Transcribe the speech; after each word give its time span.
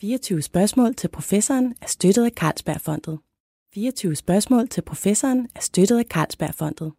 24 0.00 0.42
spørgsmål 0.42 0.94
til 0.94 1.08
professoren 1.08 1.74
er 1.82 1.86
støttet 1.86 2.24
af 2.24 2.30
Carlsbergfondet. 2.30 3.18
24 3.74 4.16
spørgsmål 4.16 4.68
til 4.68 4.82
professoren 4.82 5.48
er 5.54 5.60
støttet 5.60 5.98
af 5.98 6.04
Carlsbergfondet. 6.04 6.92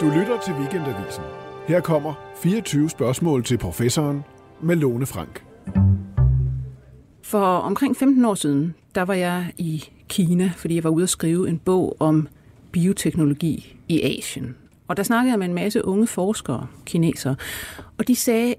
Du 0.00 0.06
lytter 0.06 0.40
til 0.44 0.54
Weekendavisen. 0.54 1.24
Her 1.68 1.80
kommer 1.80 2.14
24 2.36 2.90
spørgsmål 2.90 3.44
til 3.44 3.58
professoren 3.58 4.22
med 4.60 4.76
Lone 4.76 5.06
Frank. 5.06 5.44
For 7.22 7.46
omkring 7.46 7.96
15 7.96 8.24
år 8.24 8.34
siden, 8.34 8.74
der 8.94 9.02
var 9.02 9.14
jeg 9.14 9.52
i 9.58 9.84
Kina, 10.08 10.52
fordi 10.56 10.74
jeg 10.74 10.84
var 10.84 10.90
ude 10.90 11.02
at 11.02 11.10
skrive 11.10 11.48
en 11.48 11.58
bog 11.58 11.96
om 12.00 12.28
bioteknologi 12.72 13.76
i 13.88 14.02
Asien. 14.02 14.56
Og 14.88 14.96
der 14.96 15.02
snakkede 15.02 15.30
jeg 15.30 15.38
med 15.38 15.46
en 15.46 15.54
masse 15.54 15.84
unge 15.84 16.06
forskere, 16.06 16.66
kinesere, 16.86 17.36
og 17.98 18.08
de 18.08 18.16
sagde 18.16 18.54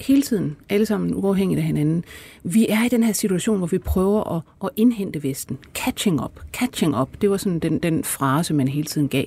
hele 0.00 0.22
tiden, 0.22 0.56
alle 0.68 0.86
sammen 0.86 1.14
uafhængigt 1.14 1.58
af 1.58 1.64
hinanden, 1.64 2.04
vi 2.42 2.66
er 2.68 2.84
i 2.84 2.88
den 2.88 3.02
her 3.02 3.12
situation, 3.12 3.58
hvor 3.58 3.66
vi 3.66 3.78
prøver 3.78 4.36
at, 4.36 4.42
at 4.64 4.70
indhente 4.76 5.22
Vesten. 5.22 5.58
Catching 5.74 6.24
up, 6.24 6.40
catching 6.52 6.96
up, 6.96 7.08
det 7.20 7.30
var 7.30 7.36
sådan 7.36 7.58
den, 7.58 7.78
den 7.78 8.04
frase, 8.04 8.54
man 8.54 8.68
hele 8.68 8.86
tiden 8.86 9.08
gav. 9.08 9.24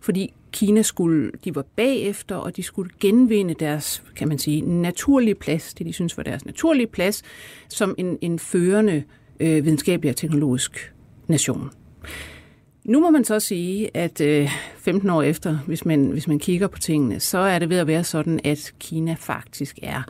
Fordi 0.00 0.34
Kina 0.52 0.82
skulle, 0.82 1.30
de 1.44 1.54
var 1.54 1.64
bagefter, 1.76 2.36
og 2.36 2.56
de 2.56 2.62
skulle 2.62 2.90
genvinde 3.00 3.54
deres, 3.54 4.02
kan 4.16 4.28
man 4.28 4.38
sige, 4.38 4.60
naturlige 4.60 5.34
plads, 5.34 5.74
det 5.74 5.86
de 5.86 5.92
synes 5.92 6.16
var 6.16 6.22
deres 6.22 6.44
naturlige 6.44 6.86
plads, 6.86 7.22
som 7.68 7.94
en, 7.98 8.18
en 8.20 8.38
førende 8.38 9.02
øh, 9.40 9.64
videnskabelig 9.64 10.10
og 10.10 10.16
teknologisk 10.16 10.92
nation. 11.26 11.70
Nu 12.84 13.00
må 13.00 13.10
man 13.10 13.24
så 13.24 13.40
sige, 13.40 13.96
at 13.96 14.20
øh, 14.20 14.50
15 14.76 15.10
år 15.10 15.22
efter, 15.22 15.58
hvis 15.66 15.84
man, 15.84 16.04
hvis 16.04 16.28
man 16.28 16.38
kigger 16.38 16.66
på 16.66 16.78
tingene, 16.78 17.20
så 17.20 17.38
er 17.38 17.58
det 17.58 17.70
ved 17.70 17.76
at 17.76 17.86
være 17.86 18.04
sådan, 18.04 18.40
at 18.44 18.72
Kina 18.78 19.16
faktisk 19.18 19.78
er 19.82 20.02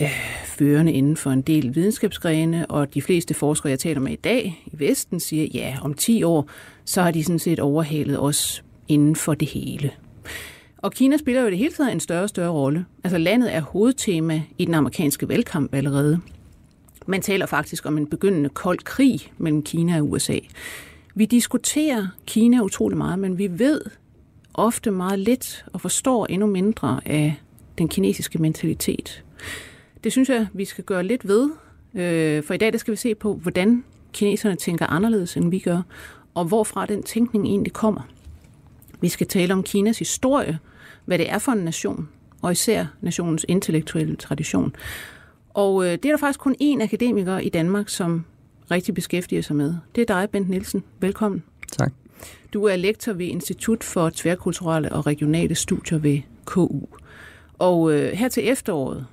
øh, 0.00 0.10
førende 0.44 0.92
inden 0.92 1.16
for 1.16 1.30
en 1.30 1.42
del 1.42 1.74
videnskabsgrene, 1.74 2.66
og 2.66 2.94
de 2.94 3.02
fleste 3.02 3.34
forskere, 3.34 3.70
jeg 3.70 3.78
taler 3.78 4.00
med 4.00 4.12
i 4.12 4.16
dag 4.16 4.64
i 4.66 4.78
Vesten, 4.78 5.20
siger, 5.20 5.46
ja, 5.54 5.76
om 5.82 5.94
10 5.94 6.22
år, 6.22 6.50
så 6.84 7.02
har 7.02 7.10
de 7.10 7.24
sådan 7.24 7.38
set 7.38 7.60
overhalet 7.60 8.20
os 8.20 8.64
inden 8.88 9.16
for 9.16 9.34
det 9.34 9.48
hele. 9.48 9.90
Og 10.78 10.92
Kina 10.92 11.16
spiller 11.16 11.42
jo 11.42 11.50
det 11.50 11.58
hele 11.58 11.72
taget 11.72 11.92
en 11.92 12.00
større 12.00 12.22
og 12.22 12.28
større 12.28 12.50
rolle. 12.50 12.84
Altså 13.04 13.18
landet 13.18 13.54
er 13.54 13.60
hovedtema 13.60 14.42
i 14.58 14.64
den 14.64 14.74
amerikanske 14.74 15.28
valgkamp 15.28 15.74
allerede. 15.74 16.20
Man 17.06 17.22
taler 17.22 17.46
faktisk 17.46 17.86
om 17.86 17.98
en 17.98 18.06
begyndende 18.06 18.48
kold 18.48 18.78
krig 18.78 19.20
mellem 19.38 19.62
Kina 19.62 20.00
og 20.00 20.10
USA. 20.10 20.38
Vi 21.18 21.24
diskuterer 21.24 22.06
Kina 22.26 22.60
utrolig 22.60 22.98
meget, 22.98 23.18
men 23.18 23.38
vi 23.38 23.58
ved 23.58 23.80
ofte 24.54 24.90
meget 24.90 25.18
lidt 25.18 25.64
og 25.72 25.80
forstår 25.80 26.26
endnu 26.26 26.46
mindre 26.46 27.00
af 27.06 27.34
den 27.78 27.88
kinesiske 27.88 28.38
mentalitet. 28.38 29.24
Det 30.04 30.12
synes 30.12 30.28
jeg, 30.28 30.46
vi 30.52 30.64
skal 30.64 30.84
gøre 30.84 31.02
lidt 31.02 31.28
ved, 31.28 31.50
øh, 31.94 32.42
for 32.42 32.54
i 32.54 32.56
dag 32.56 32.72
der 32.72 32.78
skal 32.78 32.92
vi 32.92 32.96
se 32.96 33.14
på, 33.14 33.34
hvordan 33.34 33.84
kineserne 34.12 34.56
tænker 34.56 34.86
anderledes, 34.86 35.36
end 35.36 35.50
vi 35.50 35.58
gør, 35.58 35.82
og 36.34 36.44
hvorfra 36.44 36.86
den 36.86 37.02
tænkning 37.02 37.46
egentlig 37.46 37.72
kommer. 37.72 38.08
Vi 39.00 39.08
skal 39.08 39.26
tale 39.26 39.52
om 39.52 39.62
Kinas 39.62 39.98
historie, 39.98 40.58
hvad 41.04 41.18
det 41.18 41.30
er 41.30 41.38
for 41.38 41.52
en 41.52 41.58
nation, 41.58 42.08
og 42.42 42.52
især 42.52 42.86
nationens 43.00 43.44
intellektuelle 43.48 44.16
tradition. 44.16 44.76
Og 45.54 45.84
øh, 45.84 45.92
det 45.92 46.04
er 46.04 46.10
der 46.10 46.16
faktisk 46.16 46.40
kun 46.40 46.56
én 46.62 46.82
akademiker 46.82 47.38
i 47.38 47.48
Danmark, 47.48 47.88
som 47.88 48.24
rigtig 48.70 48.94
beskæftiger 48.94 49.42
sig 49.42 49.56
med. 49.56 49.74
Det 49.94 50.10
er 50.10 50.14
dig, 50.20 50.30
Bent 50.30 50.48
Nielsen. 50.48 50.84
Velkommen. 51.00 51.42
Tak. 51.72 51.92
Du 52.52 52.64
er 52.64 52.76
lektor 52.76 53.12
ved 53.12 53.26
Institut 53.26 53.84
for 53.84 54.10
Tværkulturelle 54.14 54.92
og 54.92 55.06
Regionale 55.06 55.54
Studier 55.54 55.98
ved 55.98 56.20
KU. 56.44 56.80
Og 57.58 57.92
øh, 57.92 58.12
her 58.12 58.28
til 58.28 58.48
efteråret, 58.48 59.06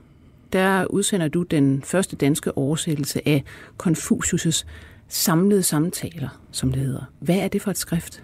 der 0.53 0.86
udsender 0.86 1.28
du 1.28 1.44
den 1.44 1.81
første 1.81 2.16
danske 2.16 2.58
oversættelse 2.58 3.28
af 3.28 3.44
Confucius' 3.83 4.66
samlede 5.08 5.64
samtaler, 5.64 6.42
som 6.52 6.72
det 6.72 6.81
hedder. 6.81 7.11
Hvad 7.20 7.36
er 7.36 7.48
det 7.48 7.61
for 7.61 7.71
et 7.71 7.77
skrift? 7.77 8.23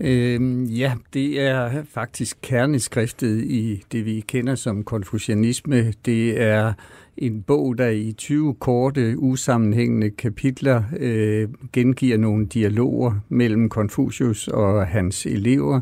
Øh, 0.00 0.80
ja, 0.80 0.94
det 1.12 1.40
er 1.40 1.84
faktisk 1.84 2.38
kerneskriftet 2.42 3.44
i 3.44 3.82
det, 3.92 4.04
vi 4.04 4.24
kender 4.28 4.54
som 4.54 4.84
konfucianisme. 4.84 5.92
Det 6.04 6.40
er 6.40 6.72
en 7.18 7.42
bog, 7.42 7.78
der 7.78 7.88
i 7.88 8.12
20 8.12 8.54
korte, 8.54 9.14
usammenhængende 9.18 10.10
kapitler 10.10 10.82
øh, 10.98 11.48
gengiver 11.72 12.16
nogle 12.16 12.46
dialoger 12.46 13.12
mellem 13.28 13.68
Konfucius 13.68 14.48
og 14.48 14.86
hans 14.86 15.26
elever, 15.26 15.80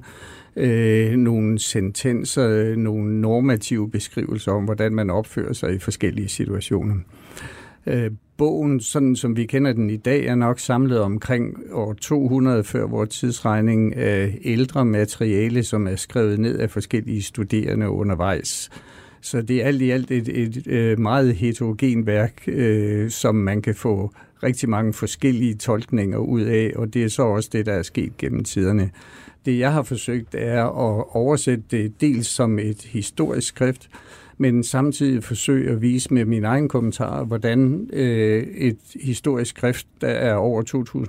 øh, 0.56 1.12
nogle 1.12 1.58
sentenser, 1.58 2.76
nogle 2.76 3.20
normative 3.20 3.90
beskrivelser 3.90 4.52
om, 4.52 4.64
hvordan 4.64 4.94
man 4.94 5.10
opfører 5.10 5.52
sig 5.52 5.74
i 5.74 5.78
forskellige 5.78 6.28
situationer. 6.28 6.94
Øh, 7.86 8.10
bogen, 8.36 8.80
sådan 8.80 9.16
som 9.16 9.36
vi 9.36 9.46
kender 9.46 9.72
den 9.72 9.90
i 9.90 9.96
dag, 9.96 10.26
er 10.26 10.34
nok 10.34 10.58
samlet 10.58 11.00
omkring 11.00 11.56
år 11.72 11.92
200 11.92 12.64
før 12.64 12.86
vores 12.86 13.08
tidsregning 13.08 13.96
af 13.96 14.38
ældre 14.44 14.84
materiale, 14.84 15.62
som 15.62 15.86
er 15.86 15.96
skrevet 15.96 16.40
ned 16.40 16.58
af 16.58 16.70
forskellige 16.70 17.22
studerende 17.22 17.88
undervejs. 17.88 18.70
Så 19.24 19.42
det 19.42 19.62
er 19.62 19.66
alt 19.66 19.82
i 19.82 19.90
alt 19.90 20.10
et, 20.10 20.28
et, 20.28 20.66
et 20.66 20.98
meget 20.98 21.34
heterogen 21.34 22.06
værk, 22.06 22.42
øh, 22.46 23.10
som 23.10 23.34
man 23.34 23.62
kan 23.62 23.74
få 23.74 24.12
rigtig 24.42 24.68
mange 24.68 24.92
forskellige 24.92 25.54
tolkninger 25.54 26.18
ud 26.18 26.40
af, 26.40 26.72
og 26.76 26.94
det 26.94 27.04
er 27.04 27.08
så 27.08 27.22
også 27.22 27.50
det, 27.52 27.66
der 27.66 27.72
er 27.72 27.82
sket 27.82 28.16
gennem 28.16 28.44
tiderne. 28.44 28.90
Det 29.44 29.58
jeg 29.58 29.72
har 29.72 29.82
forsøgt 29.82 30.34
er 30.34 30.64
at 30.64 31.04
oversætte 31.16 31.64
det 31.70 32.00
dels 32.00 32.26
som 32.26 32.58
et 32.58 32.82
historisk 32.82 33.48
skrift, 33.48 33.88
men 34.38 34.64
samtidig 34.64 35.24
forsøge 35.24 35.70
at 35.70 35.82
vise 35.82 36.14
med 36.14 36.24
min 36.24 36.44
egen 36.44 36.68
kommentar, 36.68 37.24
hvordan 37.24 37.88
øh, 37.92 38.42
et 38.42 38.78
historisk 39.02 39.50
skrift, 39.50 39.86
der 40.00 40.08
er 40.08 40.34
over 40.34 40.62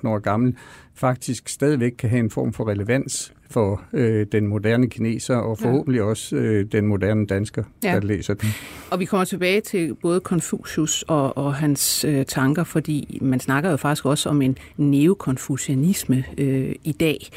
2.000 0.03 0.07
år 0.07 0.19
gammel, 0.19 0.55
faktisk 0.93 1.49
stadigvæk 1.49 1.91
kan 1.91 2.09
have 2.09 2.19
en 2.19 2.29
form 2.29 2.53
for 2.53 2.69
relevans 2.69 3.33
for 3.49 3.81
øh, 3.93 4.25
den 4.31 4.47
moderne 4.47 4.89
kineser, 4.89 5.35
og 5.35 5.57
forhåbentlig 5.57 5.99
ja. 5.99 6.05
også 6.05 6.35
øh, 6.35 6.65
den 6.71 6.87
moderne 6.87 7.25
dansker, 7.25 7.63
ja. 7.83 7.91
der 7.91 8.01
læser 8.01 8.33
den. 8.33 8.49
Og 8.91 8.99
vi 8.99 9.05
kommer 9.05 9.25
tilbage 9.25 9.61
til 9.61 9.95
både 10.01 10.19
Confucius 10.19 11.01
og, 11.07 11.37
og 11.37 11.55
hans 11.55 12.05
øh, 12.05 12.25
tanker, 12.25 12.63
fordi 12.63 13.19
man 13.21 13.39
snakker 13.39 13.71
jo 13.71 13.77
faktisk 13.77 14.05
også 14.05 14.29
om 14.29 14.41
en 14.41 14.57
neokonfucianisme 14.77 16.25
øh, 16.37 16.75
i 16.83 16.91
dag. 16.91 17.29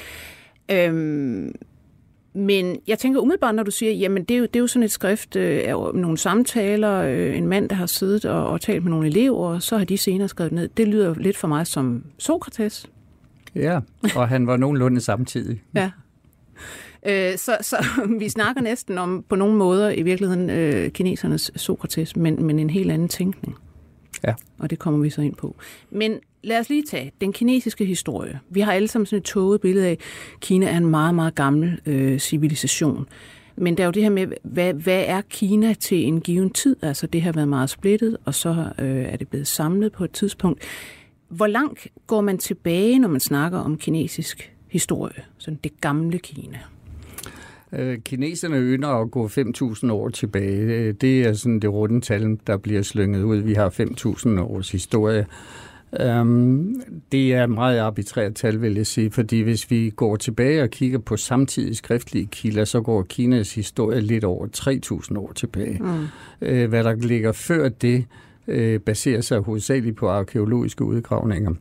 Øhm, 0.71 1.55
men 2.35 2.77
jeg 2.87 2.99
tænker 2.99 3.21
umiddelbart, 3.21 3.55
når 3.55 3.63
du 3.63 3.71
siger, 3.71 3.93
jamen 3.93 4.25
det 4.25 4.35
er 4.35 4.39
jo, 4.39 4.45
det 4.45 4.57
er 4.57 4.61
jo 4.61 4.67
sådan 4.67 4.83
et 4.83 4.91
skrift 4.91 5.37
øh, 5.37 5.61
af 5.65 5.95
nogle 5.95 6.19
samtaler, 6.19 7.03
øh, 7.03 7.37
en 7.37 7.47
mand, 7.47 7.69
der 7.69 7.77
har 7.77 7.87
siddet 7.87 8.25
og, 8.25 8.47
og 8.47 8.61
talt 8.61 8.83
med 8.83 8.91
nogle 8.91 9.07
elever, 9.07 9.47
og 9.49 9.63
så 9.63 9.79
har 9.79 9.85
de 9.85 9.99
senere 9.99 10.29
skrevet 10.29 10.53
ned. 10.53 10.69
Det 10.69 10.89
lyder 10.89 11.15
lidt 11.15 11.37
for 11.37 11.49
mig 11.49 11.67
som 11.67 12.05
Sokrates. 12.19 12.87
Ja, 13.55 13.81
og 14.17 14.29
han 14.29 14.47
var 14.47 14.57
nogenlunde 14.57 15.01
samtidig. 15.01 15.63
ja. 15.75 15.91
Øh, 17.07 17.39
så, 17.39 17.57
så 17.61 17.77
vi 18.21 18.29
snakker 18.29 18.63
næsten 18.63 18.99
om 18.99 19.25
på 19.29 19.37
nogle 19.37 19.57
måder 19.57 19.91
i 19.91 20.03
virkeligheden 20.03 20.51
øh, 20.51 20.91
kinesernes 20.91 21.51
Sokrates, 21.57 22.17
men, 22.17 22.47
men 22.47 22.59
en 22.59 22.71
helt 22.71 22.91
anden 22.91 23.09
tænkning. 23.09 23.57
Ja. 24.27 24.35
Og 24.59 24.71
det 24.71 24.79
kommer 24.79 25.01
vi 25.01 25.11
så 25.11 25.21
ind 25.21 25.35
på. 25.35 25.57
Men 25.91 26.19
lad 26.43 26.59
os 26.59 26.69
lige 26.69 26.83
tage 26.83 27.13
den 27.21 27.33
kinesiske 27.33 27.85
historie. 27.85 28.41
Vi 28.51 28.61
har 28.61 28.73
alle 28.73 28.89
sammen 28.89 29.07
sådan 29.07 29.19
et 29.19 29.25
tåget 29.25 29.61
billede 29.61 29.87
af, 29.87 29.91
at 29.91 30.01
Kina 30.41 30.67
er 30.67 30.77
en 30.77 30.87
meget, 30.87 31.15
meget 31.15 31.35
gammel 31.35 31.81
øh, 31.87 32.19
civilisation. 32.19 33.07
Men 33.57 33.77
der 33.77 33.83
er 33.83 33.87
jo 33.87 33.91
det 33.93 34.03
her 34.03 34.11
med, 34.11 34.27
hvad, 34.43 34.75
hvad 34.75 35.05
er 35.07 35.21
Kina 35.21 35.75
til 35.75 36.07
en 36.07 36.21
given 36.21 36.51
tid? 36.51 36.77
Altså 36.83 37.07
det 37.07 37.23
har 37.23 37.33
været 37.33 37.49
meget 37.49 37.71
splittet, 37.71 38.17
og 38.25 38.35
så 38.35 38.73
øh, 38.79 39.05
er 39.05 39.17
det 39.17 39.29
blevet 39.29 39.47
samlet 39.47 39.93
på 39.93 40.05
et 40.05 40.11
tidspunkt. 40.11 40.63
Hvor 41.29 41.47
langt 41.47 41.89
går 42.07 42.21
man 42.21 42.39
tilbage, 42.39 42.99
når 42.99 43.09
man 43.09 43.21
snakker 43.21 43.59
om 43.59 43.77
kinesisk 43.77 44.53
historie? 44.69 45.23
Sådan 45.39 45.59
det 45.65 45.81
gamle 45.81 46.19
Kina. 46.19 46.59
Øh, 47.73 47.99
kineserne 47.99 48.57
ynder 48.57 48.89
at 48.89 49.11
gå 49.11 49.29
5.000 49.29 49.93
år 49.93 50.09
tilbage. 50.09 50.61
Øh, 50.61 50.95
det 51.01 51.23
er 51.23 51.33
sådan 51.33 51.61
det 51.61 51.73
runde 51.73 52.01
tal, 52.01 52.39
der 52.47 52.57
bliver 52.57 52.83
slynget 52.83 53.23
ud. 53.23 53.37
Vi 53.37 53.55
har 53.55 53.71
5.000 53.71 54.41
års 54.41 54.71
historie. 54.71 55.27
Um, 55.93 56.83
det 57.13 57.35
er 57.35 57.47
meget 57.47 57.79
arbitrært 57.79 58.35
tal, 58.35 58.63
vil 58.63 58.75
jeg 58.75 58.87
sige, 58.87 59.11
fordi 59.11 59.41
hvis 59.41 59.71
vi 59.71 59.93
går 59.97 60.17
tilbage 60.17 60.63
og 60.63 60.71
kigger 60.71 60.99
på 60.99 61.17
samtidige 61.17 61.75
skriftlige 61.75 62.27
kilder, 62.27 62.65
så 62.65 62.81
går 62.81 63.03
Kinas 63.03 63.55
historie 63.55 64.01
lidt 64.01 64.25
over 64.25 64.47
3.000 65.11 65.19
år 65.19 65.33
tilbage. 65.33 65.79
Mm. 65.81 66.07
Uh, 66.41 66.65
hvad 66.69 66.85
der 66.85 66.95
ligger 66.95 67.33
før 67.33 67.69
det, 67.69 68.05
uh, 68.47 68.77
baserer 68.87 69.21
sig 69.21 69.39
hovedsageligt 69.41 69.97
på 69.97 70.09
arkeologiske 70.09 70.85
udgravninger. 70.85 71.55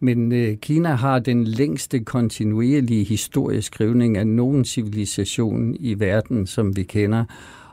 Men 0.00 0.32
uh, 0.32 0.58
Kina 0.60 0.88
har 0.88 1.18
den 1.18 1.44
længste 1.44 2.00
kontinuerlige 2.00 3.04
historieskrivning 3.04 4.16
af 4.16 4.26
nogen 4.26 4.64
civilisation 4.64 5.76
i 5.80 6.00
verden, 6.00 6.46
som 6.46 6.76
vi 6.76 6.82
kender. 6.82 7.24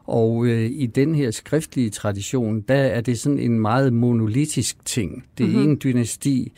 Og 0.10 0.46
øh, 0.46 0.72
i 0.72 0.86
den 0.86 1.16
her 1.16 1.32
skriftlige 1.32 1.90
tradition, 1.90 2.62
der 2.62 2.76
er 2.76 3.02
det 3.02 3.20
sådan 3.20 3.40
en 3.40 3.60
meget 3.60 3.94
monolitisk 3.94 4.86
ting. 4.86 5.26
Det 5.38 5.46
mm-hmm. 5.46 5.64
ene 5.64 5.76
dynasti 5.76 6.52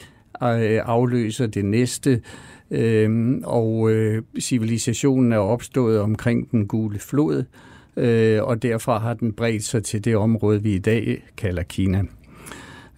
øh, 0.43 0.79
afløser 0.83 1.47
det 1.47 1.65
næste, 1.65 2.21
øh, 2.71 3.37
og 3.43 3.91
øh, 3.91 4.21
civilisationen 4.39 5.31
er 5.31 5.37
opstået 5.37 5.99
omkring 5.99 6.51
den 6.51 6.67
gule 6.67 6.99
flod. 6.99 7.43
øh, 7.97 8.43
og 8.43 8.63
derfor 8.63 8.97
har 8.97 9.13
den 9.13 9.33
bredt 9.33 9.63
sig 9.63 9.83
til 9.83 10.05
det 10.05 10.15
område, 10.15 10.63
vi 10.63 10.75
i 10.75 10.79
dag 10.79 11.23
kalder 11.37 11.63
Kina. 11.63 12.03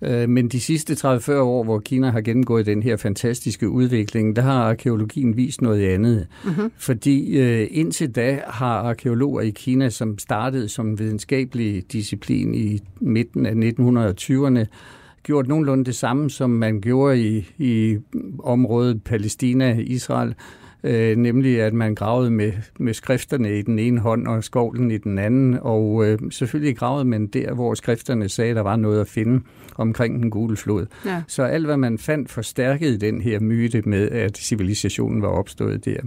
Øh, 0.03 0.29
men 0.29 0.47
de 0.47 0.59
sidste 0.59 0.93
30-40 0.93 1.33
år, 1.33 1.63
hvor 1.63 1.79
Kina 1.79 2.09
har 2.09 2.21
gennemgået 2.21 2.65
den 2.65 2.83
her 2.83 2.97
fantastiske 2.97 3.69
udvikling, 3.69 4.35
der 4.35 4.41
har 4.41 4.63
arkeologien 4.63 5.37
vist 5.37 5.61
noget 5.61 5.87
andet. 5.87 6.27
Mm-hmm. 6.45 6.71
Fordi 6.77 7.37
øh, 7.37 7.67
indtil 7.71 8.15
da 8.15 8.39
har 8.47 8.77
arkeologer 8.77 9.41
i 9.41 9.49
Kina, 9.49 9.89
som 9.89 10.19
startede 10.19 10.69
som 10.69 10.99
videnskabelig 10.99 11.91
disciplin 11.91 12.55
i 12.55 12.79
midten 12.99 13.45
af 13.45 13.51
1920'erne, 13.51 14.65
gjort 15.23 15.47
nogenlunde 15.47 15.85
det 15.85 15.95
samme, 15.95 16.29
som 16.29 16.49
man 16.49 16.81
gjorde 16.81 17.19
i, 17.21 17.49
i 17.57 17.97
området 18.39 19.03
Palæstina-Israel, 19.03 20.35
øh, 20.83 21.17
nemlig 21.17 21.61
at 21.61 21.73
man 21.73 21.95
gravede 21.95 22.31
med, 22.31 22.51
med 22.79 22.93
skrifterne 22.93 23.59
i 23.59 23.61
den 23.61 23.79
ene 23.79 23.99
hånd 23.99 24.27
og 24.27 24.43
skovlen 24.43 24.91
i 24.91 24.97
den 24.97 25.19
anden, 25.19 25.57
og 25.61 26.05
øh, 26.05 26.19
selvfølgelig 26.31 26.77
gravede 26.77 27.05
man 27.05 27.27
der, 27.27 27.53
hvor 27.53 27.73
skrifterne 27.73 28.29
sagde, 28.29 28.49
at 28.49 28.55
der 28.55 28.61
var 28.61 28.75
noget 28.75 29.01
at 29.01 29.07
finde 29.07 29.41
omkring 29.75 30.21
den 30.21 30.29
gule 30.29 30.57
flod. 30.57 30.85
Ja. 31.05 31.23
Så 31.27 31.43
alt, 31.43 31.65
hvad 31.65 31.77
man 31.77 31.97
fandt, 31.97 32.31
forstærkede 32.31 32.97
den 32.97 33.21
her 33.21 33.39
myte 33.39 33.81
med, 33.81 34.09
at 34.09 34.37
civilisationen 34.37 35.21
var 35.21 35.27
opstået 35.27 35.85
der. 35.85 35.99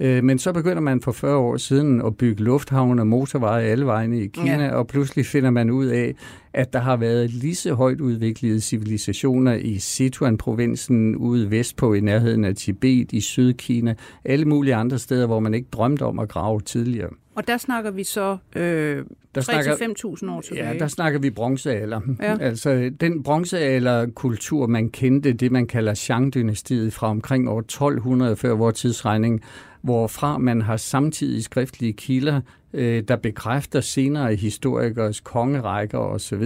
Øh, 0.00 0.24
men 0.24 0.38
så 0.38 0.52
begynder 0.52 0.80
man 0.80 1.00
for 1.00 1.12
40 1.12 1.36
år 1.36 1.56
siden 1.56 2.02
at 2.06 2.16
bygge 2.16 2.42
lufthavne 2.42 3.02
og 3.02 3.06
motorveje 3.06 3.64
alle 3.64 3.86
vegne 3.86 4.20
i 4.20 4.26
Kina, 4.26 4.64
ja. 4.64 4.74
og 4.74 4.86
pludselig 4.86 5.26
finder 5.26 5.50
man 5.50 5.70
ud 5.70 5.86
af, 5.86 6.14
at 6.52 6.72
der 6.72 6.78
har 6.78 6.96
været 6.96 7.30
lige 7.30 7.54
så 7.54 7.74
højt 7.74 8.00
udviklede 8.00 8.60
civilisationer 8.60 9.54
i 9.54 9.78
Sichuan-provinsen, 9.78 11.16
ude 11.16 11.50
vestpå 11.50 11.94
i 11.94 12.00
nærheden 12.00 12.44
af 12.44 12.54
Tibet, 12.54 13.12
i 13.12 13.20
Sydkina, 13.20 13.94
alle 14.24 14.44
mulige 14.44 14.74
andre 14.74 14.98
steder, 14.98 15.26
hvor 15.26 15.40
man 15.40 15.54
ikke 15.54 15.68
drømte 15.72 16.02
om 16.02 16.18
at 16.18 16.28
grave 16.28 16.60
tidligere. 16.60 17.10
Og 17.34 17.48
der 17.48 17.56
snakker 17.56 17.90
vi 17.90 18.04
så 18.04 18.36
øh, 18.56 19.04
3-5.000 19.38 20.30
år 20.30 20.40
tilbage. 20.40 20.68
Ja, 20.68 20.78
der 20.78 20.88
snakker 20.88 21.18
vi 21.18 21.30
bronzealder. 21.30 22.00
Ja. 22.20 22.36
Altså 22.46 22.90
den 23.00 23.22
bronzealderkultur, 23.22 24.66
man 24.66 24.88
kendte, 24.88 25.32
det 25.32 25.52
man 25.52 25.66
kalder 25.66 25.94
Shang-dynastiet 25.94 26.92
fra 26.92 27.08
omkring 27.08 27.48
år 27.48 27.58
1200 27.58 28.36
før 28.36 28.52
vores 28.54 28.80
tidsregning, 28.80 29.42
hvorfra 29.86 30.38
man 30.38 30.62
har 30.62 30.76
samtidig 30.76 31.44
skriftlige 31.44 31.92
kilder, 31.92 32.40
øh, 32.72 33.02
der 33.08 33.16
bekræfter 33.16 33.80
senere 33.80 34.34
historikers 34.34 35.20
kongerækker 35.20 35.98
osv., 35.98 36.44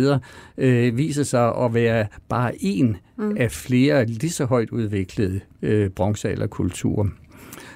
øh, 0.58 0.96
viser 0.96 1.22
sig 1.22 1.56
at 1.56 1.74
være 1.74 2.06
bare 2.28 2.52
en 2.60 2.96
mm. 3.16 3.36
af 3.36 3.50
flere 3.50 4.04
lige 4.06 4.30
så 4.30 4.44
højt 4.44 4.70
udviklede 4.70 5.40
øh, 5.62 5.90
bronzealderkulturer. 5.90 7.06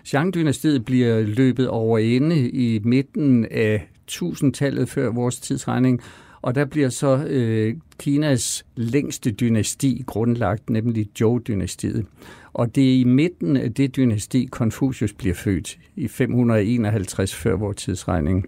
Shang-dynastiet 0.05 0.84
bliver 0.84 1.20
løbet 1.20 1.69
over 1.69 1.99
ende 1.99 2.50
i 2.50 2.81
midten 2.84 3.46
af 3.50 3.88
1000-tallet 4.11 4.88
før 4.88 5.11
vores 5.11 5.40
tidsregning, 5.40 6.00
og 6.44 6.55
der 6.55 6.64
bliver 6.64 6.88
så 6.88 7.26
øh, 7.26 7.75
Kinas 7.99 8.67
længste 8.76 9.31
dynasti 9.31 10.02
grundlagt, 10.06 10.70
nemlig 10.70 11.08
Zhou-dynastiet. 11.19 12.05
Og 12.52 12.75
det 12.75 12.94
er 12.94 13.00
i 13.00 13.05
midten 13.05 13.56
af 13.56 13.75
det 13.75 13.96
dynasti, 13.96 14.49
Konfucius 14.50 15.12
bliver 15.12 15.35
født 15.35 15.79
i 15.96 16.08
551 16.08 17.35
før 17.35 17.56
vores 17.56 17.76
tidsregning. 17.76 18.46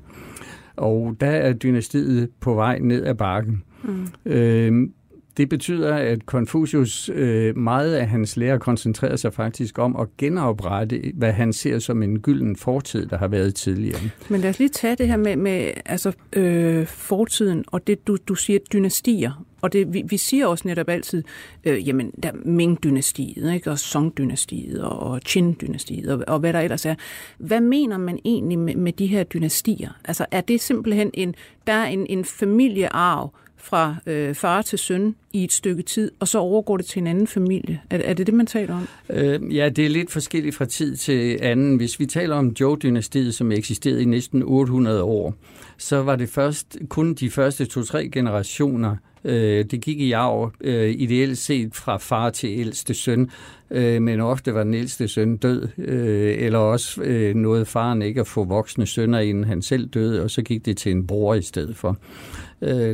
Og 0.76 1.16
der 1.20 1.26
er 1.26 1.52
dynastiet 1.52 2.28
på 2.40 2.54
vej 2.54 2.78
ned 2.78 3.06
ad 3.06 3.14
bakken. 3.14 3.62
Mm. 3.84 4.06
Øh, 4.26 4.88
det 5.36 5.48
betyder, 5.48 5.94
at 5.94 6.18
Confucius, 6.26 7.10
øh, 7.14 7.56
meget 7.56 7.94
af 7.94 8.08
hans 8.08 8.36
lærer 8.36 8.58
koncentrerer 8.58 9.16
sig 9.16 9.32
faktisk 9.32 9.78
om 9.78 9.96
at 9.96 10.08
genoprette, 10.18 11.12
hvad 11.14 11.32
han 11.32 11.52
ser 11.52 11.78
som 11.78 12.02
en 12.02 12.20
gylden 12.20 12.56
fortid, 12.56 13.06
der 13.06 13.18
har 13.18 13.28
været 13.28 13.54
tidligere. 13.54 14.00
Men 14.28 14.40
lad 14.40 14.50
os 14.50 14.58
lige 14.58 14.68
tage 14.68 14.96
det 14.96 15.08
her 15.08 15.16
med, 15.16 15.36
med 15.36 15.70
altså, 15.86 16.12
øh, 16.32 16.86
fortiden, 16.86 17.64
og 17.66 17.86
det 17.86 18.06
du, 18.06 18.16
du 18.28 18.34
siger 18.34 18.58
dynastier. 18.72 19.46
Og 19.60 19.72
det, 19.72 19.94
vi, 19.94 20.02
vi 20.08 20.16
siger 20.16 20.46
også 20.46 20.68
netop 20.68 20.88
altid, 20.88 21.22
øh, 21.64 21.88
jamen, 21.88 22.10
der 22.22 22.30
Ming-dynastiet, 22.32 23.54
ikke? 23.54 23.70
og 23.70 23.78
Song-dynastiet, 23.78 24.82
og 24.82 25.20
Qin-dynastiet, 25.28 26.08
og, 26.08 26.24
og 26.26 26.38
hvad 26.38 26.52
der 26.52 26.60
ellers 26.60 26.86
er. 26.86 26.94
Hvad 27.38 27.60
mener 27.60 27.98
man 27.98 28.18
egentlig 28.24 28.58
med, 28.58 28.74
med 28.74 28.92
de 28.92 29.06
her 29.06 29.24
dynastier? 29.24 29.90
Altså, 30.04 30.26
er 30.30 30.40
det 30.40 30.60
simpelthen 30.60 31.10
en, 31.14 31.34
der 31.66 31.72
er 31.72 31.86
en, 31.86 32.06
en 32.06 32.24
familiearv, 32.24 33.32
fra 33.58 33.96
øh, 34.06 34.34
far 34.34 34.62
til 34.62 34.78
søn 34.78 35.14
i 35.32 35.44
et 35.44 35.52
stykke 35.52 35.82
tid, 35.82 36.10
og 36.20 36.28
så 36.28 36.38
overgår 36.38 36.76
det 36.76 36.86
til 36.86 37.00
en 37.00 37.06
anden 37.06 37.26
familie. 37.26 37.80
Er, 37.90 37.98
er 38.04 38.14
det 38.14 38.26
det, 38.26 38.34
man 38.34 38.46
taler 38.46 38.74
om? 38.74 38.88
Øh, 39.10 39.56
ja, 39.56 39.68
det 39.68 39.86
er 39.86 39.88
lidt 39.88 40.10
forskelligt 40.10 40.54
fra 40.54 40.64
tid 40.64 40.96
til 40.96 41.38
anden. 41.42 41.76
Hvis 41.76 42.00
vi 42.00 42.06
taler 42.06 42.36
om 42.36 42.54
Zhou-dynastiet, 42.58 43.32
som 43.32 43.52
eksisterede 43.52 44.02
i 44.02 44.04
næsten 44.04 44.42
800 44.42 45.02
år, 45.02 45.34
så 45.78 46.02
var 46.02 46.16
det 46.16 46.28
først 46.28 46.76
kun 46.88 47.14
de 47.14 47.30
første 47.30 47.64
to-tre 47.64 48.08
generationer, 48.08 48.96
øh, 49.24 49.64
det 49.64 49.80
gik 49.80 50.00
i 50.00 50.12
arv 50.12 50.52
øh, 50.60 50.90
ideelt 50.90 51.38
set 51.38 51.74
fra 51.74 51.96
far 51.96 52.30
til 52.30 52.58
ældste 52.58 52.94
søn, 52.94 53.30
øh, 53.70 54.02
men 54.02 54.20
ofte 54.20 54.54
var 54.54 54.64
den 54.64 54.74
ældste 54.74 55.08
søn 55.08 55.36
død, 55.36 55.68
øh, 55.78 56.34
eller 56.38 56.58
også 56.58 57.02
øh, 57.02 57.34
nåede 57.34 57.64
faren 57.64 58.02
ikke 58.02 58.20
at 58.20 58.26
få 58.26 58.44
voksne 58.44 58.86
sønner, 58.86 59.18
inden 59.18 59.44
han 59.44 59.62
selv 59.62 59.86
døde, 59.86 60.22
og 60.22 60.30
så 60.30 60.42
gik 60.42 60.66
det 60.66 60.76
til 60.76 60.92
en 60.92 61.06
bror 61.06 61.34
i 61.34 61.42
stedet 61.42 61.76
for. 61.76 61.88
Øh, 61.88 61.96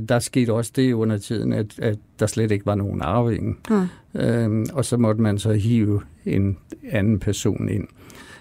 der 0.09 0.19
skete 0.19 0.53
også 0.53 0.73
det 0.77 0.93
under 0.93 1.19
tiden, 1.19 1.53
at, 1.53 1.79
at 1.79 1.99
der 2.21 2.27
slet 2.27 2.51
ikke 2.51 2.67
var 2.67 2.75
nogen 2.75 3.03
arving. 3.03 3.59
Mm. 3.71 4.21
Øh, 4.21 4.67
og 4.73 4.85
så 4.85 4.97
måtte 4.97 5.23
man 5.23 5.39
så 5.39 5.53
hive 5.53 6.01
en 6.27 6.59
anden 6.91 7.19
person 7.19 7.69
ind. 7.69 7.89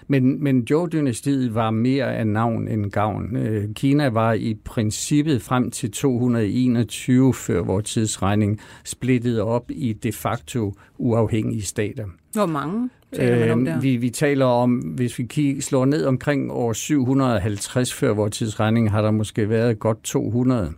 Men, 0.08 0.44
men 0.44 0.66
Zhou-dynastiet 0.70 1.54
var 1.54 1.70
mere 1.70 2.16
af 2.16 2.26
navn 2.26 2.68
end 2.68 2.90
gavn. 2.90 3.36
Øh, 3.36 3.74
Kina 3.74 4.08
var 4.08 4.32
i 4.32 4.54
princippet 4.64 5.42
frem 5.42 5.70
til 5.70 5.90
221 5.90 7.34
før 7.34 7.62
vores 7.62 7.84
tidsregning 7.84 8.60
splittet 8.84 9.40
op 9.40 9.70
i 9.70 9.92
de 9.92 10.12
facto 10.12 10.74
uafhængige 10.98 11.62
stater. 11.62 12.04
Hvor 12.32 12.46
mange 12.46 12.90
der? 13.66 13.80
Vi, 13.80 13.96
vi 13.96 14.10
taler 14.10 14.46
om, 14.46 14.74
hvis 14.74 15.18
vi 15.18 15.24
kig, 15.24 15.62
slår 15.62 15.84
ned 15.84 16.04
omkring 16.04 16.52
år 16.52 16.72
750 16.72 17.92
før 17.94 18.14
vores 18.14 18.36
tidsregning, 18.36 18.90
har 18.90 19.02
der 19.02 19.10
måske 19.10 19.48
været 19.48 19.78
godt 19.78 20.02
200. 20.02 20.72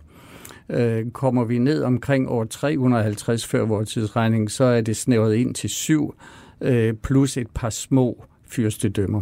Øh, 0.69 1.11
kommer 1.11 1.43
vi 1.43 1.57
ned 1.57 1.83
omkring 1.83 2.29
år 2.29 2.43
350 2.43 3.45
før 3.45 3.65
vores 3.65 3.89
tidsregning, 3.89 4.51
så 4.51 4.63
er 4.63 4.81
det 4.81 4.97
snævret 4.97 5.35
ind 5.35 5.55
til 5.55 5.69
syv, 5.69 6.15
øh, 6.61 6.93
plus 6.93 7.37
et 7.37 7.47
par 7.53 7.69
små 7.69 8.23
fyrstedømmer. 8.47 9.21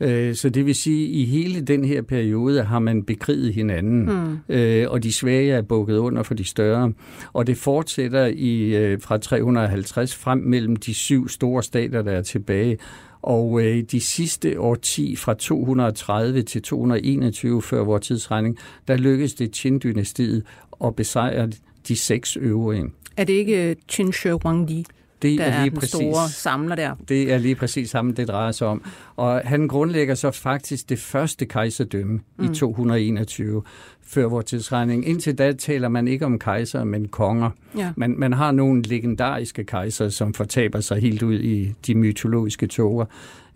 Øh, 0.00 0.34
så 0.34 0.48
det 0.48 0.66
vil 0.66 0.74
sige, 0.74 1.08
at 1.08 1.14
i 1.14 1.24
hele 1.24 1.60
den 1.60 1.84
her 1.84 2.02
periode 2.02 2.62
har 2.62 2.78
man 2.78 3.02
bekriget 3.02 3.54
hinanden, 3.54 4.04
mm. 4.04 4.54
øh, 4.54 4.90
og 4.90 5.02
de 5.02 5.12
svage 5.12 5.52
er 5.52 5.62
bukket 5.62 5.96
under 5.96 6.22
for 6.22 6.34
de 6.34 6.44
større. 6.44 6.92
Og 7.32 7.46
det 7.46 7.56
fortsætter 7.56 8.26
i 8.26 8.76
øh, 8.76 9.00
fra 9.00 9.18
350 9.18 10.16
frem 10.16 10.38
mellem 10.38 10.76
de 10.76 10.94
syv 10.94 11.28
store 11.28 11.62
stater, 11.62 12.02
der 12.02 12.12
er 12.12 12.22
tilbage. 12.22 12.78
Og 13.22 13.62
øh, 13.62 13.82
de 13.82 14.00
sidste 14.00 14.60
årti, 14.60 15.16
fra 15.16 15.34
230 15.34 16.42
til 16.42 16.62
221 16.62 17.62
før 17.62 17.84
vores 17.84 18.06
tidsregning, 18.06 18.58
der 18.88 18.96
lykkedes 18.96 19.34
det 19.34 19.56
Qin-dynastiet 19.56 20.42
at 20.84 20.96
besejre 20.96 21.50
de 21.88 21.96
seks 21.96 22.36
øvrige. 22.36 22.84
Er 23.16 23.24
det 23.24 23.32
ikke 23.32 23.70
øh, 23.70 23.76
Qin 23.88 24.12
Shi 24.12 24.28
Huangdi? 24.28 24.84
Det 25.22 25.38
der 25.38 25.44
er, 25.44 25.64
lige 25.64 25.74
er 25.76 25.80
præcis, 25.80 25.90
store 25.90 26.28
samler 26.28 26.76
der. 26.76 26.94
Det 27.08 27.32
er 27.32 27.38
lige 27.38 27.54
præcis 27.54 27.92
ham, 27.92 28.14
det 28.14 28.28
drejer 28.28 28.52
sig 28.52 28.66
om. 28.66 28.82
Og 29.16 29.42
han 29.44 29.68
grundlægger 29.68 30.14
så 30.14 30.30
faktisk 30.30 30.88
det 30.88 30.98
første 30.98 31.46
kejserdømme 31.46 32.20
mm. 32.36 32.44
i 32.44 32.54
221 32.54 33.62
før 34.02 34.26
vores 34.26 34.44
tidsregning. 34.44 35.08
Indtil 35.08 35.38
da 35.38 35.52
taler 35.52 35.88
man 35.88 36.08
ikke 36.08 36.24
om 36.24 36.38
kejser, 36.38 36.84
men 36.84 37.08
konger. 37.08 37.50
Ja. 37.76 37.92
Man, 37.96 38.14
man 38.18 38.32
har 38.32 38.52
nogle 38.52 38.82
legendariske 38.82 39.64
kejser, 39.64 40.08
som 40.08 40.34
fortaber 40.34 40.80
sig 40.80 41.00
helt 41.00 41.22
ud 41.22 41.38
i 41.38 41.74
de 41.86 41.94
mytologiske 41.94 42.66
toger. 42.66 43.04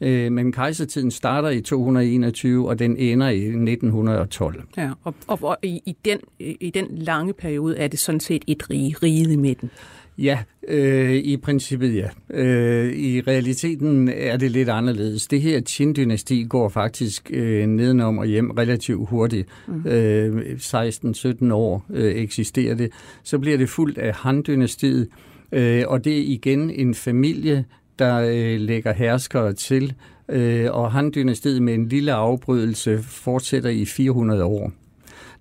Øh, 0.01 0.33
men 0.33 0.53
kejsertiden 0.53 1.11
starter 1.11 1.49
i 1.49 1.61
221, 1.61 2.69
og 2.69 2.79
den 2.79 2.97
ender 2.97 3.29
i 3.29 3.45
1912. 3.45 4.63
Ja, 4.77 4.91
og, 5.05 5.15
og, 5.27 5.39
og 5.43 5.57
i, 5.63 5.83
i, 5.87 5.97
den, 6.05 6.19
i 6.39 6.71
den 6.71 6.87
lange 6.91 7.33
periode 7.33 7.77
er 7.77 7.89
det 7.89 7.99
sådan 7.99 8.21
set 8.21 8.45
et 8.47 8.71
rige, 8.71 8.97
riget 9.03 9.31
i 9.31 9.37
midten. 9.37 9.71
Ja, 10.19 10.39
øh, 10.69 11.15
i 11.15 11.37
princippet 11.37 11.95
ja. 11.95 12.09
Øh, 12.31 12.93
I 12.93 13.21
realiteten 13.21 14.09
er 14.09 14.37
det 14.37 14.51
lidt 14.51 14.69
anderledes. 14.69 15.27
Det 15.27 15.41
her 15.41 15.61
Qin-dynasti 15.69 16.45
går 16.49 16.69
faktisk 16.69 17.31
øh, 17.35 17.67
nedenom 17.67 18.19
og 18.19 18.27
hjem 18.27 18.51
relativt 18.51 19.09
hurtigt. 19.09 19.49
Mm. 19.69 19.87
Øh, 19.87 20.57
16-17 20.59 21.53
år 21.53 21.87
øh, 21.91 22.15
eksisterer 22.15 22.75
det. 22.75 22.91
Så 23.23 23.39
bliver 23.39 23.59
det 23.59 23.69
fuldt 23.69 23.99
af 23.99 24.15
Han-dynastiet, 24.15 25.09
øh, 25.53 25.85
og 25.87 26.05
det 26.05 26.19
er 26.19 26.23
igen 26.27 26.71
en 26.71 26.95
familie, 26.95 27.65
der 27.99 28.17
øh, 28.21 28.61
lægger 28.61 28.93
herskere 28.93 29.53
til, 29.53 29.95
øh, 30.29 30.67
og 30.73 30.93
Han-dynastiet 30.93 31.63
med 31.63 31.75
en 31.75 31.89
lille 31.89 32.13
afbrydelse 32.13 33.03
fortsætter 33.03 33.71
i 33.71 33.85
400 33.85 34.45
år. 34.45 34.73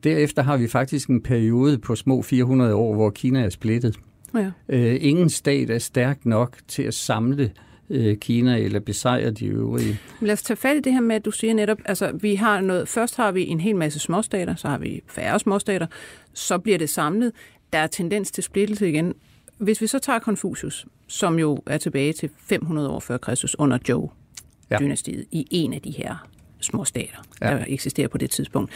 Derefter 0.03 0.43
har 0.43 0.57
vi 0.57 0.67
faktisk 0.67 1.09
en 1.09 1.21
periode 1.21 1.77
på 1.77 1.95
små 1.95 2.21
400 2.21 2.75
år, 2.75 2.93
hvor 2.93 3.09
Kina 3.09 3.41
er 3.41 3.49
splittet. 3.49 3.99
Ja. 4.39 4.51
Øh, 4.69 4.97
ingen 5.01 5.29
stat 5.29 5.69
er 5.69 5.79
stærk 5.79 6.25
nok 6.25 6.57
til 6.67 6.83
at 6.83 6.93
samle 6.93 7.51
øh, 7.89 8.17
Kina 8.17 8.57
eller 8.57 8.79
besejre 8.79 9.31
de 9.31 9.45
øvrige. 9.45 9.99
Lad 10.21 10.33
os 10.33 10.43
tage 10.43 10.57
fat 10.57 10.77
i 10.77 10.79
det 10.79 10.93
her 10.93 11.01
med, 11.01 11.15
at 11.15 11.25
du 11.25 11.31
siger 11.31 11.53
netop, 11.53 11.77
altså 11.85 12.11
vi 12.13 12.35
har 12.35 12.61
noget, 12.61 12.87
først 12.87 13.15
har 13.15 13.31
vi 13.31 13.47
en 13.47 13.59
hel 13.59 13.75
masse 13.75 13.99
småstater, 13.99 14.55
så 14.55 14.67
har 14.67 14.77
vi 14.77 15.01
færre 15.07 15.39
småstater, 15.39 15.87
så 16.33 16.57
bliver 16.57 16.77
det 16.77 16.89
samlet. 16.89 17.31
Der 17.73 17.79
er 17.79 17.87
tendens 17.87 18.31
til 18.31 18.43
splittelse 18.43 18.89
igen. 18.89 19.13
Hvis 19.57 19.81
vi 19.81 19.87
så 19.87 19.99
tager 19.99 20.19
Confucius, 20.19 20.85
som 21.07 21.39
jo 21.39 21.59
er 21.65 21.77
tilbage 21.77 22.13
til 22.13 22.29
500 22.37 22.89
år 22.89 22.99
før 22.99 23.17
Kristus 23.17 23.55
under 23.59 23.77
Zhou-dynastiet, 23.77 25.17
ja. 25.17 25.37
i 25.37 25.47
en 25.51 25.73
af 25.73 25.81
de 25.81 25.91
her 25.91 26.27
små 26.59 26.85
stater, 26.85 27.17
ja. 27.41 27.49
der 27.49 27.65
eksisterer 27.67 28.07
på 28.07 28.17
det 28.17 28.31
tidspunkt. 28.31 28.71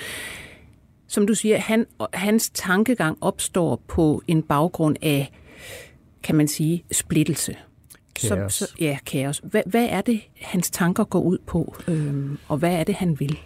Som 1.07 1.27
du 1.27 1.35
siger, 1.35 1.57
han, 1.57 1.85
hans 2.13 2.49
tankegang 2.49 3.17
opstår 3.21 3.81
på 3.87 4.21
en 4.27 4.43
baggrund 4.43 4.95
af, 5.01 5.31
kan 6.23 6.35
man 6.35 6.47
sige, 6.47 6.83
splittelse. 6.91 7.55
Kaos. 8.15 8.53
Så, 8.53 8.65
så, 8.65 8.73
ja, 8.79 8.97
kaos. 9.05 9.41
Hvad, 9.43 9.61
hvad 9.65 9.87
er 9.89 10.01
det, 10.01 10.21
hans 10.41 10.71
tanker 10.71 11.03
går 11.03 11.21
ud 11.21 11.37
på, 11.47 11.75
øhm, 11.87 12.37
og 12.47 12.57
hvad 12.57 12.73
er 12.73 12.83
det, 12.83 12.95
han 12.95 13.19
vil? 13.19 13.39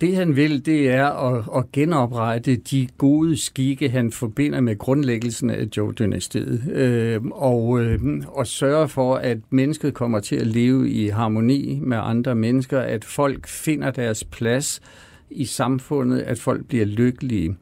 Det 0.00 0.16
han 0.16 0.36
vil, 0.36 0.66
det 0.66 0.90
er 0.90 1.06
at, 1.06 1.44
at 1.56 1.72
genoprette 1.72 2.56
de 2.56 2.88
gode 2.98 3.36
skikke, 3.36 3.88
han 3.88 4.12
forbinder 4.12 4.60
med 4.60 4.78
grundlæggelsen 4.78 5.50
af 5.50 5.66
Zhou-dynastiet, 5.66 6.70
øh, 6.72 7.20
og, 7.30 7.80
øh, 7.80 8.00
og 8.26 8.46
sørge 8.46 8.88
for, 8.88 9.14
at 9.14 9.38
mennesket 9.50 9.94
kommer 9.94 10.20
til 10.20 10.36
at 10.36 10.46
leve 10.46 10.90
i 10.90 11.08
harmoni 11.08 11.78
med 11.82 11.98
andre 12.00 12.34
mennesker, 12.34 12.80
at 12.80 13.04
folk 13.04 13.48
finder 13.48 13.90
deres 13.90 14.24
plads 14.24 14.80
i 15.30 15.44
samfundet, 15.44 16.20
at 16.20 16.38
folk 16.38 16.66
bliver 16.66 16.84
lykkelige. 16.84 17.56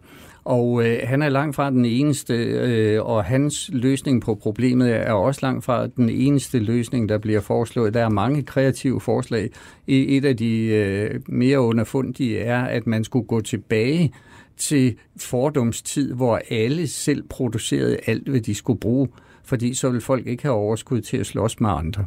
Og 0.48 0.86
øh, 0.86 0.98
han 1.04 1.22
er 1.22 1.28
langt 1.28 1.56
fra 1.56 1.70
den 1.70 1.84
eneste, 1.84 2.34
øh, 2.34 3.04
og 3.04 3.24
hans 3.24 3.70
løsning 3.72 4.22
på 4.22 4.34
problemet 4.34 4.96
er 4.96 5.12
også 5.12 5.40
langt 5.42 5.64
fra 5.64 5.86
den 5.86 6.08
eneste 6.08 6.58
løsning, 6.58 7.08
der 7.08 7.18
bliver 7.18 7.40
foreslået. 7.40 7.94
Der 7.94 8.04
er 8.04 8.08
mange 8.08 8.42
kreative 8.42 9.00
forslag. 9.00 9.50
E, 9.88 10.16
et 10.16 10.24
af 10.24 10.36
de 10.36 10.66
øh, 10.66 11.20
mere 11.28 11.60
underfundige 11.60 12.38
er, 12.38 12.64
at 12.64 12.86
man 12.86 13.04
skulle 13.04 13.26
gå 13.26 13.40
tilbage 13.40 14.12
til 14.56 14.96
fordomstid, 15.16 16.14
hvor 16.14 16.40
alle 16.50 16.86
selv 16.86 17.22
producerede 17.28 17.98
alt, 18.06 18.28
hvad 18.28 18.40
de 18.40 18.54
skulle 18.54 18.80
bruge, 18.80 19.08
fordi 19.44 19.74
så 19.74 19.90
vil 19.90 20.00
folk 20.00 20.26
ikke 20.26 20.42
have 20.42 20.54
overskud 20.54 21.00
til 21.00 21.16
at 21.16 21.26
slås 21.26 21.60
med 21.60 21.70
andre. 21.70 22.04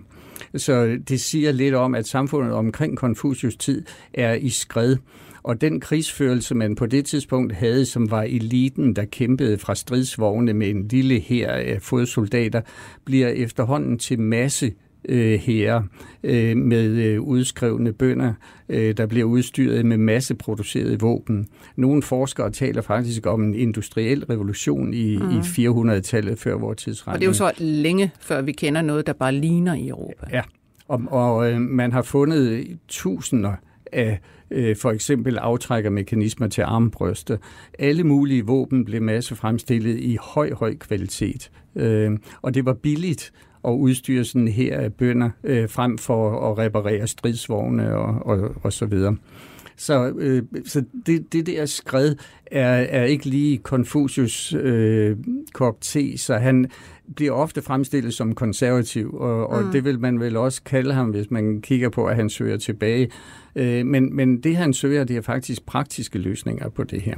Så 0.56 0.98
det 1.08 1.22
siger 1.22 1.52
lidt 1.52 1.76
om, 1.76 1.96
at 1.96 2.08
samfundet 2.08 2.54
omkring 2.54 2.98
Konfucius 2.98 3.56
tid 3.56 3.86
er 4.14 4.34
i 4.34 4.50
skred. 4.50 4.98
Og 5.44 5.62
den 5.62 5.80
krigsførelse, 5.80 6.56
man 6.56 6.76
på 6.76 6.86
det 6.86 7.06
tidspunkt 7.06 7.54
havde, 7.54 7.86
som 7.86 8.12
var 8.12 8.24
eliten, 8.24 8.96
der 8.96 9.06
kæmpede 9.06 9.58
fra 9.58 9.76
stridsvogne 9.76 10.54
med 10.54 10.70
en 10.70 10.88
lille 10.88 11.20
her 11.20 11.52
af 11.52 11.82
fodsoldater, 11.82 12.62
bliver 13.06 13.28
efterhånden 13.28 14.00
til 14.00 14.20
masse 14.20 14.74
øh, 15.10 15.50
øh, 16.24 16.58
med 16.58 16.86
øh, 16.86 17.22
udskrevne 17.22 17.94
bønder, 17.94 18.34
øh, 18.70 18.98
der 18.98 19.06
bliver 19.06 19.26
udstyret 19.26 19.86
med 19.86 19.98
masseproducerede 19.98 21.00
våben. 21.00 21.48
Nogle 21.76 22.02
forskere 22.02 22.52
taler 22.52 22.82
faktisk 22.82 23.26
om 23.26 23.44
en 23.44 23.56
industriel 23.56 24.26
revolution 24.26 24.94
i, 24.94 25.18
mm. 25.18 25.30
i 25.30 25.40
400-tallet 25.40 26.40
før 26.40 26.56
vores 26.56 26.84
tidsregning. 26.84 27.16
Og 27.16 27.20
det 27.20 27.26
er 27.26 27.46
jo 27.48 27.54
så 27.54 27.64
længe 27.64 28.12
før 28.20 28.42
vi 28.42 28.52
kender 28.52 28.82
noget, 28.82 29.08
der 29.08 29.14
bare 29.14 29.32
ligner 29.32 29.74
i 29.74 29.88
Europa. 29.88 30.26
Ja, 30.32 30.42
og, 30.88 31.02
og 31.08 31.52
øh, 31.52 31.62
man 31.62 31.92
har 31.92 32.02
fundet 32.02 32.68
tusinder 32.88 33.54
af 33.92 34.20
øh, 34.52 34.76
for 34.76 34.92
eksempel 34.92 35.38
aftrækkermekanismer 35.38 36.48
til 36.48 36.62
armbryster. 36.62 37.38
Alle 37.80 38.04
mulige 38.04 38.46
våben 38.46 38.86
blev 38.86 39.02
massefremstillet 39.02 40.00
i 40.00 40.18
høj, 40.22 40.54
høj 40.54 40.76
kvalitet. 40.76 41.52
Øh, 41.76 42.12
og 42.42 42.54
det 42.54 42.66
var 42.66 42.74
billigt 42.74 43.34
at 43.68 43.72
udstyre 43.72 44.24
sådan 44.24 44.48
her 44.48 44.90
bønder 44.90 45.30
øh, 45.44 45.70
frem 45.70 45.98
for 45.98 46.52
at 46.52 46.58
reparere 46.58 47.08
stridsvogne 47.08 47.96
og, 47.96 48.26
og, 48.26 48.56
og 48.64 48.74
så 48.74 48.86
videre. 48.86 49.16
Så, 49.82 50.14
øh, 50.18 50.44
så 50.66 50.84
det, 51.06 51.34
det 51.34 51.46
der 51.46 51.66
skred 51.66 52.16
er, 52.46 52.70
er 52.70 53.04
ikke 53.04 53.26
lige 53.26 53.58
Confucius 53.58 54.54
øh, 54.54 55.18
kop 55.54 55.82
te, 55.82 56.18
så 56.18 56.38
han 56.38 56.70
bliver 57.16 57.32
ofte 57.32 57.62
fremstillet 57.62 58.14
som 58.14 58.36
konservativ, 58.36 59.14
og, 59.14 59.50
og 59.50 59.64
mm. 59.64 59.72
det 59.72 59.86
vil 59.86 60.00
man 60.00 60.20
vel 60.20 60.38
også 60.38 60.64
kalde 60.64 60.94
ham, 60.94 61.10
hvis 61.10 61.32
man 61.32 61.62
kigger 61.62 61.90
på, 61.90 62.06
at 62.06 62.16
han 62.16 62.30
søger 62.30 62.58
tilbage. 62.58 63.10
Øh, 63.56 63.86
men, 63.86 64.16
men 64.16 64.40
det 64.40 64.58
han 64.58 64.74
søger, 64.74 65.04
det 65.04 65.18
er 65.18 65.22
faktisk 65.22 65.66
praktiske 65.66 66.20
løsninger 66.20 66.70
på 66.70 66.84
det 66.84 67.02
her. 67.02 67.16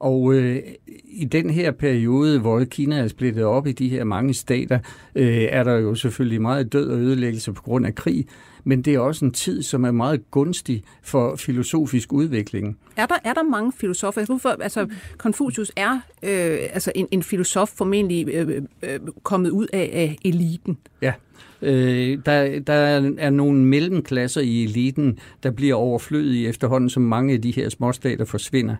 Og 0.00 0.34
øh, 0.34 0.62
i 1.04 1.24
den 1.24 1.50
her 1.50 1.70
periode, 1.70 2.40
hvor 2.40 2.64
Kina 2.64 2.98
er 2.98 3.08
splittet 3.08 3.44
op 3.44 3.66
i 3.66 3.72
de 3.72 3.88
her 3.88 4.04
mange 4.04 4.34
stater, 4.34 4.78
øh, 5.14 5.42
er 5.50 5.64
der 5.64 5.74
jo 5.74 5.94
selvfølgelig 5.94 6.42
meget 6.42 6.72
død 6.72 6.90
og 6.90 6.98
ødelæggelse 6.98 7.52
på 7.52 7.62
grund 7.62 7.86
af 7.86 7.94
krig, 7.94 8.26
men 8.64 8.82
det 8.82 8.94
er 8.94 8.98
også 8.98 9.24
en 9.24 9.32
tid, 9.32 9.62
som 9.62 9.84
er 9.84 9.90
meget 9.90 10.30
gunstig 10.30 10.82
for 11.02 11.36
filosofisk 11.36 12.12
udvikling. 12.12 12.78
Er 12.96 13.06
der, 13.06 13.14
er 13.24 13.34
der 13.34 13.42
mange 13.42 13.72
filosofer? 13.72 14.24
Hvorfor, 14.24 14.48
altså, 14.48 14.86
Confucius 15.16 15.72
er 15.76 16.00
øh, 16.22 16.58
altså 16.72 16.92
en, 16.94 17.08
en 17.10 17.22
filosof 17.22 17.68
formentlig 17.68 18.28
øh, 18.28 18.62
øh, 18.82 19.00
kommet 19.22 19.50
ud 19.50 19.66
af, 19.72 19.90
af 19.92 20.16
eliten. 20.24 20.78
Ja. 21.02 21.12
Øh, 21.62 22.18
der, 22.26 22.60
der 22.60 22.72
er 23.18 23.30
nogle 23.30 23.64
mellemklasser 23.64 24.40
i 24.40 24.64
eliten, 24.64 25.18
der 25.42 25.50
bliver 25.50 25.74
overflødige 25.74 26.48
efterhånden, 26.48 26.90
som 26.90 27.02
mange 27.02 27.34
af 27.34 27.42
de 27.42 27.50
her 27.50 27.68
småstater 27.68 28.24
forsvinder. 28.24 28.76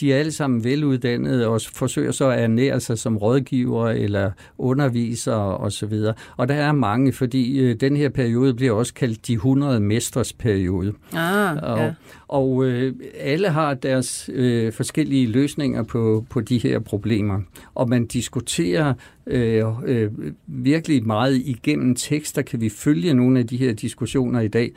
De 0.00 0.12
er 0.12 0.18
alle 0.18 0.32
sammen 0.32 0.64
veluddannede 0.64 1.48
og 1.48 1.60
forsøger 1.72 2.12
så 2.12 2.30
at 2.30 2.42
ernære 2.42 2.80
sig 2.80 2.98
som 2.98 3.16
rådgiver 3.16 3.88
eller 3.88 4.30
undervisere 4.58 5.56
osv. 5.56 5.92
Og 6.36 6.48
der 6.48 6.54
er 6.54 6.72
mange, 6.72 7.12
fordi 7.12 7.58
øh, 7.58 7.76
den 7.80 7.96
her 7.96 8.08
periode 8.08 8.54
bliver 8.54 8.72
også 8.72 8.94
kaldt 8.94 9.26
de 9.26 9.32
100 9.32 9.80
mestres 9.80 10.32
periode. 10.32 10.92
Ah, 11.12 11.56
og, 11.62 11.78
ja. 11.78 11.92
Og 12.28 12.64
øh, 12.64 12.94
alle 13.18 13.48
har 13.48 13.74
deres 13.74 14.30
øh, 14.32 14.72
forskellige 14.72 15.26
løsninger 15.26 15.82
på, 15.82 16.26
på 16.30 16.40
de 16.40 16.58
her 16.58 16.78
problemer. 16.78 17.40
Og 17.74 17.88
man 17.88 18.06
diskuterer 18.06 18.94
øh, 19.26 19.64
øh, 19.84 20.10
virkelig 20.46 21.06
meget 21.06 21.36
igennem 21.36 21.94
tekster, 21.94 22.42
kan 22.42 22.60
vi 22.60 22.68
følge 22.68 23.14
nogle 23.14 23.38
af 23.38 23.46
de 23.46 23.56
her 23.56 23.72
diskussioner 23.72 24.40
i 24.40 24.48
dag. 24.48 24.72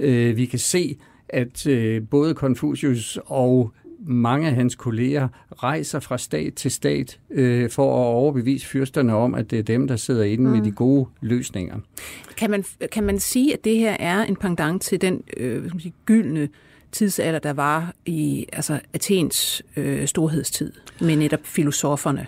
Øh, 0.00 0.36
vi 0.36 0.46
kan 0.46 0.58
se, 0.58 0.96
at 1.28 1.66
øh, 1.66 2.02
både 2.10 2.34
Confucius 2.34 3.18
og 3.24 3.72
mange 4.06 4.48
af 4.48 4.54
hans 4.54 4.74
kolleger 4.74 5.28
rejser 5.52 6.00
fra 6.00 6.18
stat 6.18 6.54
til 6.54 6.70
stat 6.70 7.18
øh, 7.30 7.70
for 7.70 7.84
at 7.84 8.06
overbevise 8.06 8.66
fyrsterne 8.66 9.14
om, 9.14 9.34
at 9.34 9.50
det 9.50 9.58
er 9.58 9.62
dem, 9.62 9.88
der 9.88 9.96
sidder 9.96 10.24
inde 10.24 10.44
mm. 10.44 10.50
med 10.50 10.62
de 10.62 10.70
gode 10.70 11.06
løsninger. 11.20 11.76
Kan 12.36 12.50
man, 12.50 12.64
kan 12.92 13.04
man 13.04 13.18
sige, 13.18 13.52
at 13.52 13.64
det 13.64 13.76
her 13.76 13.96
er 14.00 14.24
en 14.24 14.36
pendant 14.36 14.82
til 14.82 15.00
den 15.00 15.22
øh, 15.36 15.72
gyldne 16.06 16.48
tidsalder, 16.92 17.38
der 17.38 17.52
var 17.52 17.94
i 18.06 18.46
altså, 18.52 18.80
Athens 18.94 19.62
øh, 19.76 20.06
storhedstid, 20.06 20.72
med 21.00 21.16
netop 21.16 21.40
filosoferne? 21.44 22.26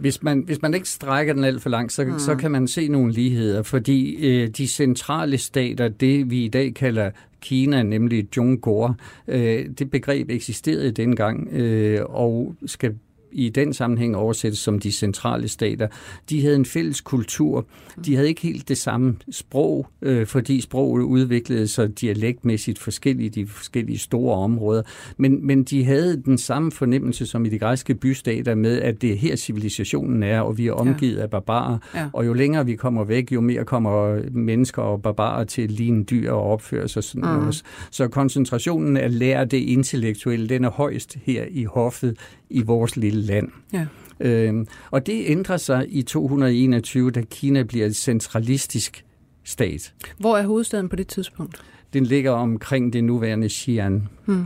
hvis 0.00 0.22
man, 0.22 0.42
hvis 0.46 0.62
man 0.62 0.74
ikke 0.74 0.88
strækker 0.88 1.34
den 1.34 1.44
alt 1.44 1.62
for 1.62 1.70
langt, 1.70 1.92
så, 1.92 2.04
mm. 2.04 2.18
så 2.18 2.34
kan 2.36 2.50
man 2.50 2.68
se 2.68 2.88
nogle 2.88 3.12
ligheder, 3.12 3.62
fordi 3.62 4.26
øh, 4.26 4.48
de 4.48 4.68
centrale 4.68 5.38
stater, 5.38 5.88
det 5.88 6.30
vi 6.30 6.44
i 6.44 6.48
dag 6.48 6.74
kalder 6.74 7.10
Kina, 7.40 7.82
nemlig 7.82 8.28
Zhongguo, 8.32 8.90
øh, 9.28 9.66
det 9.78 9.90
begreb 9.90 10.30
eksisterede 10.30 10.90
dengang 10.90 11.48
øh, 11.52 12.00
og 12.04 12.54
skal 12.66 12.94
i 13.32 13.48
den 13.48 13.72
sammenhæng 13.72 14.16
oversættes 14.16 14.58
som 14.58 14.78
de 14.78 14.92
centrale 14.92 15.48
stater. 15.48 15.88
De 16.30 16.42
havde 16.42 16.56
en 16.56 16.64
fælles 16.64 17.00
kultur. 17.00 17.66
De 18.04 18.14
havde 18.14 18.28
ikke 18.28 18.40
helt 18.40 18.68
det 18.68 18.78
samme 18.78 19.16
sprog, 19.30 19.86
øh, 20.02 20.26
fordi 20.26 20.60
sproget 20.60 21.02
udviklede 21.02 21.68
sig 21.68 22.00
dialektmæssigt 22.00 22.78
forskelligt 22.78 23.36
i 23.36 23.40
de 23.40 23.46
forskellige 23.46 23.98
store 23.98 24.36
områder. 24.36 24.82
Men, 25.16 25.46
men 25.46 25.64
de 25.64 25.84
havde 25.84 26.22
den 26.24 26.38
samme 26.38 26.72
fornemmelse 26.72 27.26
som 27.26 27.44
i 27.44 27.48
de 27.48 27.58
græske 27.58 27.94
bystater 27.94 28.54
med, 28.54 28.80
at 28.80 29.02
det 29.02 29.12
er 29.12 29.16
her 29.16 29.36
civilisationen 29.36 30.22
er, 30.22 30.40
og 30.40 30.58
vi 30.58 30.66
er 30.66 30.72
omgivet 30.72 31.16
ja. 31.16 31.22
af 31.22 31.30
barbarer. 31.30 31.78
Ja. 31.94 32.08
Og 32.12 32.26
jo 32.26 32.32
længere 32.32 32.66
vi 32.66 32.76
kommer 32.76 33.04
væk, 33.04 33.32
jo 33.32 33.40
mere 33.40 33.64
kommer 33.64 34.20
mennesker 34.32 34.82
og 34.82 35.02
barbarer 35.02 35.44
til 35.44 35.62
at 35.62 35.70
ligne 35.70 36.04
dyr 36.04 36.32
og 36.32 36.42
opføre 36.42 36.88
sig 36.88 37.04
sådan 37.04 37.40
mm. 37.40 37.46
også. 37.46 37.62
Så 37.90 38.08
koncentrationen 38.08 38.96
af 38.96 39.18
lære 39.18 39.44
det 39.44 39.58
intellektuelle, 39.58 40.48
den 40.48 40.64
er 40.64 40.70
højst 40.70 41.18
her 41.24 41.44
i 41.50 41.64
hoffet 41.64 42.18
i 42.52 42.62
vores 42.62 42.96
lille 42.96 43.22
land. 43.22 43.48
Ja. 43.72 43.86
Øhm, 44.20 44.66
og 44.90 45.06
det 45.06 45.22
ændrer 45.26 45.56
sig 45.56 45.86
i 45.88 46.02
221, 46.02 47.10
da 47.10 47.20
Kina 47.20 47.62
bliver 47.62 47.86
et 47.86 47.96
centralistisk 47.96 49.04
stat. 49.44 49.94
Hvor 50.18 50.36
er 50.36 50.42
hovedstaden 50.42 50.88
på 50.88 50.96
det 50.96 51.06
tidspunkt? 51.06 51.62
Den 51.92 52.04
ligger 52.04 52.30
omkring 52.30 52.92
det 52.92 53.04
nuværende 53.04 53.46
Xi'an. 53.46 53.92
Hmm. 54.24 54.44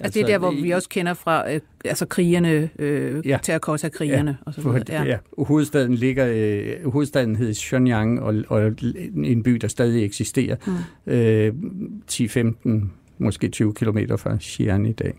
Altså, 0.00 0.18
det 0.18 0.24
er 0.24 0.26
der, 0.26 0.38
hvor 0.38 0.50
vi 0.50 0.70
også 0.70 0.88
kender 0.88 1.14
fra 1.14 1.52
øh, 1.52 1.60
altså 1.84 2.06
krigerne, 2.06 2.70
øh, 2.78 3.26
ja. 3.26 3.38
terracotta-krigerne 3.42 4.38
ja, 4.46 4.62
videre. 4.62 4.82
Ja. 4.88 5.02
ja. 5.04 5.18
Hovedstaden 5.38 5.94
ligger, 5.94 6.26
øh, 6.28 6.92
hovedstaden 6.92 7.36
hedder 7.36 7.52
Shenyang, 7.52 8.20
og, 8.20 8.34
og 8.48 8.72
en 9.24 9.42
by, 9.42 9.50
der 9.50 9.68
stadig 9.68 10.04
eksisterer. 10.04 10.56
Mm. 11.06 11.12
Øh, 11.12 11.52
10-15, 12.12 12.70
måske 13.18 13.48
20 13.48 13.74
kilometer 13.74 14.16
fra 14.16 14.34
Xi'an 14.34 14.88
i 14.88 14.92
dag. 14.92 15.14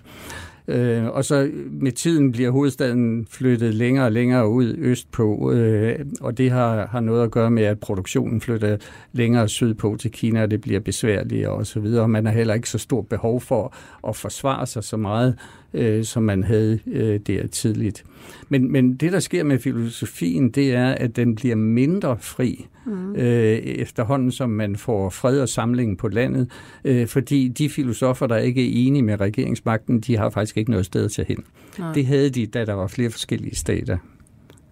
Øh, 0.67 1.05
og 1.05 1.25
så 1.25 1.51
med 1.69 1.91
tiden 1.91 2.31
bliver 2.31 2.50
hovedstaden 2.50 3.27
flyttet 3.29 3.74
længere 3.74 4.05
og 4.05 4.12
længere 4.12 4.50
ud 4.50 4.75
østpå, 4.77 5.51
øh, 5.51 6.00
og 6.22 6.38
det 6.38 6.51
har, 6.51 6.88
har 6.88 7.00
noget 7.00 7.24
at 7.24 7.31
gøre 7.31 7.51
med, 7.51 7.63
at 7.63 7.79
produktionen 7.79 8.41
flytter 8.41 8.77
længere 9.13 9.50
sydpå 9.50 9.98
til 10.00 10.12
Kina, 10.12 10.43
og 10.43 10.51
det 10.51 10.62
bliver 10.62 10.79
besværligere 10.79 11.51
og 11.51 11.67
så 11.67 11.79
videre. 11.79 12.07
Man 12.07 12.25
har 12.25 12.34
heller 12.34 12.53
ikke 12.53 12.69
så 12.69 12.77
stort 12.77 13.07
behov 13.07 13.41
for 13.41 13.75
at 14.07 14.15
forsvare 14.15 14.67
sig 14.67 14.84
så 14.84 14.98
meget, 14.98 15.36
øh, 15.74 16.03
som 16.03 16.24
man 16.24 16.43
havde 16.43 16.79
øh, 16.88 17.19
der 17.19 17.48
tidligt. 17.48 18.03
Men, 18.50 18.72
men 18.72 18.95
det, 18.95 19.12
der 19.12 19.19
sker 19.19 19.43
med 19.43 19.60
filosofien, 19.60 20.50
det 20.50 20.74
er, 20.74 20.88
at 20.88 21.15
den 21.15 21.36
bliver 21.36 21.55
mindre 21.55 22.17
fri 22.19 22.65
mm. 22.86 23.15
øh, 23.15 23.57
efterhånden, 23.57 24.31
som 24.31 24.50
man 24.50 24.75
får 24.75 25.10
fred 25.10 25.39
og 25.39 25.50
samling 25.50 25.98
på 25.98 26.07
landet, 26.07 26.51
øh, 26.86 27.07
fordi 27.07 27.48
de 27.48 27.69
filosofer, 27.69 28.27
der 28.27 28.38
ikke 28.38 28.62
er 28.62 28.88
enige 28.88 29.03
med 29.03 29.22
regeringsmagten, 29.22 30.00
de 30.00 30.17
har 30.17 30.29
faktisk 30.29 30.57
ikke 30.57 30.72
noget 30.72 30.86
sted 30.86 31.10
til 31.10 31.25
hen. 31.27 31.43
Nej. 31.79 31.93
Det 31.93 32.05
havde 32.05 32.29
de, 32.29 32.45
da 32.45 32.65
der 32.65 32.74
var 32.74 32.88
flere 32.88 33.10
forskellige 33.10 33.55
stater. 33.55 33.98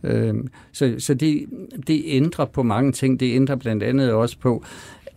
Øh, 0.04 0.34
så 0.72 0.96
så 0.98 1.14
det, 1.14 1.46
det 1.88 2.04
ændrer 2.06 2.46
på 2.46 2.64
mange 2.64 2.92
ting. 2.92 3.20
Det 3.20 3.36
ændrer 3.36 3.56
blandt 3.56 3.84
andet 3.84 4.12
også 4.12 4.40
på, 4.40 4.66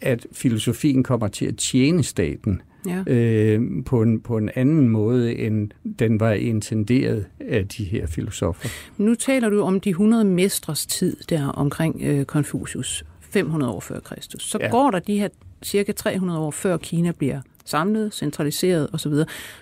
at 0.00 0.26
filosofien 0.32 1.02
kommer 1.02 1.28
til 1.28 1.46
at 1.46 1.56
tjene 1.56 2.02
staten 2.02 2.62
ja. 2.86 3.04
øh, 3.06 3.84
på, 3.86 4.02
en, 4.02 4.20
på 4.20 4.36
en 4.36 4.50
anden 4.54 4.88
måde, 4.88 5.36
end 5.36 5.70
den 5.98 6.20
var 6.20 6.32
intenderet 6.32 7.26
af 7.40 7.68
de 7.68 7.84
her 7.84 8.06
filosofer. 8.06 8.68
Nu 8.98 9.14
taler 9.14 9.48
du 9.48 9.62
om 9.62 9.80
de 9.80 9.90
100 9.90 10.24
mestres 10.24 10.86
tid 10.86 11.16
der 11.28 11.48
omkring 11.48 12.02
øh, 12.02 12.24
Confucius, 12.24 13.04
500 13.20 13.72
år 13.72 13.80
før 13.80 14.00
Kristus. 14.00 14.42
Så 14.42 14.58
ja. 14.60 14.70
går 14.70 14.90
der 14.90 14.98
de 14.98 15.18
her 15.18 15.28
cirka 15.62 15.92
300 15.92 16.38
år 16.38 16.50
før 16.50 16.76
Kina 16.76 17.12
bliver 17.12 17.40
samlet, 17.64 18.14
centraliseret 18.14 18.88
osv. 18.92 19.12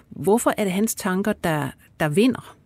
Hvorfor 0.09 0.55
er 0.57 0.65
det 0.65 0.73
hans 0.73 0.95
tanker, 0.95 1.33
der, 1.45 1.69
der 2.01 2.09
vinder? 2.09 2.57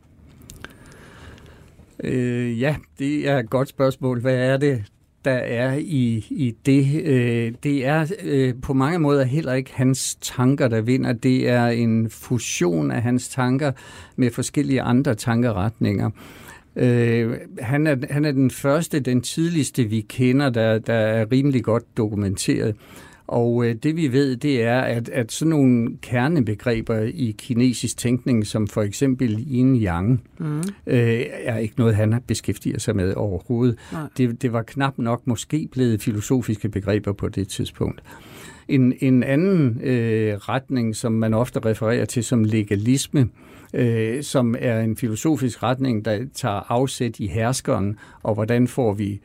Øh, 2.04 2.60
ja, 2.60 2.76
det 2.98 3.28
er 3.28 3.38
et 3.38 3.50
godt 3.50 3.68
spørgsmål. 3.68 4.20
Hvad 4.20 4.34
er 4.34 4.56
det, 4.56 4.84
der 5.28 5.34
er 5.34 5.74
i, 5.74 6.26
i 6.30 6.54
det. 6.66 7.02
Øh, 7.04 7.52
det 7.62 7.86
er 7.86 8.12
øh, 8.24 8.54
på 8.62 8.74
mange 8.74 8.98
måder 8.98 9.24
heller 9.24 9.52
ikke 9.52 9.70
hans 9.74 10.14
tanker, 10.14 10.68
der 10.68 10.80
vinder. 10.80 11.12
Det 11.12 11.48
er 11.48 11.66
en 11.66 12.10
fusion 12.10 12.90
af 12.90 13.02
hans 13.02 13.28
tanker 13.28 13.72
med 14.16 14.30
forskellige 14.30 14.82
andre 14.82 15.14
tankeretninger. 15.14 16.10
Øh, 16.76 17.34
han, 17.60 17.86
er, 17.86 17.96
han 18.10 18.24
er 18.24 18.32
den 18.32 18.50
første, 18.50 19.00
den 19.00 19.20
tidligste, 19.20 19.84
vi 19.84 20.00
kender, 20.00 20.50
der, 20.50 20.78
der 20.78 20.94
er 20.94 21.26
rimelig 21.32 21.64
godt 21.64 21.96
dokumenteret. 21.96 22.76
Og 23.28 23.66
øh, 23.66 23.74
det 23.74 23.96
vi 23.96 24.12
ved, 24.12 24.36
det 24.36 24.62
er, 24.62 24.80
at, 24.80 25.08
at 25.08 25.32
sådan 25.32 25.50
nogle 25.50 25.96
kernebegreber 26.02 26.98
i 26.98 27.34
kinesisk 27.38 27.96
tænkning, 27.96 28.46
som 28.46 28.66
for 28.66 28.82
eksempel 28.82 29.36
yin-yang, 29.36 30.20
mm. 30.38 30.58
øh, 30.86 31.24
er 31.30 31.56
ikke 31.56 31.74
noget, 31.78 31.96
han 31.96 32.12
har 32.12 32.20
beskæftiget 32.26 32.82
sig 32.82 32.96
med 32.96 33.14
overhovedet. 33.14 33.78
Det, 34.16 34.42
det 34.42 34.52
var 34.52 34.62
knap 34.62 34.98
nok 34.98 35.26
måske 35.26 35.68
blevet 35.72 36.02
filosofiske 36.02 36.68
begreber 36.68 37.12
på 37.12 37.28
det 37.28 37.48
tidspunkt. 37.48 38.02
En, 38.68 38.94
en 39.00 39.22
anden 39.22 39.80
øh, 39.82 40.34
retning, 40.34 40.96
som 40.96 41.12
man 41.12 41.34
ofte 41.34 41.60
refererer 41.60 42.04
til 42.04 42.24
som 42.24 42.44
legalisme, 42.44 43.28
øh, 43.74 44.22
som 44.22 44.54
er 44.58 44.80
en 44.80 44.96
filosofisk 44.96 45.62
retning, 45.62 46.04
der 46.04 46.18
tager 46.34 46.72
afsæt 46.72 47.20
i 47.20 47.26
herskeren, 47.26 47.96
og 48.22 48.34
hvordan 48.34 48.68
får 48.68 48.92
vi 48.92 49.20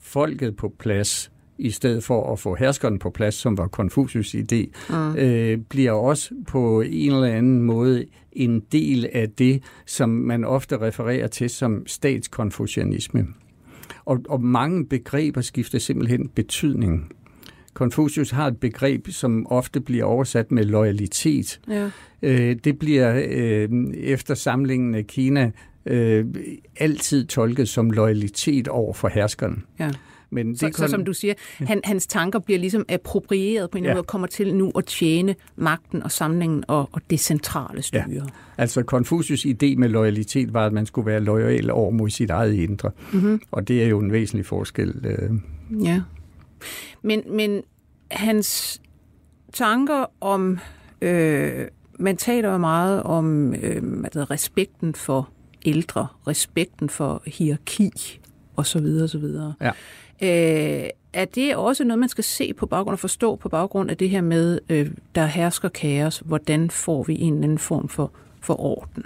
folket 0.00 0.56
på 0.56 0.72
plads 0.78 1.30
i 1.58 1.70
stedet 1.70 2.04
for 2.04 2.32
at 2.32 2.38
få 2.38 2.54
herskeren 2.54 2.98
på 2.98 3.10
plads, 3.10 3.34
som 3.34 3.58
var 3.58 3.68
Konfucius' 3.80 4.34
idé, 4.42 4.70
mm. 4.90 5.16
øh, 5.16 5.58
bliver 5.58 5.92
også 5.92 6.30
på 6.48 6.80
en 6.80 7.12
eller 7.12 7.26
anden 7.26 7.62
måde 7.62 8.04
en 8.32 8.60
del 8.72 9.08
af 9.12 9.30
det, 9.30 9.62
som 9.86 10.08
man 10.08 10.44
ofte 10.44 10.80
refererer 10.80 11.26
til 11.26 11.50
som 11.50 11.86
statskonfucianisme. 11.86 13.26
Og, 14.04 14.20
og 14.28 14.42
mange 14.42 14.86
begreber 14.86 15.40
skifter 15.40 15.78
simpelthen 15.78 16.28
betydning. 16.28 17.12
Konfucius 17.74 18.30
har 18.30 18.46
et 18.46 18.56
begreb, 18.60 19.08
som 19.08 19.46
ofte 19.50 19.80
bliver 19.80 20.04
oversat 20.04 20.52
med 20.52 20.64
loyalitet. 20.64 21.60
Ja. 21.68 21.90
Øh, 22.22 22.56
det 22.64 22.78
bliver 22.78 23.22
øh, 23.28 23.68
efter 23.94 24.34
samlingen 24.34 24.94
af 24.94 25.06
Kina 25.06 25.50
øh, 25.86 26.26
altid 26.76 27.26
tolket 27.26 27.68
som 27.68 27.90
loyalitet 27.90 28.68
over 28.68 28.94
for 28.94 29.08
herskeren. 29.08 29.64
Ja. 29.78 29.90
Men 30.34 30.48
det 30.48 30.58
så, 30.58 30.66
kun... 30.66 30.72
så 30.72 30.88
som 30.88 31.04
du 31.04 31.12
siger, 31.12 31.34
han, 31.58 31.80
hans 31.84 32.06
tanker 32.06 32.38
bliver 32.38 32.58
ligesom 32.58 32.84
approprieret 32.88 33.70
på 33.70 33.78
en 33.78 33.84
ja. 33.84 33.90
måde 33.90 34.00
og 34.00 34.06
kommer 34.06 34.26
til 34.26 34.54
nu 34.54 34.72
at 34.78 34.84
tjene 34.84 35.34
magten 35.56 36.02
og 36.02 36.12
samlingen 36.12 36.64
og, 36.68 36.88
og 36.92 37.00
det 37.10 37.20
centrale 37.20 37.82
styre. 37.82 38.04
Ja. 38.12 38.20
Altså 38.58 38.82
Confucius 38.82 39.46
idé 39.46 39.76
med 39.76 39.88
loyalitet 39.88 40.54
var, 40.54 40.66
at 40.66 40.72
man 40.72 40.86
skulle 40.86 41.06
være 41.06 41.20
loyal 41.20 41.70
over 41.70 41.90
mod 41.90 42.10
sit 42.10 42.30
eget 42.30 42.54
indre. 42.54 42.90
Mm-hmm. 43.12 43.40
Og 43.50 43.68
det 43.68 43.82
er 43.82 43.86
jo 43.86 43.98
en 43.98 44.12
væsentlig 44.12 44.46
forskel. 44.46 44.94
Øh. 45.04 45.30
Ja. 45.84 46.02
Men, 47.02 47.22
men 47.30 47.62
hans 48.10 48.80
tanker 49.52 50.04
om... 50.20 50.58
Øh, 51.02 51.66
man 51.98 52.16
taler 52.16 52.52
jo 52.52 52.58
meget 52.58 53.02
om 53.02 53.54
øh, 53.54 53.82
det, 54.14 54.30
respekten 54.30 54.94
for 54.94 55.28
ældre, 55.64 56.06
respekten 56.26 56.88
for 56.88 57.22
hierarki 57.26 58.20
og 58.56 58.66
så 58.66 58.78
videre, 58.78 59.04
og 59.04 59.10
så 59.10 59.18
videre. 59.18 59.54
Ja. 59.60 59.70
Øh, 60.22 60.90
er 61.12 61.24
det 61.24 61.56
også 61.56 61.84
noget, 61.84 61.98
man 61.98 62.08
skal 62.08 62.24
se 62.24 62.54
på 62.54 62.66
baggrund 62.66 62.92
og 62.92 62.98
forstå 62.98 63.36
på 63.36 63.48
baggrund 63.48 63.90
af 63.90 63.96
det 63.96 64.10
her 64.10 64.20
med, 64.20 64.58
øh, 64.68 64.90
der 65.14 65.26
hersker 65.26 65.68
kaos? 65.68 66.22
Hvordan 66.24 66.70
får 66.70 67.02
vi 67.02 67.20
en 67.20 67.32
eller 67.32 67.44
anden 67.44 67.58
form 67.58 67.88
for, 67.88 68.12
for 68.40 68.60
orden? 68.60 69.04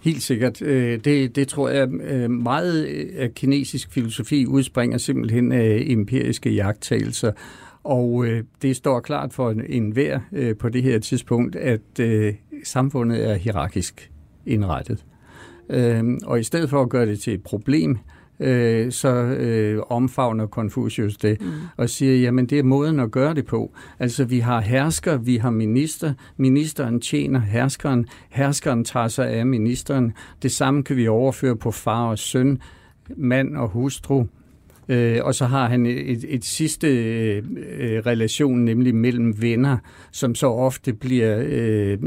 Helt 0.00 0.22
sikkert. 0.22 0.62
Øh, 0.62 1.04
det, 1.04 1.36
det 1.36 1.48
tror 1.48 1.68
jeg 1.68 1.88
øh, 1.92 2.30
meget 2.30 2.84
af 3.16 3.34
kinesisk 3.34 3.92
filosofi 3.92 4.46
udspringer 4.46 4.98
simpelthen 4.98 5.52
af 5.52 5.84
empiriske 5.86 6.50
jagttagelser. 6.50 7.32
Og 7.84 8.26
øh, 8.26 8.44
det 8.62 8.76
står 8.76 9.00
klart 9.00 9.32
for 9.32 9.50
en, 9.50 9.62
en 9.68 9.90
hver 9.90 10.20
på 10.58 10.68
det 10.68 10.82
her 10.82 10.98
tidspunkt, 10.98 11.56
at 11.56 11.80
samfundet 12.64 13.30
er 13.30 13.34
hierarkisk 13.34 14.10
indrettet. 14.46 15.04
Og 16.24 16.40
i 16.40 16.42
stedet 16.42 16.70
for 16.70 16.82
at 16.82 16.88
gøre 16.88 17.06
det 17.06 17.20
til 17.20 17.34
et 17.34 17.42
problem, 17.42 17.90
øh, 17.90 17.96
så 18.90 19.08
øh, 19.38 19.82
omfavner 19.88 20.46
Confucius 20.46 21.16
det 21.16 21.40
mm. 21.40 21.46
og 21.76 21.90
siger, 21.90 22.16
jamen 22.16 22.46
det 22.46 22.58
er 22.58 22.62
måden 22.62 23.00
at 23.00 23.10
gøre 23.10 23.34
det 23.34 23.46
på. 23.46 23.72
Altså 23.98 24.24
vi 24.24 24.38
har 24.38 24.60
hersker, 24.60 25.16
vi 25.16 25.36
har 25.36 25.50
minister, 25.50 26.14
ministeren 26.36 27.00
tjener 27.00 27.40
herskeren, 27.40 28.06
herskeren 28.30 28.84
tager 28.84 29.08
sig 29.08 29.28
af 29.28 29.46
ministeren. 29.46 30.12
Det 30.42 30.52
samme 30.52 30.82
kan 30.82 30.96
vi 30.96 31.08
overføre 31.08 31.56
på 31.56 31.70
far 31.70 32.06
og 32.06 32.18
søn, 32.18 32.58
mand 33.16 33.56
og 33.56 33.68
hustru. 33.68 34.24
Øh, 34.88 35.18
og 35.22 35.34
så 35.34 35.46
har 35.46 35.68
han 35.68 35.86
et, 35.86 36.24
et 36.28 36.44
sidste 36.44 36.88
øh, 36.88 37.42
øh, 37.78 37.98
relation, 38.06 38.64
nemlig 38.64 38.94
mellem 38.94 39.42
venner, 39.42 39.78
som 40.12 40.34
så 40.34 40.46
ofte 40.46 40.92
bliver 40.92 41.42
øh, 41.46 41.98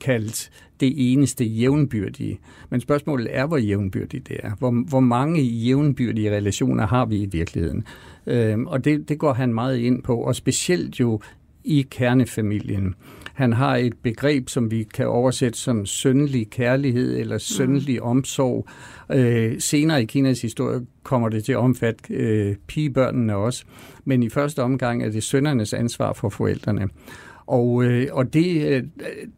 kaldt 0.00 0.50
det 0.80 1.12
eneste 1.12 1.44
jævnbyrdige. 1.44 2.38
Men 2.70 2.80
spørgsmålet 2.80 3.28
er, 3.30 3.46
hvor 3.46 3.56
jævnbyrdigt 3.56 4.28
det 4.28 4.36
er. 4.42 4.50
Hvor, 4.58 4.70
hvor 4.88 5.00
mange 5.00 5.42
jævnbyrdige 5.42 6.30
relationer 6.30 6.86
har 6.86 7.06
vi 7.06 7.16
i 7.16 7.26
virkeligheden? 7.26 7.84
Øh, 8.26 8.58
og 8.58 8.84
det, 8.84 9.08
det 9.08 9.18
går 9.18 9.32
han 9.32 9.54
meget 9.54 9.78
ind 9.78 10.02
på, 10.02 10.16
og 10.16 10.34
specielt 10.34 11.00
jo 11.00 11.20
i 11.64 11.86
kernefamilien. 11.90 12.94
Han 13.34 13.52
har 13.52 13.76
et 13.76 13.94
begreb, 14.02 14.48
som 14.48 14.70
vi 14.70 14.82
kan 14.94 15.08
oversætte 15.08 15.58
som 15.58 15.86
søndelig 15.86 16.50
kærlighed 16.50 17.18
eller 17.18 17.38
søndelig 17.38 17.98
mm. 18.02 18.08
omsorg. 18.08 18.68
Øh, 19.12 19.60
senere 19.60 20.02
i 20.02 20.04
Kinas 20.04 20.42
historie 20.42 20.80
kommer 21.02 21.28
det 21.28 21.44
til 21.44 21.52
at 21.52 21.58
omfatte 21.58 22.14
øh, 22.14 22.56
pigebørnene 22.66 23.36
også, 23.36 23.64
men 24.04 24.22
i 24.22 24.28
første 24.28 24.62
omgang 24.62 25.04
er 25.04 25.10
det 25.10 25.22
søndernes 25.22 25.74
ansvar 25.74 26.12
for 26.12 26.28
forældrene. 26.28 26.88
Og, 27.48 27.84
øh, 27.84 28.08
og 28.12 28.32
det, 28.34 28.66
øh, 28.66 28.84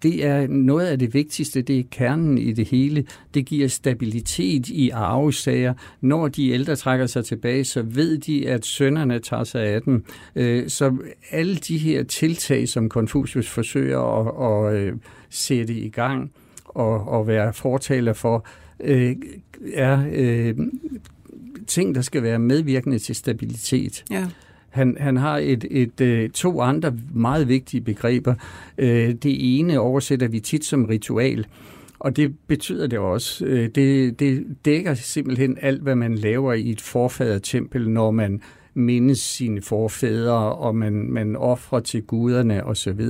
det 0.03 0.25
er 0.25 0.47
noget 0.47 0.87
af 0.87 0.99
det 0.99 1.15
vigtigste, 1.15 1.63
det 1.63 1.79
er 1.79 1.83
kernen 1.91 2.39
i 2.39 2.53
det 2.53 2.69
hele. 2.69 3.05
Det 3.35 3.47
giver 3.47 3.69
stabilitet 3.69 4.69
i 4.69 4.91
arvesager. 4.91 5.75
Når 6.01 6.29
de 6.29 6.51
ældre 6.51 6.77
trækker 6.77 7.07
sig 7.07 7.25
tilbage, 7.25 7.65
så 7.65 7.83
ved 7.83 8.19
de, 8.19 8.49
at 8.49 8.67
sønnerne 8.67 9.19
tager 9.19 9.45
sig 9.45 9.63
af 9.63 9.83
dem. 9.83 10.05
Øh, 10.37 10.69
så 10.69 10.97
alle 11.31 11.57
de 11.57 11.79
her 11.79 12.03
tiltag, 12.03 12.69
som 12.69 12.89
Confucius 12.89 13.49
forsøger 13.49 14.01
at, 14.01 14.75
at, 14.75 14.87
at 14.87 14.95
sætte 15.29 15.75
i 15.75 15.89
gang 15.89 16.33
og, 16.65 17.09
og 17.09 17.27
være 17.27 17.53
fortaler 17.53 18.13
for, 18.13 18.47
øh, 18.81 19.17
er 19.75 20.05
ting, 21.67 21.95
der 21.95 22.01
skal 22.01 22.23
være 22.23 22.39
medvirkende 22.39 22.99
til 22.99 23.15
stabilitet. 23.15 24.05
Ja. 24.11 24.27
Han, 24.71 24.97
han 25.01 25.17
har 25.17 25.39
et, 25.39 25.67
et, 25.71 26.01
et, 26.01 26.33
to 26.33 26.61
andre 26.61 26.93
meget 27.15 27.49
vigtige 27.49 27.81
begreber. 27.81 28.35
Øh, 28.79 29.15
det 29.15 29.59
ene 29.59 29.81
oversætter 29.81 30.29
vi 30.29 30.41
tit 30.41 30.65
som 30.65 30.85
ritual, 30.85 31.47
og 31.99 32.17
det 32.17 32.39
betyder 32.47 32.87
det 32.87 32.99
også. 32.99 33.45
Øh, 33.45 33.69
det, 33.69 34.21
det 34.21 34.47
dækker 34.65 34.95
simpelthen 34.95 35.59
alt, 35.61 35.83
hvad 35.83 35.95
man 35.95 36.15
laver 36.15 36.53
i 36.53 36.71
et 36.71 36.81
forfadertempel, 36.81 37.91
når 37.91 38.11
man 38.11 38.41
mindes 38.75 39.19
sine 39.19 39.63
forfædre, 39.63 40.55
og 40.55 40.77
man, 40.77 40.93
man 40.93 41.37
offrer 41.37 41.81
til 41.81 42.03
guderne 42.03 42.65
osv. 42.65 43.01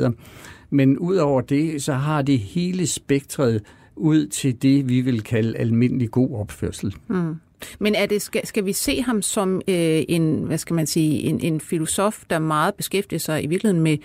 Men 0.71 0.99
udover 0.99 1.41
det, 1.41 1.83
så 1.83 1.93
har 1.93 2.23
det 2.23 2.39
hele 2.39 2.87
spektret 2.87 3.63
ud 3.97 4.27
til 4.27 4.63
det, 4.63 4.89
vi 4.89 5.01
vil 5.01 5.23
kalde 5.23 5.59
almindelig 5.59 6.11
god 6.11 6.35
opførsel. 6.35 6.95
Mm. 7.09 7.35
Men 7.79 7.95
er 7.95 8.07
det, 8.07 8.23
skal, 8.23 8.47
skal 8.47 8.65
vi 8.65 8.73
se 8.73 9.03
ham 9.03 9.23
som 9.23 9.63
øh, 9.69 10.03
en, 10.09 10.43
hvad 10.43 10.59
skal 10.59 10.75
man 10.75 10.87
sige, 10.87 11.21
en, 11.23 11.41
en 11.41 11.61
filosof, 11.61 12.23
der 12.31 12.39
meget 12.39 12.75
beskæftiger 12.75 13.21
sig 13.21 13.45
i 13.45 13.47
virkeligheden 13.47 13.83
med 13.83 13.99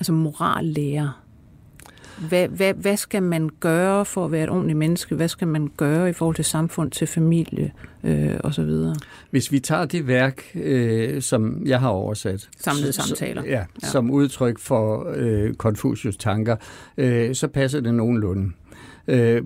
altså 0.00 0.12
morallærer? 0.12 1.22
Hvad, 2.28 2.48
hvad, 2.48 2.74
hvad 2.74 2.96
skal 2.96 3.22
man 3.22 3.50
gøre 3.60 4.04
for 4.04 4.24
at 4.24 4.32
være 4.32 4.44
et 4.44 4.50
ordentligt 4.50 4.78
menneske? 4.78 5.14
Hvad 5.14 5.28
skal 5.28 5.48
man 5.48 5.70
gøre 5.76 6.10
i 6.10 6.12
forhold 6.12 6.36
til 6.36 6.44
samfund, 6.44 6.90
til 6.90 7.06
familie 7.06 7.72
øh, 8.04 8.34
osv.? 8.44 8.70
Hvis 9.30 9.52
vi 9.52 9.60
tager 9.60 9.84
det 9.84 10.06
værk, 10.06 10.42
øh, 10.54 11.22
som 11.22 11.66
jeg 11.66 11.80
har 11.80 11.88
oversat... 11.88 12.48
Samlede 12.58 12.92
samtaler. 12.92 13.42
Så, 13.42 13.48
ja, 13.48 13.64
ja, 13.82 13.88
som 13.88 14.10
udtryk 14.10 14.58
for 14.58 15.12
øh, 15.16 15.54
Confucius 15.54 16.16
tanker, 16.16 16.56
øh, 16.96 17.34
så 17.34 17.48
passer 17.48 17.80
det 17.80 17.94
nogenlunde. 17.94 18.52
Øh, 19.08 19.42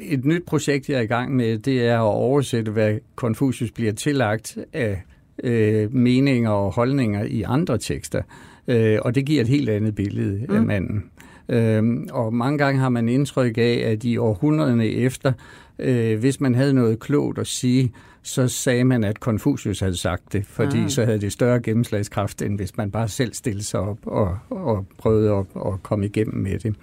et 0.00 0.24
nyt 0.24 0.44
projekt, 0.46 0.88
jeg 0.88 0.98
er 0.98 1.02
i 1.02 1.06
gang 1.06 1.36
med, 1.36 1.58
det 1.58 1.86
er 1.86 1.96
at 1.96 2.12
oversætte, 2.12 2.72
hvad 2.72 2.98
Confucius 3.16 3.70
bliver 3.70 3.92
tillagt 3.92 4.58
af 4.72 5.02
øh, 5.44 5.94
meninger 5.94 6.50
og 6.50 6.72
holdninger 6.72 7.24
i 7.24 7.42
andre 7.42 7.78
tekster. 7.78 8.22
Øh, 8.68 8.98
og 9.02 9.14
det 9.14 9.26
giver 9.26 9.40
et 9.40 9.48
helt 9.48 9.68
andet 9.68 9.94
billede 9.94 10.46
mm. 10.48 10.56
af 10.56 10.62
manden. 10.62 11.04
Øhm, 11.48 12.08
og 12.12 12.34
mange 12.34 12.58
gange 12.58 12.80
har 12.80 12.88
man 12.88 13.08
indtryk 13.08 13.58
af, 13.58 13.82
at 13.86 14.04
i 14.04 14.16
århundrederne 14.16 14.86
efter, 14.86 15.32
øh, 15.78 16.18
hvis 16.18 16.40
man 16.40 16.54
havde 16.54 16.74
noget 16.74 16.98
klogt 16.98 17.38
at 17.38 17.46
sige, 17.46 17.92
så 18.22 18.48
sagde 18.48 18.84
man, 18.84 19.04
at 19.04 19.16
Confucius 19.16 19.80
havde 19.80 19.96
sagt 19.96 20.32
det, 20.32 20.46
fordi 20.46 20.82
ah. 20.82 20.90
så 20.90 21.04
havde 21.04 21.20
det 21.20 21.32
større 21.32 21.60
gennemslagskraft, 21.60 22.42
end 22.42 22.56
hvis 22.56 22.76
man 22.76 22.90
bare 22.90 23.08
selv 23.08 23.34
stillede 23.34 23.64
sig 23.64 23.80
op 23.80 23.98
og, 24.02 24.38
og 24.50 24.86
prøvede 24.98 25.32
at, 25.32 25.44
at 25.66 25.82
komme 25.82 26.06
igennem 26.06 26.42
med 26.42 26.58
det. 26.58 26.74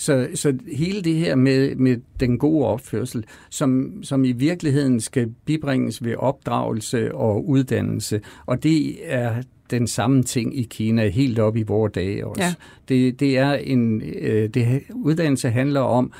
Så, 0.00 0.28
så 0.34 0.58
hele 0.72 1.02
det 1.02 1.14
her 1.14 1.34
med, 1.34 1.76
med 1.76 1.96
den 2.20 2.38
gode 2.38 2.66
opførsel, 2.66 3.24
som, 3.50 3.92
som 4.02 4.24
i 4.24 4.32
virkeligheden 4.32 5.00
skal 5.00 5.34
bibringes 5.44 6.04
ved 6.04 6.14
opdragelse 6.16 7.14
og 7.14 7.48
uddannelse, 7.48 8.20
og 8.46 8.62
det 8.62 8.96
er 9.02 9.42
den 9.70 9.86
samme 9.86 10.22
ting 10.22 10.58
i 10.58 10.62
Kina 10.62 11.08
helt 11.08 11.38
op 11.38 11.56
i 11.56 11.62
vores 11.62 11.92
dage 11.92 12.26
også. 12.26 12.42
Ja. 12.42 12.54
Det, 12.88 13.20
det 13.20 13.38
er 13.38 13.52
en 13.52 14.02
øh, 14.02 14.48
det, 14.48 14.82
uddannelse 14.94 15.50
handler 15.50 15.80
om 15.80 16.12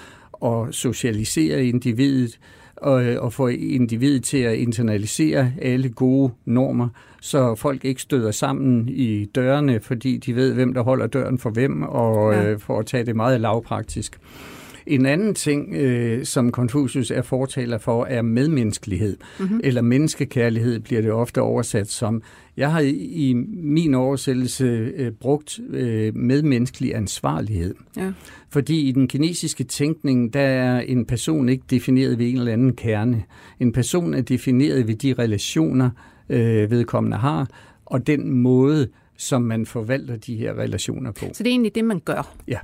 at 0.44 0.74
socialisere 0.74 1.64
individet 1.64 2.38
og, 2.82 3.02
og 3.18 3.32
få 3.32 3.48
individet 3.48 4.24
til 4.24 4.38
at 4.38 4.54
internalisere 4.54 5.52
alle 5.62 5.88
gode 5.88 6.32
normer, 6.44 6.88
så 7.20 7.54
folk 7.54 7.84
ikke 7.84 8.02
støder 8.02 8.30
sammen 8.30 8.88
i 8.88 9.24
dørene, 9.24 9.80
fordi 9.80 10.16
de 10.16 10.34
ved, 10.34 10.54
hvem 10.54 10.74
der 10.74 10.82
holder 10.82 11.06
døren 11.06 11.38
for 11.38 11.50
hvem, 11.50 11.82
og 11.82 12.32
ja. 12.32 12.50
øh, 12.50 12.58
for 12.58 12.78
at 12.78 12.86
tage 12.86 13.06
det 13.06 13.16
meget 13.16 13.40
lavpraktisk. 13.40 14.18
En 14.86 15.06
anden 15.06 15.34
ting, 15.34 15.74
øh, 15.74 16.24
som 16.24 16.50
Confucius 16.50 17.10
er 17.10 17.22
fortaler 17.22 17.78
for, 17.78 18.04
er 18.04 18.22
medmenneskelighed, 18.22 19.16
mm-hmm. 19.40 19.60
eller 19.64 19.82
menneskekærlighed 19.82 20.80
bliver 20.80 21.02
det 21.02 21.12
ofte 21.12 21.42
oversat 21.42 21.90
som. 21.90 22.22
Jeg 22.58 22.72
har 22.72 22.80
i, 22.80 23.32
min 23.62 23.94
oversættelse 23.94 24.64
øh, 24.96 25.12
brugt 25.12 25.60
øh, 25.70 26.16
medmenneskelig 26.16 26.96
ansvarlighed. 26.96 27.74
Ja. 27.96 28.12
Fordi 28.50 28.88
i 28.88 28.92
den 28.92 29.08
kinesiske 29.08 29.64
tænkning, 29.64 30.34
der 30.34 30.40
er 30.40 30.80
en 30.80 31.04
person 31.04 31.48
ikke 31.48 31.64
defineret 31.70 32.18
ved 32.18 32.28
en 32.28 32.36
eller 32.36 32.52
anden 32.52 32.76
kerne. 32.76 33.24
En 33.60 33.72
person 33.72 34.14
er 34.14 34.20
defineret 34.20 34.88
ved 34.88 34.94
de 34.94 35.14
relationer, 35.18 35.90
øh, 36.28 36.70
vedkommende 36.70 37.16
har, 37.16 37.48
og 37.84 38.06
den 38.06 38.30
måde, 38.32 38.88
som 39.16 39.42
man 39.42 39.66
forvalter 39.66 40.16
de 40.16 40.36
her 40.36 40.58
relationer 40.58 41.10
på. 41.10 41.26
Så 41.32 41.42
det 41.42 41.50
er 41.50 41.52
egentlig 41.52 41.74
det, 41.74 41.84
man 41.84 42.00
gør? 42.04 42.34
Ja. 42.48 42.58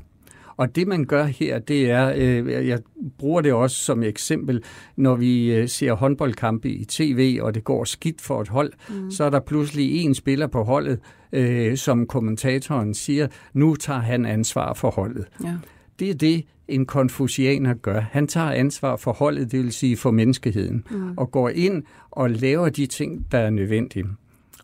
Og 0.57 0.77
det 0.77 0.89
man 0.89 1.05
gør 1.05 1.25
her, 1.25 1.59
det 1.59 1.91
er, 1.91 2.13
øh, 2.17 2.69
jeg 2.69 2.79
bruger 3.19 3.41
det 3.41 3.53
også 3.53 3.77
som 3.77 4.03
eksempel, 4.03 4.63
når 4.97 5.17
vi 5.17 5.55
øh, 5.55 5.69
ser 5.69 5.93
håndboldkampe 5.93 6.69
i 6.69 6.85
tv, 6.85 7.39
og 7.43 7.55
det 7.55 7.65
går 7.65 7.85
skidt 7.85 8.21
for 8.21 8.41
et 8.41 8.49
hold, 8.49 8.73
mm. 8.89 9.11
så 9.11 9.25
er 9.25 9.31
der 9.31 9.41
pludselig 9.41 10.03
en 10.03 10.15
spiller 10.15 10.47
på 10.47 10.63
holdet, 10.63 10.99
øh, 11.33 11.77
som 11.77 12.07
kommentatoren 12.07 12.95
siger, 12.95 13.29
nu 13.53 13.75
tager 13.75 14.01
han 14.01 14.27
ansvar 14.27 14.75
for 14.75 14.91
holdet. 14.91 15.25
Ja. 15.45 15.55
Det 15.99 16.11
er 16.11 16.15
det, 16.15 16.45
en 16.69 16.87
konfucianer 16.87 17.75
gør. 17.75 18.01
Han 18.01 18.27
tager 18.27 18.51
ansvar 18.51 18.97
for 18.97 19.13
holdet, 19.13 19.53
det 19.53 19.63
vil 19.63 19.73
sige 19.73 19.97
for 19.97 20.11
menneskeheden, 20.11 20.85
mm. 20.91 21.15
og 21.17 21.31
går 21.31 21.49
ind 21.49 21.83
og 22.11 22.31
laver 22.31 22.69
de 22.69 22.87
ting, 22.87 23.27
der 23.33 23.39
er 23.39 23.51
nødvendige. 23.51 24.05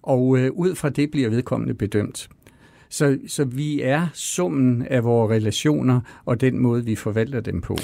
Og 0.03 0.39
øh, 0.39 0.51
ud 0.53 0.75
fra 0.75 0.89
det 0.89 1.11
bliver 1.11 1.29
vedkommende 1.29 1.75
bedømt. 1.75 2.29
Så, 2.91 3.19
så 3.27 3.45
vi 3.45 3.83
er 3.83 4.07
summen 4.15 4.87
af 4.87 5.05
vores 5.05 5.31
relationer 5.31 6.01
og 6.25 6.41
den 6.41 6.59
måde, 6.59 6.85
vi 6.85 6.95
forvalter 6.95 7.41
dem 7.41 7.61
på. 7.61 7.77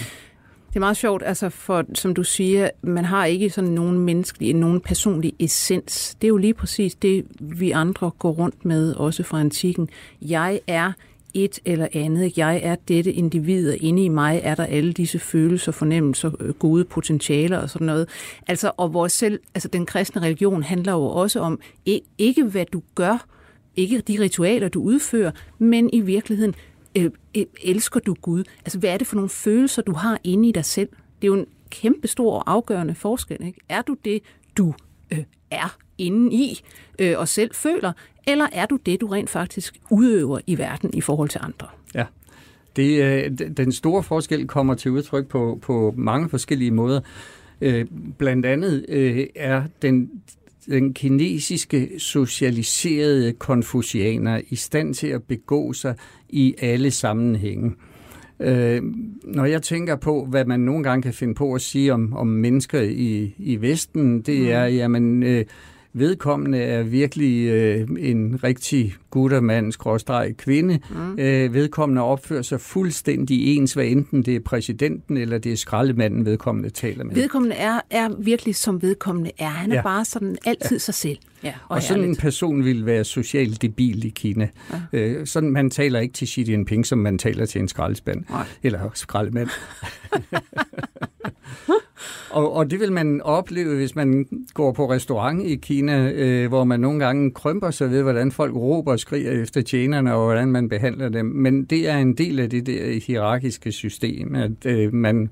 Det 0.69 0.77
er 0.77 0.81
meget 0.81 0.97
sjovt, 0.97 1.23
altså 1.27 1.49
for, 1.49 1.85
som 1.95 2.15
du 2.15 2.23
siger, 2.23 2.71
man 2.83 3.05
har 3.05 3.25
ikke 3.25 3.51
sådan 3.51 3.71
nogen 3.71 3.99
menneskelig, 3.99 4.55
nogen 4.55 4.81
personlig 4.81 5.33
essens. 5.39 6.15
Det 6.15 6.27
er 6.27 6.29
jo 6.29 6.37
lige 6.37 6.55
præcis 6.55 6.95
det, 6.95 7.27
vi 7.41 7.71
andre 7.71 8.11
går 8.19 8.31
rundt 8.31 8.65
med, 8.65 8.93
også 8.93 9.23
fra 9.23 9.41
antikken. 9.41 9.89
Jeg 10.23 10.61
er 10.67 10.93
et 11.35 11.59
eller 11.65 11.89
andet. 11.93 12.39
Jeg 12.39 12.61
er 12.63 12.75
dette 12.89 13.13
individ, 13.13 13.71
og 13.71 13.77
inde 13.77 14.05
i 14.05 14.09
mig 14.09 14.41
er 14.45 14.55
der 14.55 14.65
alle 14.65 14.93
disse 14.93 15.19
følelser, 15.19 15.73
fornemmelser, 15.73 16.31
øh, 16.41 16.55
gode 16.55 16.85
potentialer 16.85 17.59
og 17.59 17.71
sådan 17.71 17.87
noget. 17.87 18.09
Altså, 18.47 18.73
og 18.77 18.95
vores 18.95 19.13
selv, 19.13 19.41
altså 19.55 19.69
den 19.69 19.87
kristne 19.87 20.23
religion 20.23 20.63
handler 20.63 20.93
jo 20.93 21.03
også 21.03 21.41
om 21.41 21.61
ikke 22.19 22.45
hvad 22.45 22.65
du 22.73 22.83
gør, 22.95 23.27
ikke 23.77 24.01
de 24.01 24.21
ritualer, 24.21 24.69
du 24.69 24.83
udfører, 24.83 25.31
men 25.59 25.91
i 25.93 26.01
virkeligheden, 26.01 26.55
øh, 26.97 27.11
øh, 27.37 27.45
elsker 27.63 28.01
du 28.01 28.15
Gud? 28.15 28.45
Altså, 28.59 28.79
hvad 28.79 28.91
er 28.91 28.97
det 28.97 29.07
for 29.07 29.17
nogle 29.17 29.29
følelser, 29.29 29.83
du 29.83 29.93
har 29.93 30.21
inde 30.25 30.49
i 30.49 30.53
dig 30.53 30.65
selv? 30.65 30.89
Det 30.89 31.29
er 31.29 31.29
jo 31.29 31.35
en 31.35 31.47
kæmpe 31.71 32.09
stor 32.09 32.35
og 32.35 32.53
afgørende 32.53 32.95
forskel. 32.95 33.47
Ikke? 33.47 33.61
Er 33.69 33.83
du 33.83 33.97
det, 34.05 34.23
du 34.57 34.75
øh, 35.11 35.25
er 35.51 35.77
inde 35.99 36.37
i 36.37 36.61
øh, 36.99 37.19
og 37.19 37.29
selv 37.29 37.55
føler, 37.55 37.93
eller 38.27 38.47
er 38.53 38.67
du 38.67 38.79
det, 38.87 39.01
du 39.01 39.07
rent 39.07 39.31
faktisk 39.31 39.79
udøver 39.91 40.39
i 40.47 40.59
verden 40.59 40.91
i 40.95 41.01
forhold 41.01 41.29
til 41.29 41.41
andre? 41.43 41.67
Ja. 41.95 42.05
Det, 42.77 43.03
øh, 43.03 43.39
den 43.57 43.73
store 43.73 44.03
forskel 44.03 44.47
kommer 44.47 44.75
til 44.75 44.91
udtryk 44.91 45.27
på, 45.27 45.59
på 45.63 45.95
mange 45.97 46.29
forskellige 46.29 46.71
måder. 46.71 47.01
Øh, 47.61 47.87
blandt 48.19 48.47
andet 48.47 48.87
øh, 48.89 49.27
er 49.35 49.63
den 49.83 50.11
den 50.67 50.95
kinesiske 50.95 51.91
socialiserede 51.99 53.33
konfucianer 53.33 54.41
i 54.49 54.57
stand 54.57 54.95
til 54.95 55.07
at 55.07 55.23
begå 55.23 55.73
sig 55.73 55.95
i 56.29 56.55
alle 56.59 56.91
sammenhænge. 56.91 57.73
Øh, 58.41 58.83
når 59.25 59.45
jeg 59.45 59.63
tænker 59.63 59.97
på, 59.97 60.25
hvad 60.25 60.45
man 60.45 60.61
nogle 60.61 60.85
gange 60.85 61.03
kan 61.03 61.13
finde 61.13 61.35
på 61.35 61.53
at 61.53 61.61
sige 61.61 61.93
om, 61.93 62.13
om 62.13 62.27
mennesker 62.27 62.81
i, 62.81 63.35
i 63.39 63.57
Vesten, 63.61 64.23
det 64.23 64.41
mm. 64.41 64.49
er, 64.49 64.65
jamen, 64.65 65.23
øh, 65.23 65.45
vedkommende 65.99 66.59
er 66.59 66.83
virkelig 66.83 67.49
øh, 67.49 67.89
en 67.99 68.41
rigtig 68.45 68.95
guttermand, 69.11 69.73
skråstreg 69.73 70.37
kvinde. 70.37 70.79
Mm. 70.91 71.19
Øh, 71.19 71.55
vedkommende 71.55 72.03
opfører 72.03 72.43
sig 72.43 72.61
fuldstændig 72.61 73.57
ens, 73.57 73.73
hvad 73.73 73.85
enten 73.85 74.23
det 74.23 74.37
er 74.37 74.41
præsidenten 74.41 75.17
eller 75.17 75.39
det 75.39 75.53
er 75.53 75.57
skraldemanden, 75.57 76.27
vedkommende 76.27 76.71
taler 76.71 77.05
med. 77.05 77.15
Vedkommende 77.15 77.57
er, 77.57 77.81
er 77.91 78.09
virkelig 78.19 78.57
som 78.57 78.83
vedkommende 78.83 79.31
er. 79.39 79.49
Han 79.49 79.73
er 79.73 79.77
ja. 79.77 79.83
bare 79.83 80.05
sådan 80.05 80.37
altid 80.45 80.77
ja. 80.77 80.79
sig 80.79 80.95
selv. 80.95 81.19
Ja, 81.45 81.55
og, 81.69 81.77
og 81.77 81.83
sådan 81.83 82.05
en 82.05 82.17
person 82.17 82.65
vil 82.65 82.87
være 82.87 83.05
socialt 83.05 83.63
debil 83.63 84.05
i 84.05 84.09
Kina. 84.09 84.49
Ja. 84.93 84.99
Øh, 84.99 85.27
sådan 85.27 85.51
man 85.51 85.71
taler 85.71 86.01
ikke 86.01 86.15
til 86.15 86.29
Xi 86.29 86.51
Jinping, 86.51 86.87
som 86.87 86.99
man 86.99 87.19
taler 87.19 87.47
til 87.47 87.61
en 87.61 87.69
skraldespand. 87.69 88.25
Nej. 88.31 88.47
Eller 88.63 88.91
skraldemand. 88.95 89.49
og, 92.31 92.53
og 92.53 92.71
det 92.71 92.81
vil 92.81 92.93
man 92.93 93.23
opleve, 93.23 93.77
hvis 93.77 93.97
man 93.97 94.27
går 94.55 94.73
på 94.73 94.91
restaurant 94.91 95.43
i 95.43 95.55
Kina, 95.55 96.11
øh, 96.11 96.49
hvor 96.49 96.65
man 96.65 96.81
nogle 96.81 97.05
gange 97.05 97.31
krymper 97.31 97.71
sig 97.71 97.91
ved, 97.91 98.03
hvordan 98.03 98.33
folk 98.33 98.55
råber 98.55 98.93
og 98.93 99.01
skriger 99.01 99.43
efter 99.43 99.63
tjenerne, 99.63 100.15
og 100.15 100.25
hvordan 100.25 100.49
man 100.49 100.69
behandler 100.69 101.09
dem. 101.09 101.27
Men 101.27 101.65
det 101.65 101.89
er 101.89 101.97
en 101.97 102.15
del 102.15 102.41
af 102.41 102.51
det 102.51 102.67
der 102.67 103.01
hierarkiske 103.07 103.73
system, 103.73 104.35
at 104.35 104.67
øh, 104.67 104.95
man 104.95 105.31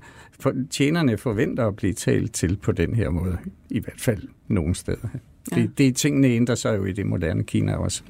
tjenerne 0.71 1.17
forventer 1.17 1.67
at 1.67 1.75
blive 1.75 1.93
talt 1.93 2.33
til 2.33 2.57
på 2.57 2.71
den 2.71 2.95
her 2.95 3.09
måde, 3.09 3.37
i 3.69 3.79
hvert 3.79 4.01
fald 4.01 4.21
nogle 4.47 4.75
steder. 4.75 5.07
Ja. 5.51 5.61
Det, 5.61 5.77
det 5.77 5.95
tingene 5.95 6.27
ændrer 6.27 6.55
sig 6.55 6.77
jo 6.77 6.85
i 6.85 6.91
det 6.91 7.05
moderne 7.05 7.43
Kina 7.43 7.75
også. 7.75 8.03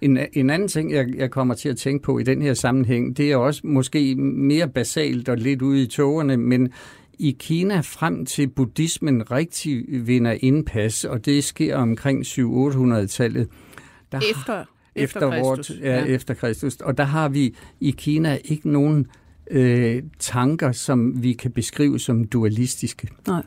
En, 0.00 0.18
en 0.32 0.50
anden 0.50 0.68
ting, 0.68 0.92
jeg, 0.92 1.06
jeg 1.16 1.30
kommer 1.30 1.54
til 1.54 1.68
at 1.68 1.76
tænke 1.76 2.02
på 2.02 2.18
i 2.18 2.22
den 2.22 2.42
her 2.42 2.54
sammenhæng, 2.54 3.16
det 3.16 3.32
er 3.32 3.36
også 3.36 3.60
måske 3.64 4.14
mere 4.16 4.68
basalt 4.68 5.28
og 5.28 5.36
lidt 5.36 5.62
ude 5.62 5.82
i 5.82 5.86
togerne, 5.86 6.36
men 6.36 6.72
i 7.18 7.36
Kina 7.38 7.80
frem 7.80 8.26
til 8.26 8.48
buddhismen 8.48 9.30
rigtig 9.30 9.84
vinder 10.06 10.36
indpas, 10.40 11.04
og 11.04 11.24
det 11.24 11.44
sker 11.44 11.76
omkring 11.76 12.26
700-800-tallet. 12.26 13.48
Der 14.12 14.18
efter, 14.18 14.64
efter, 14.94 15.30
efter 15.30 15.30
Kristus. 15.30 15.70
Vort, 15.76 15.80
ja, 15.80 15.98
ja. 15.98 16.04
efter 16.04 16.34
Kristus. 16.34 16.76
Og 16.76 16.98
der 16.98 17.04
har 17.04 17.28
vi 17.28 17.54
i 17.80 17.90
Kina 17.90 18.38
ikke 18.44 18.70
nogen 18.70 19.06
øh, 19.50 20.02
tanker, 20.18 20.72
som 20.72 21.22
vi 21.22 21.32
kan 21.32 21.50
beskrive 21.50 21.98
som 21.98 22.24
dualistiske. 22.24 23.08
Nej. 23.26 23.42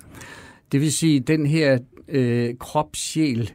Det 0.72 0.82
vil 0.82 0.94
sige, 0.94 1.20
den 1.20 1.46
her 1.46 1.80
øh, 2.08 2.54
krop-sjæl 2.60 3.52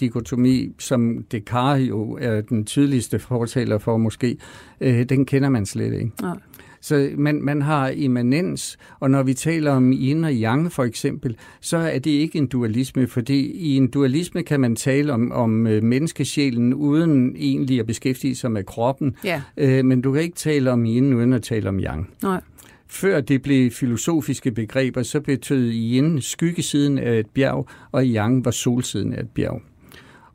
dikotomi, 0.00 0.72
som 0.78 1.24
Descartes 1.32 1.88
jo 1.88 2.18
er 2.20 2.40
den 2.40 2.64
tydeligste 2.64 3.18
fortaler 3.18 3.78
for 3.78 3.96
måske, 3.96 4.36
øh, 4.80 5.04
den 5.08 5.26
kender 5.26 5.48
man 5.48 5.66
slet 5.66 5.92
ikke. 5.92 6.12
Nej. 6.22 6.36
Så 6.80 7.10
man, 7.16 7.42
man 7.42 7.62
har 7.62 7.88
immanens, 7.88 8.78
og 9.00 9.10
når 9.10 9.22
vi 9.22 9.34
taler 9.34 9.72
om 9.72 9.92
yin 9.92 10.24
og 10.24 10.32
yang 10.32 10.72
for 10.72 10.84
eksempel, 10.84 11.36
så 11.60 11.76
er 11.76 11.98
det 11.98 12.10
ikke 12.10 12.38
en 12.38 12.46
dualisme, 12.46 13.06
fordi 13.06 13.52
i 13.52 13.76
en 13.76 13.88
dualisme 13.88 14.42
kan 14.42 14.60
man 14.60 14.76
tale 14.76 15.12
om, 15.12 15.32
om 15.32 15.66
øh, 15.66 15.82
menneskesjælen 15.82 16.74
uden 16.74 17.36
egentlig 17.36 17.80
at 17.80 17.86
beskæftige 17.86 18.34
sig 18.34 18.52
med 18.52 18.64
kroppen, 18.64 19.16
ja. 19.24 19.42
øh, 19.56 19.84
men 19.84 20.00
du 20.00 20.12
kan 20.12 20.22
ikke 20.22 20.36
tale 20.36 20.70
om 20.70 20.84
yin 20.84 21.14
uden 21.14 21.32
at 21.32 21.42
tale 21.42 21.68
om 21.68 21.80
yang. 21.80 22.10
Nej. 22.22 22.40
Før 22.86 23.20
det 23.20 23.42
blev 23.42 23.70
filosofiske 23.70 24.52
begreber, 24.52 25.02
så 25.02 25.20
betød 25.20 25.72
yin 25.72 26.20
skyggesiden 26.20 26.98
af 26.98 27.18
et 27.18 27.26
bjerg, 27.26 27.68
og 27.92 28.04
yang 28.04 28.44
var 28.44 28.50
solsiden 28.50 29.12
af 29.12 29.20
et 29.20 29.30
bjerg. 29.30 29.62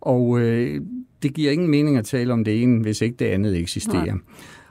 Og 0.02 0.40
øh, 0.40 0.82
det 1.24 1.34
giver 1.34 1.52
ingen 1.52 1.70
mening 1.70 1.98
at 1.98 2.06
tale 2.06 2.34
om 2.34 2.44
det 2.44 2.62
ene, 2.62 2.82
hvis 2.82 3.02
ikke 3.02 3.16
det 3.20 3.26
andet 3.26 3.58
eksisterer. 3.58 4.06
Nej. 4.06 4.22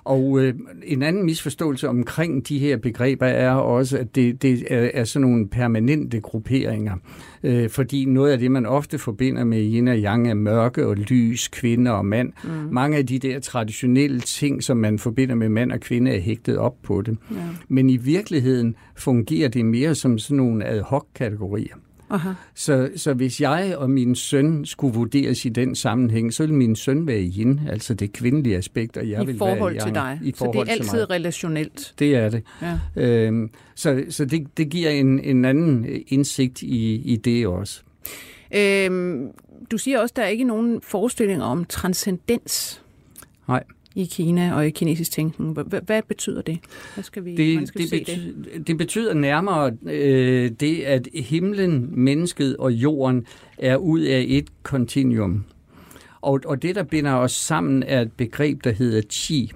Og 0.05 0.41
øh, 0.41 0.55
en 0.85 1.03
anden 1.03 1.25
misforståelse 1.25 1.89
omkring 1.89 2.49
de 2.49 2.59
her 2.59 2.77
begreber 2.77 3.27
er 3.27 3.51
også, 3.51 3.99
at 3.99 4.15
det, 4.15 4.43
det 4.43 4.65
er, 4.71 4.91
er 4.95 5.05
sådan 5.05 5.29
nogle 5.29 5.49
permanente 5.49 6.21
grupperinger. 6.21 6.97
Øh, 7.43 7.71
fordi 7.71 8.05
noget 8.05 8.33
af 8.33 8.39
det, 8.39 8.51
man 8.51 8.67
ofte 8.67 8.99
forbinder 8.99 9.45
med 9.45 9.59
yin 9.59 9.89
og 9.89 9.97
yang, 9.97 10.31
er 10.31 10.35
mørke 10.35 10.87
og 10.87 10.97
lys, 10.97 11.49
kvinde 11.49 11.93
og 11.93 12.07
mand. 12.07 12.33
Mm. 12.45 12.51
Mange 12.51 12.97
af 12.97 13.07
de 13.07 13.19
der 13.19 13.41
traditionelle 13.41 14.21
ting, 14.21 14.63
som 14.63 14.77
man 14.77 14.99
forbinder 14.99 15.35
med 15.35 15.49
mand 15.49 15.73
og 15.73 15.81
kvinde, 15.81 16.11
er 16.11 16.21
hægtet 16.21 16.59
op 16.59 16.83
på 16.83 17.03
det. 17.03 17.17
Ja. 17.31 17.37
Men 17.69 17.91
i 17.91 17.97
virkeligheden 17.97 18.77
fungerer 18.97 19.49
det 19.49 19.65
mere 19.65 19.95
som 19.95 20.19
sådan 20.19 20.37
nogle 20.37 20.65
ad 20.65 20.81
hoc-kategorier. 20.81 21.75
Aha. 22.15 22.33
Så, 22.55 22.91
så 22.97 23.15
hvis 23.15 23.41
jeg 23.41 23.77
og 23.77 23.91
min 23.91 24.15
søn 24.15 24.65
skulle 24.65 24.95
vurderes 24.95 25.45
i 25.45 25.49
den 25.49 25.75
sammenhæng, 25.75 26.35
så 26.35 26.43
vil 26.47 26.55
min 26.55 26.77
søn 26.77 27.07
være 27.07 27.21
yin, 27.21 27.61
altså 27.71 27.95
det 27.95 28.13
kvindelige 28.13 28.57
aspekt, 28.57 28.97
og 28.97 29.11
jeg 29.11 29.23
I 29.23 29.27
vil 29.27 29.39
forhold 29.39 29.75
være 29.75 29.85
til 29.87 29.95
dig. 29.95 30.21
I 30.23 30.33
forhold 30.33 30.57
så 30.57 30.65
det 30.65 30.69
er 30.69 30.73
altid 30.73 30.99
mig. 30.99 31.11
relationelt. 31.11 31.95
Det 31.99 32.17
er 32.17 32.29
det. 32.29 32.43
Ja. 32.63 32.79
Øhm, 33.03 33.51
så 33.75 34.05
så 34.11 34.25
det, 34.25 34.47
det 34.57 34.69
giver 34.69 34.91
en, 34.91 35.21
en 35.21 35.45
anden 35.45 35.87
indsigt 36.07 36.63
i, 36.63 36.95
i 36.95 37.17
det 37.17 37.47
også. 37.47 37.83
Øhm, 38.57 39.29
du 39.71 39.79
siger 39.79 40.01
også, 40.01 40.13
at 40.13 40.17
der 40.17 40.23
er 40.23 40.29
ikke 40.29 40.45
nogen 40.45 40.81
forestillinger 40.83 41.45
om 41.45 41.65
transcendens. 41.65 42.83
Nej 43.49 43.65
i 43.95 44.05
Kina 44.05 44.55
og 44.55 44.67
i 44.67 44.71
kinesisk 44.71 45.11
tænkning. 45.11 45.53
Hvad, 45.53 46.03
betyder 46.09 46.43
det? 46.43 46.59
Hvad 46.95 47.05
skal 47.05 47.25
vi, 47.25 47.37
det, 47.37 47.69
skal 47.69 47.81
det, 47.81 47.89
se 47.89 47.99
betyder, 47.99 48.33
det? 48.55 48.67
det 48.67 48.79
betyder 48.79 49.15
nærmere 49.15 49.73
øh, 49.87 50.51
det, 50.61 50.81
at 50.81 51.09
himlen, 51.15 51.89
mennesket 51.93 52.57
og 52.57 52.73
jorden 52.73 53.27
er 53.59 53.77
ud 53.77 54.01
af 54.01 54.25
et 54.29 54.49
kontinuum. 54.63 55.45
Og, 56.21 56.41
og 56.47 56.63
det, 56.63 56.75
der 56.75 56.83
binder 56.83 57.13
os 57.13 57.33
sammen, 57.33 57.83
er 57.83 58.01
et 58.01 58.13
begreb, 58.13 58.65
der 58.65 58.71
hedder 58.71 59.03
qi. 59.13 59.53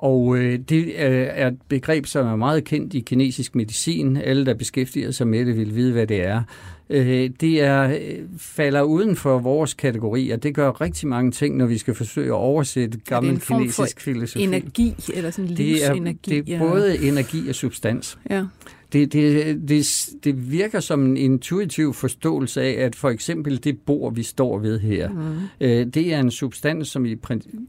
Og 0.00 0.38
øh, 0.38 0.58
det 0.58 1.00
er 1.00 1.48
et 1.48 1.58
begreb, 1.68 2.06
som 2.06 2.26
er 2.26 2.36
meget 2.36 2.64
kendt 2.64 2.94
i 2.94 3.00
kinesisk 3.00 3.54
medicin. 3.54 4.16
Alle, 4.16 4.46
der 4.46 4.54
beskæftiger 4.54 5.10
sig 5.10 5.28
med 5.28 5.46
det, 5.46 5.56
vil 5.56 5.74
vide, 5.74 5.92
hvad 5.92 6.06
det 6.06 6.22
er. 6.22 6.42
Øh, 6.90 7.30
det 7.40 7.62
er, 7.62 7.90
øh, 7.90 8.18
falder 8.38 8.82
uden 8.82 9.16
for 9.16 9.38
vores 9.38 9.74
kategori, 9.74 10.30
og 10.30 10.42
det 10.42 10.54
gør 10.54 10.80
rigtig 10.80 11.08
mange 11.08 11.30
ting, 11.30 11.56
når 11.56 11.66
vi 11.66 11.78
skal 11.78 11.94
forsøge 11.94 12.26
at 12.26 12.32
oversætte 12.32 12.98
gammel 13.06 13.40
kinesisk 13.40 14.00
filosofi. 14.00 14.44
energi, 14.44 14.94
eller 15.14 15.30
sådan 15.30 15.50
livsenergi? 15.50 16.30
Det 16.30 16.38
er, 16.38 16.42
det 16.42 16.54
er 16.54 16.58
både 16.58 16.98
ja. 17.02 17.08
energi 17.08 17.48
og 17.48 17.54
substans. 17.54 18.18
Ja. 18.30 18.44
Det, 18.92 19.12
det, 19.12 19.68
det, 19.68 19.86
det 20.24 20.52
virker 20.52 20.80
som 20.80 21.06
en 21.06 21.16
intuitiv 21.16 21.94
forståelse 21.94 22.62
af, 22.62 22.84
at 22.84 22.96
for 22.96 23.10
eksempel 23.10 23.64
det 23.64 23.78
bord, 23.78 24.14
vi 24.14 24.22
står 24.22 24.58
ved 24.58 24.80
her, 24.80 25.08
mm. 25.08 25.16
øh, 25.60 25.86
det 25.86 26.14
er 26.14 26.20
en 26.20 26.30
substans, 26.30 26.88
som 26.88 27.06
i 27.06 27.16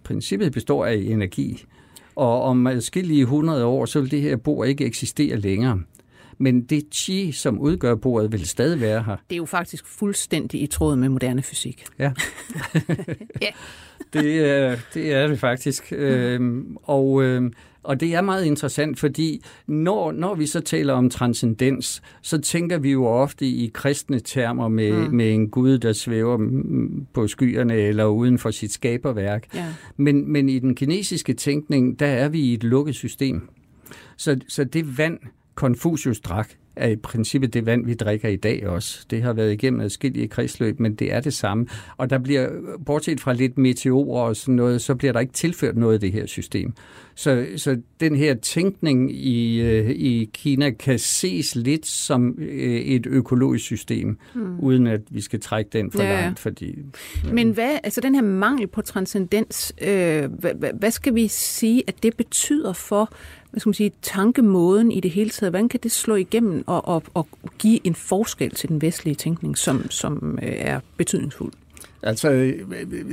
princippet 0.03 0.51
består 0.51 0.85
af 0.85 0.95
energi. 0.95 1.65
Og 2.21 2.41
om 2.41 2.67
adskillige 2.67 3.25
hundrede 3.25 3.65
år, 3.65 3.85
så 3.85 4.01
vil 4.01 4.11
det 4.11 4.21
her 4.21 4.35
bord 4.35 4.67
ikke 4.67 4.85
eksistere 4.85 5.37
længere 5.37 5.79
men 6.41 6.61
det 6.61 6.83
chi, 6.93 7.31
som 7.31 7.59
udgør 7.59 7.95
bordet, 7.95 8.31
vil 8.31 8.47
stadig 8.47 8.81
være 8.81 9.03
her. 9.03 9.15
Det 9.29 9.35
er 9.35 9.37
jo 9.37 9.45
faktisk 9.45 9.87
fuldstændig 9.87 10.61
i 10.61 10.67
tråd 10.67 10.95
med 10.95 11.09
moderne 11.09 11.41
fysik. 11.41 11.85
Ja. 11.99 12.11
ja. 13.41 13.51
det, 14.13 14.49
er, 14.49 14.77
det 14.93 15.13
er 15.13 15.27
det 15.27 15.39
faktisk. 15.39 15.93
Øhm, 15.95 16.77
og, 16.83 17.23
øhm, 17.23 17.53
og 17.83 17.99
det 17.99 18.13
er 18.15 18.21
meget 18.21 18.45
interessant, 18.45 18.99
fordi 18.99 19.41
når, 19.67 20.11
når 20.11 20.35
vi 20.35 20.45
så 20.45 20.59
taler 20.59 20.93
om 20.93 21.09
transcendens, 21.09 22.01
så 22.21 22.41
tænker 22.41 22.77
vi 22.77 22.91
jo 22.91 23.05
ofte 23.05 23.45
i 23.45 23.71
kristne 23.73 24.19
termer 24.19 24.67
med, 24.67 24.93
mm. 24.93 25.15
med 25.15 25.33
en 25.33 25.49
Gud, 25.49 25.77
der 25.77 25.93
svæver 25.93 26.37
på 27.13 27.27
skyerne 27.27 27.75
eller 27.75 28.05
uden 28.05 28.37
for 28.37 28.51
sit 28.51 28.71
skaberværk. 28.71 29.47
Ja. 29.55 29.65
Men, 29.97 30.31
men 30.31 30.49
i 30.49 30.59
den 30.59 30.75
kinesiske 30.75 31.33
tænkning, 31.33 31.99
der 31.99 32.07
er 32.07 32.29
vi 32.29 32.39
i 32.39 32.53
et 32.53 32.63
lukket 32.63 32.95
system. 32.95 33.49
Så, 34.17 34.39
så 34.47 34.63
det 34.63 34.97
vand, 34.97 35.19
Confucius 35.55 36.19
drak, 36.19 36.49
er 36.75 36.87
i 36.87 36.95
princippet 36.95 37.53
det 37.53 37.65
vand, 37.65 37.85
vi 37.85 37.93
drikker 37.93 38.29
i 38.29 38.35
dag 38.35 38.67
også. 38.67 39.05
Det 39.09 39.23
har 39.23 39.33
været 39.33 39.53
igennem 39.53 39.79
adskillige 39.79 40.27
kredsløb, 40.27 40.79
men 40.79 40.95
det 40.95 41.13
er 41.13 41.19
det 41.19 41.33
samme. 41.33 41.67
Og 41.97 42.09
der 42.09 42.17
bliver, 42.17 42.49
bortset 42.85 43.19
fra 43.19 43.33
lidt 43.33 43.57
meteorer 43.57 44.23
og 44.23 44.35
sådan 44.35 44.55
noget, 44.55 44.81
så 44.81 44.95
bliver 44.95 45.13
der 45.13 45.19
ikke 45.19 45.33
tilført 45.33 45.77
noget 45.77 45.93
af 45.93 45.99
det 45.99 46.11
her 46.11 46.25
system. 46.25 46.73
Så, 47.15 47.45
så 47.57 47.77
den 47.99 48.15
her 48.15 48.33
tænkning 48.33 49.11
i, 49.15 49.61
øh, 49.61 49.89
i 49.89 50.29
Kina 50.33 50.69
kan 50.69 50.99
ses 50.99 51.55
lidt 51.55 51.85
som 51.85 52.35
øh, 52.37 52.81
et 52.81 53.05
økologisk 53.05 53.65
system, 53.65 54.17
hmm. 54.33 54.59
uden 54.59 54.87
at 54.87 55.01
vi 55.09 55.21
skal 55.21 55.39
trække 55.39 55.69
den 55.73 55.91
for 55.91 56.03
ja. 56.03 56.21
langt. 56.21 56.39
Fordi, 56.39 56.69
øh. 57.25 57.33
Men 57.33 57.51
hvad, 57.51 57.79
altså 57.83 58.01
den 58.01 58.15
her 58.15 58.21
mangel 58.21 58.67
på 58.67 58.81
transcendens, 58.81 59.73
øh, 59.81 60.23
hvad, 60.39 60.79
hvad 60.79 60.91
skal 60.91 61.15
vi 61.15 61.27
sige, 61.27 61.83
at 61.87 62.03
det 62.03 62.17
betyder 62.17 62.73
for 62.73 63.13
hvad 63.51 63.59
skal 63.59 63.69
man 63.69 63.73
sige, 63.73 63.91
tankemåden 64.01 64.91
i 64.91 64.99
det 64.99 65.11
hele 65.11 65.29
taget? 65.29 65.51
Hvordan 65.51 65.69
kan 65.69 65.79
det 65.83 65.91
slå 65.91 66.15
igennem 66.15 66.63
og, 66.67 66.87
og, 66.87 67.03
og 67.13 67.27
give 67.59 67.87
en 67.87 67.95
forskel 67.95 68.51
til 68.51 68.69
den 68.69 68.81
vestlige 68.81 69.15
tænkning, 69.15 69.57
som, 69.57 69.89
som 69.89 70.39
øh, 70.41 70.53
er 70.57 70.79
betydningsfuld? 70.97 71.53
Altså, 72.03 72.31
øh, 72.31 72.59
øh, 72.91 73.03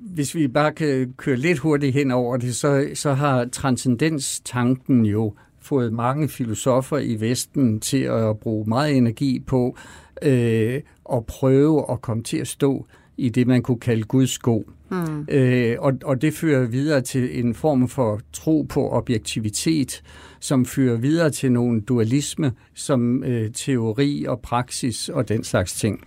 hvis 0.00 0.34
vi 0.34 0.48
bare 0.48 0.72
kan 0.72 1.14
køre 1.16 1.36
lidt 1.36 1.58
hurtigt 1.58 1.94
hen 1.94 2.10
over 2.10 2.36
det, 2.36 2.56
så, 2.56 2.88
så 2.94 3.14
har 3.14 3.44
transcendenstanken 3.44 5.06
jo 5.06 5.34
fået 5.60 5.92
mange 5.92 6.28
filosofer 6.28 6.98
i 6.98 7.20
Vesten 7.20 7.80
til 7.80 8.02
at 8.02 8.38
bruge 8.38 8.68
meget 8.68 8.96
energi 8.96 9.38
på 9.46 9.76
øh, 10.22 10.80
at 11.12 11.26
prøve 11.26 11.92
at 11.92 12.00
komme 12.00 12.22
til 12.22 12.36
at 12.36 12.48
stå 12.48 12.86
i 13.16 13.28
det, 13.28 13.46
man 13.46 13.62
kunne 13.62 13.80
kalde 13.80 14.02
Guds 14.02 14.30
sko. 14.30 14.70
Mm. 14.90 15.26
Øh, 15.30 15.76
og, 15.78 15.92
og 16.04 16.22
det 16.22 16.34
fører 16.34 16.66
videre 16.66 17.00
til 17.00 17.44
en 17.44 17.54
form 17.54 17.88
for 17.88 18.20
tro 18.32 18.66
på 18.68 18.90
objektivitet, 18.90 20.02
som 20.40 20.64
fører 20.64 20.96
videre 20.96 21.30
til 21.30 21.52
nogle 21.52 21.80
dualisme, 21.80 22.52
som 22.74 23.24
øh, 23.24 23.50
teori 23.52 24.24
og 24.28 24.40
praksis 24.40 25.08
og 25.08 25.28
den 25.28 25.44
slags 25.44 25.72
ting. 25.72 26.00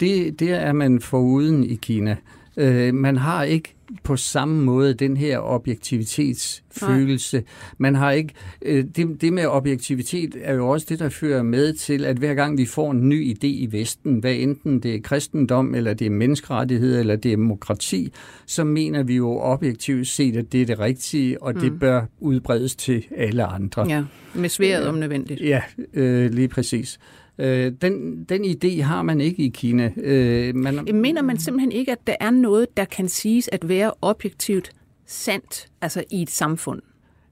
Det, 0.00 0.40
det 0.40 0.50
er 0.50 0.72
man 0.72 1.00
foruden 1.00 1.64
i 1.64 1.74
Kina. 1.74 2.16
Øh, 2.56 2.94
man 2.94 3.16
har 3.16 3.42
ikke 3.42 3.74
på 4.02 4.16
samme 4.16 4.64
måde 4.64 4.94
den 4.94 5.16
her 5.16 5.38
objektivitetsfølelse. 5.38 7.36
Nej. 7.36 7.44
Man 7.78 7.94
har 7.94 8.10
ikke 8.10 8.34
øh, 8.62 8.84
det, 8.96 9.20
det 9.20 9.32
med 9.32 9.46
objektivitet 9.46 10.36
er 10.42 10.54
jo 10.54 10.68
også 10.68 10.86
det 10.88 10.98
der 10.98 11.08
fører 11.08 11.42
med 11.42 11.72
til 11.72 12.04
at 12.04 12.16
hver 12.16 12.34
gang 12.34 12.58
vi 12.58 12.66
får 12.66 12.90
en 12.90 13.08
ny 13.08 13.34
idé 13.34 13.46
i 13.46 13.68
Vesten, 13.70 14.18
hvad 14.18 14.34
enten 14.34 14.80
det 14.80 14.94
er 14.94 15.00
kristendom 15.00 15.74
eller 15.74 15.94
det 15.94 16.06
er 16.06 16.10
menneskerettighed 16.10 17.00
eller 17.00 17.16
det 17.16 17.32
er 17.32 17.36
demokrati, 17.36 18.12
så 18.46 18.64
mener 18.64 19.02
vi 19.02 19.16
jo 19.16 19.38
objektivt 19.38 20.08
set 20.08 20.36
at 20.36 20.52
det 20.52 20.62
er 20.62 20.66
det 20.66 20.78
rigtige 20.78 21.42
og 21.42 21.54
mm. 21.54 21.60
det 21.60 21.80
bør 21.80 22.06
udbredes 22.20 22.76
til 22.76 23.06
alle 23.16 23.44
andre. 23.44 23.86
Ja, 23.88 24.04
med 24.34 24.48
sværet 24.48 24.86
om 24.86 24.94
nødvendigt. 24.94 25.40
Ja, 25.40 25.62
øh, 25.94 26.30
lige 26.30 26.48
præcis. 26.48 26.98
Øh, 27.38 27.72
den, 27.82 28.24
den 28.24 28.44
idé 28.44 28.82
har 28.82 29.02
man 29.02 29.20
ikke 29.20 29.42
i 29.42 29.48
Kina. 29.48 29.92
Øh, 29.96 30.54
man, 30.54 30.88
Mener 30.94 31.22
man 31.22 31.38
simpelthen 31.38 31.72
ikke, 31.72 31.92
at 31.92 32.06
der 32.06 32.16
er 32.20 32.30
noget, 32.30 32.76
der 32.76 32.84
kan 32.84 33.08
siges 33.08 33.48
at 33.52 33.68
være 33.68 33.92
objektivt 34.02 34.70
sandt 35.06 35.68
altså 35.80 36.04
i 36.10 36.22
et 36.22 36.30
samfund? 36.30 36.82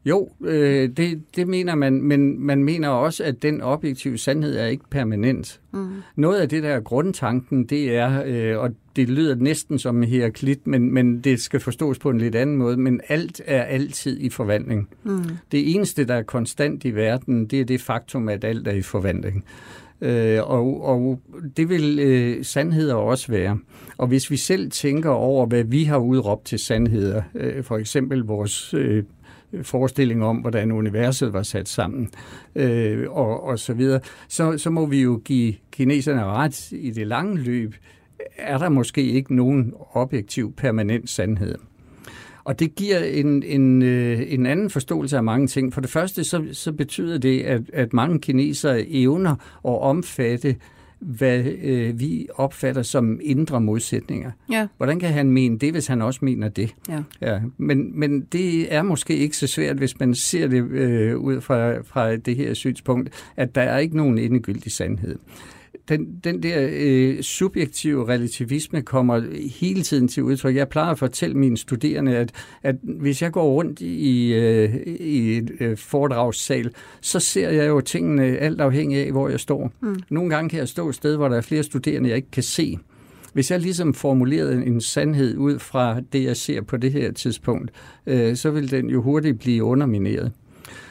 Jo, 0.05 0.29
øh, 0.45 0.89
det, 0.97 1.23
det 1.37 1.49
mener 1.49 1.75
man, 1.75 2.03
men 2.03 2.47
man 2.47 2.65
mener 2.65 2.89
også, 2.89 3.25
at 3.25 3.43
den 3.43 3.61
objektive 3.61 4.19
sandhed 4.19 4.59
er 4.59 4.67
ikke 4.67 4.85
permanent. 4.91 5.61
Mm. 5.73 5.89
Noget 6.17 6.41
af 6.41 6.49
det 6.49 6.63
der 6.63 6.81
grundtanken, 6.81 7.65
det 7.65 7.97
er, 7.97 8.23
øh, 8.27 8.59
og 8.59 8.71
det 8.97 9.09
lyder 9.09 9.35
næsten 9.35 9.79
som 9.79 10.03
Heraklit, 10.03 10.67
men, 10.67 10.95
men 10.95 11.21
det 11.21 11.41
skal 11.41 11.61
forstås 11.61 11.99
på 11.99 12.11
en 12.11 12.19
lidt 12.19 12.35
anden 12.35 12.57
måde, 12.57 12.77
men 12.77 13.01
alt 13.09 13.43
er 13.47 13.63
altid 13.63 14.21
i 14.21 14.29
forvandling. 14.29 14.89
Mm. 15.05 15.25
Det 15.53 15.75
eneste, 15.75 16.05
der 16.05 16.15
er 16.15 16.23
konstant 16.23 16.85
i 16.85 16.95
verden, 16.95 17.47
det 17.47 17.61
er 17.61 17.65
det 17.65 17.81
faktum, 17.81 18.29
at 18.29 18.45
alt 18.45 18.69
er 18.69 18.73
i 18.73 18.83
forvandling. 18.83 19.45
Øh, 20.01 20.51
og, 20.51 20.85
og 20.85 21.21
det 21.57 21.69
vil 21.69 21.99
øh, 21.99 22.45
sandheder 22.45 22.95
også 22.95 23.33
være. 23.33 23.59
Og 23.99 24.07
hvis 24.07 24.31
vi 24.31 24.37
selv 24.37 24.71
tænker 24.71 25.11
over, 25.11 25.47
hvad 25.47 25.65
vi 25.65 25.85
har 25.85 25.99
udråbt 25.99 26.45
til 26.45 26.59
sandheder, 26.59 27.23
øh, 27.35 27.65
for 27.65 27.79
eksempel 27.79 28.21
vores 28.21 28.75
øh, 28.75 29.05
forestilling 29.63 30.25
om, 30.25 30.37
hvordan 30.37 30.73
universet 30.73 31.33
var 31.33 31.43
sat 31.43 31.69
sammen, 31.69 32.11
øh, 32.55 33.11
og, 33.11 33.45
og 33.45 33.59
så 33.59 33.75
videre, 33.75 34.01
så, 34.29 34.59
så 34.59 34.71
må 34.71 34.87
vi 34.87 35.03
jo 35.03 35.21
give 35.25 35.55
kineserne 35.73 36.25
ret 36.25 36.73
i 36.73 36.91
det 36.91 37.07
lange 37.07 37.39
løb, 37.39 37.75
er 38.39 38.59
der 38.59 38.69
måske 38.69 39.03
ikke 39.03 39.35
nogen 39.35 39.73
objektiv 39.93 40.53
permanent 40.53 41.11
sandhed. 41.11 41.55
Og 42.49 42.59
det 42.59 42.75
giver 42.75 42.99
en, 42.99 43.43
en, 43.43 43.83
øh, 43.83 44.33
en 44.33 44.47
anden 44.47 44.71
forståelse 44.71 45.17
af 45.17 45.25
mange 45.25 45.47
ting. 45.47 45.75
For 45.75 45.81
det 45.81 45.91
første, 45.91 46.25
så, 46.25 46.45
så 46.53 46.73
betyder 46.73 47.19
det, 47.19 47.41
at, 47.43 47.63
at 47.73 47.93
mange 47.93 48.21
kinesere 48.21 48.89
evner 48.89 49.31
at 49.65 49.81
omfatte 49.81 50.57
hvad 50.99 51.45
øh, 51.63 52.01
vi 52.01 52.27
opfatter 52.35 52.83
som 52.83 53.21
indre 53.23 53.61
modsætninger. 53.61 54.31
Ja. 54.53 54.67
Hvordan 54.77 55.01
kan 55.01 55.13
han 55.13 55.31
mene 55.31 55.59
det, 55.59 55.73
hvis 55.73 55.87
han 55.87 56.03
også 56.03 56.21
mener 56.23 56.49
det? 56.49 56.75
Ja. 56.89 57.03
Ja, 57.21 57.41
men, 57.57 58.01
men 58.01 58.21
det 58.21 58.75
er 58.75 58.83
måske 58.83 59.17
ikke 59.17 59.37
så 59.37 59.47
svært, 59.47 59.77
hvis 59.77 60.01
man 60.01 60.15
ser 60.15 60.49
det 60.49 60.71
øh, 60.71 61.17
ud 61.17 61.41
fra, 61.41 61.81
fra 61.81 62.17
det 62.17 62.37
her 62.37 62.55
synspunkt, 62.55 63.11
at 63.37 63.55
der 63.55 63.63
er 63.63 63.79
ikke 63.79 63.97
nogen 63.97 64.19
endegyldig 64.19 64.73
sandhed 64.73 65.19
den, 65.89 66.21
den 66.25 66.43
der 66.43 66.69
øh, 66.73 67.23
subjektive 67.23 68.09
relativisme 68.09 68.83
kommer 68.83 69.23
hele 69.61 69.83
tiden 69.83 70.09
til 70.09 70.23
udtryk. 70.23 70.57
Jeg 70.57 70.69
plejer 70.69 70.91
at 70.91 70.99
fortælle 70.99 71.37
mine 71.37 71.57
studerende, 71.57 72.17
at, 72.17 72.33
at 72.63 72.77
hvis 72.83 73.23
jeg 73.23 73.33
går 73.33 73.53
rundt 73.53 73.81
i, 73.81 74.35
øh, 74.35 74.77
i 74.87 75.37
et 75.37 75.51
øh, 75.61 75.77
foredragssal, 75.77 76.71
så 77.01 77.21
ser 77.21 77.51
jeg 77.51 77.69
jo 77.69 77.81
tingene 77.81 78.25
alt 78.25 78.61
afhængig 78.61 78.99
af, 78.99 79.11
hvor 79.11 79.29
jeg 79.29 79.41
står. 79.41 79.73
Mm. 79.81 79.97
Nogle 80.11 80.31
gange 80.31 80.51
kan 80.51 80.59
jeg 80.59 80.69
stå 80.69 80.89
et 80.89 80.95
sted, 80.95 81.17
hvor 81.17 81.29
der 81.29 81.37
er 81.37 81.41
flere 81.41 81.63
studerende, 81.63 82.09
jeg 82.09 82.17
ikke 82.17 82.31
kan 82.31 82.43
se. 82.43 82.79
Hvis 83.33 83.51
jeg 83.51 83.61
ligesom 83.61 83.95
formulerede 83.95 84.67
en 84.67 84.81
sandhed 84.81 85.37
ud 85.37 85.59
fra 85.59 86.01
det, 86.13 86.25
jeg 86.25 86.37
ser 86.37 86.63
på 86.63 86.77
det 86.77 86.93
her 86.93 87.13
tidspunkt, 87.13 87.71
øh, 88.07 88.37
så 88.37 88.51
vil 88.51 88.71
den 88.71 88.91
jo 88.91 89.03
hurtigt 89.03 89.39
blive 89.39 89.65
undermineret. 89.65 90.33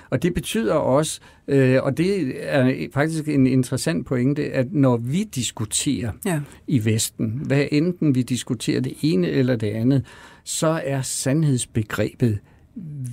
Og 0.10 0.24
det 0.24 0.34
betyder 0.34 0.74
også, 0.74 1.20
øh, 1.48 1.84
og 1.84 1.98
det 1.98 2.34
er 2.39 2.88
faktisk 2.93 3.28
en 3.28 3.48
interessant 3.48 4.06
pointe, 4.06 4.52
at 4.52 4.74
når 4.74 4.98
vi 4.98 5.24
diskuterer 5.24 6.12
ja. 6.26 6.41
i 6.67 6.86
Vesten, 6.86 7.41
hvad 7.46 7.65
enten 7.72 8.15
vi 8.15 8.22
diskuterer 8.22 8.82
det 8.82 8.93
ene 9.02 9.28
eller 9.28 9.56
det 9.56 9.67
andet, 9.67 10.06
så 10.43 10.82
er 10.86 11.02
sandhedsbegrebet 11.02 12.39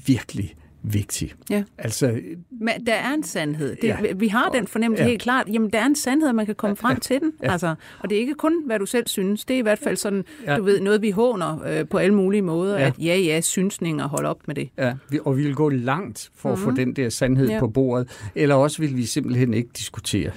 virkelig 0.07 0.55
vigtig. 0.85 1.33
Ja. 1.51 1.65
Altså, 1.79 2.21
Men 2.51 2.87
der 2.87 2.95
er 2.95 3.15
en 3.15 3.23
sandhed. 3.23 3.77
Det, 3.77 3.89
ja. 3.89 3.97
Vi 4.17 4.29
har 4.29 4.49
den 4.49 4.67
fornemmelse 4.67 5.03
ja. 5.03 5.09
helt 5.09 5.23
klart. 5.23 5.49
Jamen, 5.53 5.71
der 5.71 5.79
er 5.79 5.87
en 5.87 5.97
sandhed, 5.97 6.33
man 6.33 6.47
kan 6.47 6.55
komme 6.55 6.77
frem 6.77 6.95
ja. 6.95 6.99
til 6.99 7.21
den. 7.21 7.33
Ja. 7.43 7.53
Altså, 7.53 7.75
og 7.99 8.11
det 8.11 8.17
er 8.17 8.21
ikke 8.21 8.35
kun, 8.35 8.53
hvad 8.67 8.79
du 8.79 8.87
selv 8.87 9.07
synes. 9.07 9.45
Det 9.45 9.55
er 9.55 9.59
i 9.59 9.63
hvert 9.63 9.79
fald 9.79 9.97
sådan, 9.97 10.25
ja. 10.47 10.57
du 10.57 10.63
ved, 10.63 10.81
noget 10.81 11.03
vi 11.03 11.11
håner 11.11 11.59
øh, 11.67 11.89
på 11.89 11.99
alle 11.99 12.15
mulige 12.15 12.43
måder. 12.43 12.79
Ja. 12.79 12.87
At 12.87 12.99
ja, 12.99 13.17
ja, 13.19 13.41
synsninger, 13.41 14.09
hold 14.09 14.27
op 14.27 14.39
med 14.47 14.55
det. 14.55 14.69
Ja, 14.79 14.95
og 15.21 15.37
vi 15.37 15.43
vil 15.43 15.55
gå 15.55 15.69
langt 15.69 16.31
for 16.35 16.49
mm-hmm. 16.49 16.63
at 16.63 16.65
få 16.65 16.71
mhm. 16.71 16.77
den 16.77 16.93
der 16.93 17.09
sandhed 17.09 17.49
ja. 17.49 17.61
på 17.61 17.69
bordet. 17.69 18.09
Eller 18.35 18.55
også 18.55 18.79
vil 18.79 18.97
vi 18.97 19.05
simpelthen 19.05 19.55
ikke 19.55 19.71
diskutere 19.79 20.31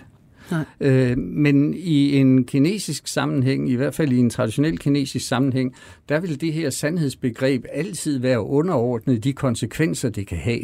Nej. 0.51 0.65
Øh, 0.79 1.17
men 1.17 1.73
i 1.73 2.15
en 2.15 2.43
kinesisk 2.43 3.07
sammenhæng, 3.07 3.69
i 3.69 3.75
hvert 3.75 3.93
fald 3.93 4.11
i 4.11 4.17
en 4.17 4.29
traditionel 4.29 4.77
kinesisk 4.77 5.27
sammenhæng, 5.27 5.75
der 6.09 6.19
vil 6.19 6.41
det 6.41 6.53
her 6.53 6.69
sandhedsbegreb 6.69 7.65
altid 7.71 8.19
være 8.19 8.41
underordnet 8.41 9.23
de 9.23 9.33
konsekvenser, 9.33 10.09
det 10.09 10.27
kan 10.27 10.37
have. 10.37 10.61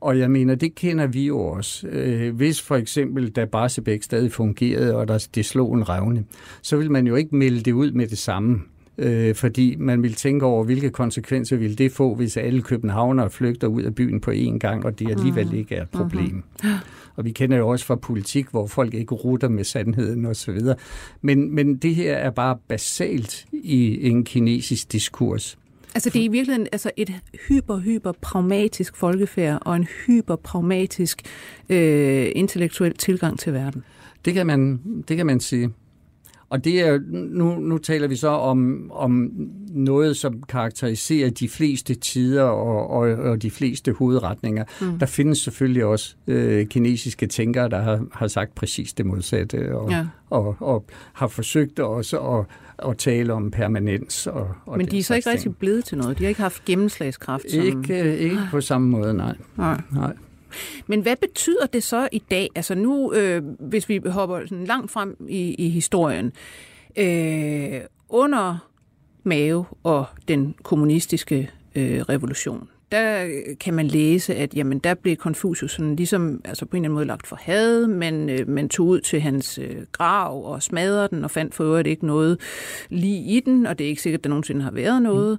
Og 0.00 0.18
jeg 0.18 0.30
mener, 0.30 0.54
det 0.54 0.74
kender 0.74 1.06
vi 1.06 1.26
jo 1.26 1.40
også. 1.40 1.86
Øh, 1.86 2.36
hvis 2.36 2.62
for 2.62 2.76
eksempel, 2.76 3.30
da 3.30 3.44
Barsebæk 3.44 4.02
stadig 4.02 4.32
fungerede, 4.32 4.96
og 4.96 5.08
der, 5.08 5.28
det 5.34 5.44
slog 5.44 5.74
en 5.74 5.88
revne, 5.88 6.24
så 6.62 6.76
vil 6.76 6.90
man 6.90 7.06
jo 7.06 7.14
ikke 7.14 7.36
melde 7.36 7.60
det 7.60 7.72
ud 7.72 7.92
med 7.92 8.06
det 8.06 8.18
samme 8.18 8.60
øh, 8.98 9.34
fordi 9.34 9.76
man 9.78 10.02
vil 10.02 10.14
tænke 10.14 10.46
over, 10.46 10.64
hvilke 10.64 10.90
konsekvenser 10.90 11.56
vil 11.56 11.78
det 11.78 11.92
få, 11.92 12.14
hvis 12.14 12.36
alle 12.36 12.62
københavnere 12.62 13.30
flygter 13.30 13.66
ud 13.68 13.82
af 13.82 13.94
byen 13.94 14.20
på 14.20 14.30
én 14.30 14.58
gang, 14.58 14.84
og 14.84 14.98
det 14.98 15.10
alligevel 15.10 15.46
mm. 15.46 15.54
ikke 15.54 15.74
er 15.74 15.82
et 15.82 15.90
problem. 15.90 16.34
Mm-hmm. 16.34 16.70
Og 17.16 17.24
vi 17.24 17.30
kender 17.30 17.56
jo 17.56 17.68
også 17.68 17.86
fra 17.86 17.96
politik, 17.96 18.46
hvor 18.50 18.66
folk 18.66 18.94
ikke 18.94 19.14
rutter 19.14 19.48
med 19.48 19.64
sandheden 19.64 20.26
osv. 20.26 20.58
Men, 21.20 21.54
men 21.54 21.76
det 21.76 21.94
her 21.94 22.14
er 22.14 22.30
bare 22.30 22.58
basalt 22.68 23.46
i 23.52 24.08
en 24.08 24.24
kinesisk 24.24 24.92
diskurs. 24.92 25.58
Altså 25.94 26.10
det 26.10 26.20
er 26.20 26.24
i 26.24 26.28
virkeligheden 26.28 26.68
altså 26.72 26.90
et 26.96 27.12
hyper, 27.48 27.78
hyper 27.78 28.12
pragmatisk 28.12 28.96
folkefærd 28.96 29.58
og 29.62 29.76
en 29.76 29.86
hyper 30.06 30.36
pragmatisk 30.36 31.22
øh, 31.68 32.28
intellektuel 32.34 32.94
tilgang 32.94 33.38
til 33.38 33.52
verden. 33.52 33.84
Det 34.24 34.34
kan 34.34 34.46
man, 34.46 34.80
det 35.08 35.16
kan 35.16 35.26
man 35.26 35.40
sige. 35.40 35.70
Og 36.50 36.64
det 36.64 36.80
er, 36.80 36.98
nu, 37.10 37.54
nu 37.54 37.78
taler 37.78 38.08
vi 38.08 38.16
så 38.16 38.28
om, 38.28 38.90
om 38.94 39.30
noget, 39.70 40.16
som 40.16 40.42
karakteriserer 40.42 41.30
de 41.30 41.48
fleste 41.48 41.94
tider 41.94 42.42
og, 42.42 42.90
og, 42.90 43.08
og 43.08 43.42
de 43.42 43.50
fleste 43.50 43.92
hovedretninger. 43.92 44.64
Mm. 44.80 44.98
Der 44.98 45.06
findes 45.06 45.38
selvfølgelig 45.38 45.84
også 45.84 46.14
øh, 46.26 46.66
kinesiske 46.66 47.26
tænkere, 47.26 47.68
der 47.68 47.80
har, 47.80 48.06
har 48.12 48.26
sagt 48.26 48.54
præcis 48.54 48.92
det 48.92 49.06
modsatte, 49.06 49.76
og, 49.76 49.90
ja. 49.90 50.06
og, 50.30 50.56
og 50.60 50.84
har 51.12 51.26
forsøgt 51.26 51.78
også 51.78 52.20
at, 52.20 52.44
at 52.90 52.98
tale 52.98 53.32
om 53.32 53.50
permanens. 53.50 54.26
Og, 54.26 54.48
og 54.66 54.78
Men 54.78 54.86
de 54.86 54.98
er 54.98 55.02
så 55.02 55.14
ikke 55.14 55.24
ting. 55.24 55.34
rigtig 55.34 55.56
blevet 55.56 55.84
til 55.84 55.98
noget? 55.98 56.18
De 56.18 56.24
har 56.24 56.28
ikke 56.28 56.40
haft 56.40 56.64
gennemslagskraft? 56.64 57.50
Som... 57.50 57.62
Ikke, 57.62 58.02
øh, 58.02 58.14
ikke 58.14 58.40
på 58.50 58.60
samme 58.60 58.88
måde, 58.88 59.14
nej. 59.14 59.36
nej. 59.56 59.80
nej. 59.92 60.12
Men 60.86 61.00
hvad 61.00 61.16
betyder 61.16 61.66
det 61.66 61.82
så 61.82 62.08
i 62.12 62.22
dag? 62.30 62.48
Altså 62.54 62.74
nu, 62.74 63.12
øh, 63.12 63.42
hvis 63.60 63.88
vi 63.88 64.00
hopper 64.06 64.40
sådan 64.40 64.64
langt 64.64 64.90
frem 64.90 65.16
i, 65.28 65.54
i 65.54 65.68
historien, 65.68 66.32
øh, 66.96 67.80
under 68.08 68.68
Mao 69.22 69.64
og 69.82 70.06
den 70.28 70.54
kommunistiske 70.62 71.50
øh, 71.74 72.00
revolution, 72.00 72.68
der 72.92 73.30
kan 73.60 73.74
man 73.74 73.86
læse, 73.86 74.34
at 74.34 74.54
jamen, 74.54 74.78
der 74.78 74.94
blev 74.94 75.16
Konfucius 75.16 75.72
sådan 75.72 75.96
ligesom, 75.96 76.40
altså 76.44 76.66
på 76.66 76.76
en 76.76 76.76
eller 76.76 76.86
anden 76.86 76.94
måde 76.94 77.06
lagt 77.06 77.26
for 77.26 77.36
had, 77.36 77.86
men 77.86 78.30
øh, 78.30 78.48
man 78.48 78.68
tog 78.68 78.86
ud 78.86 79.00
til 79.00 79.20
hans 79.20 79.58
øh, 79.58 79.76
grav 79.92 80.44
og 80.44 80.62
smadrede 80.62 81.08
den, 81.08 81.24
og 81.24 81.30
fandt 81.30 81.54
for 81.54 81.64
øvrigt 81.64 81.88
ikke 81.88 82.06
noget 82.06 82.40
lige 82.88 83.36
i 83.36 83.40
den, 83.40 83.66
og 83.66 83.78
det 83.78 83.84
er 83.84 83.88
ikke 83.88 84.02
sikkert, 84.02 84.20
at 84.20 84.24
der 84.24 84.30
nogensinde 84.30 84.62
har 84.62 84.70
været 84.70 85.02
noget. 85.02 85.38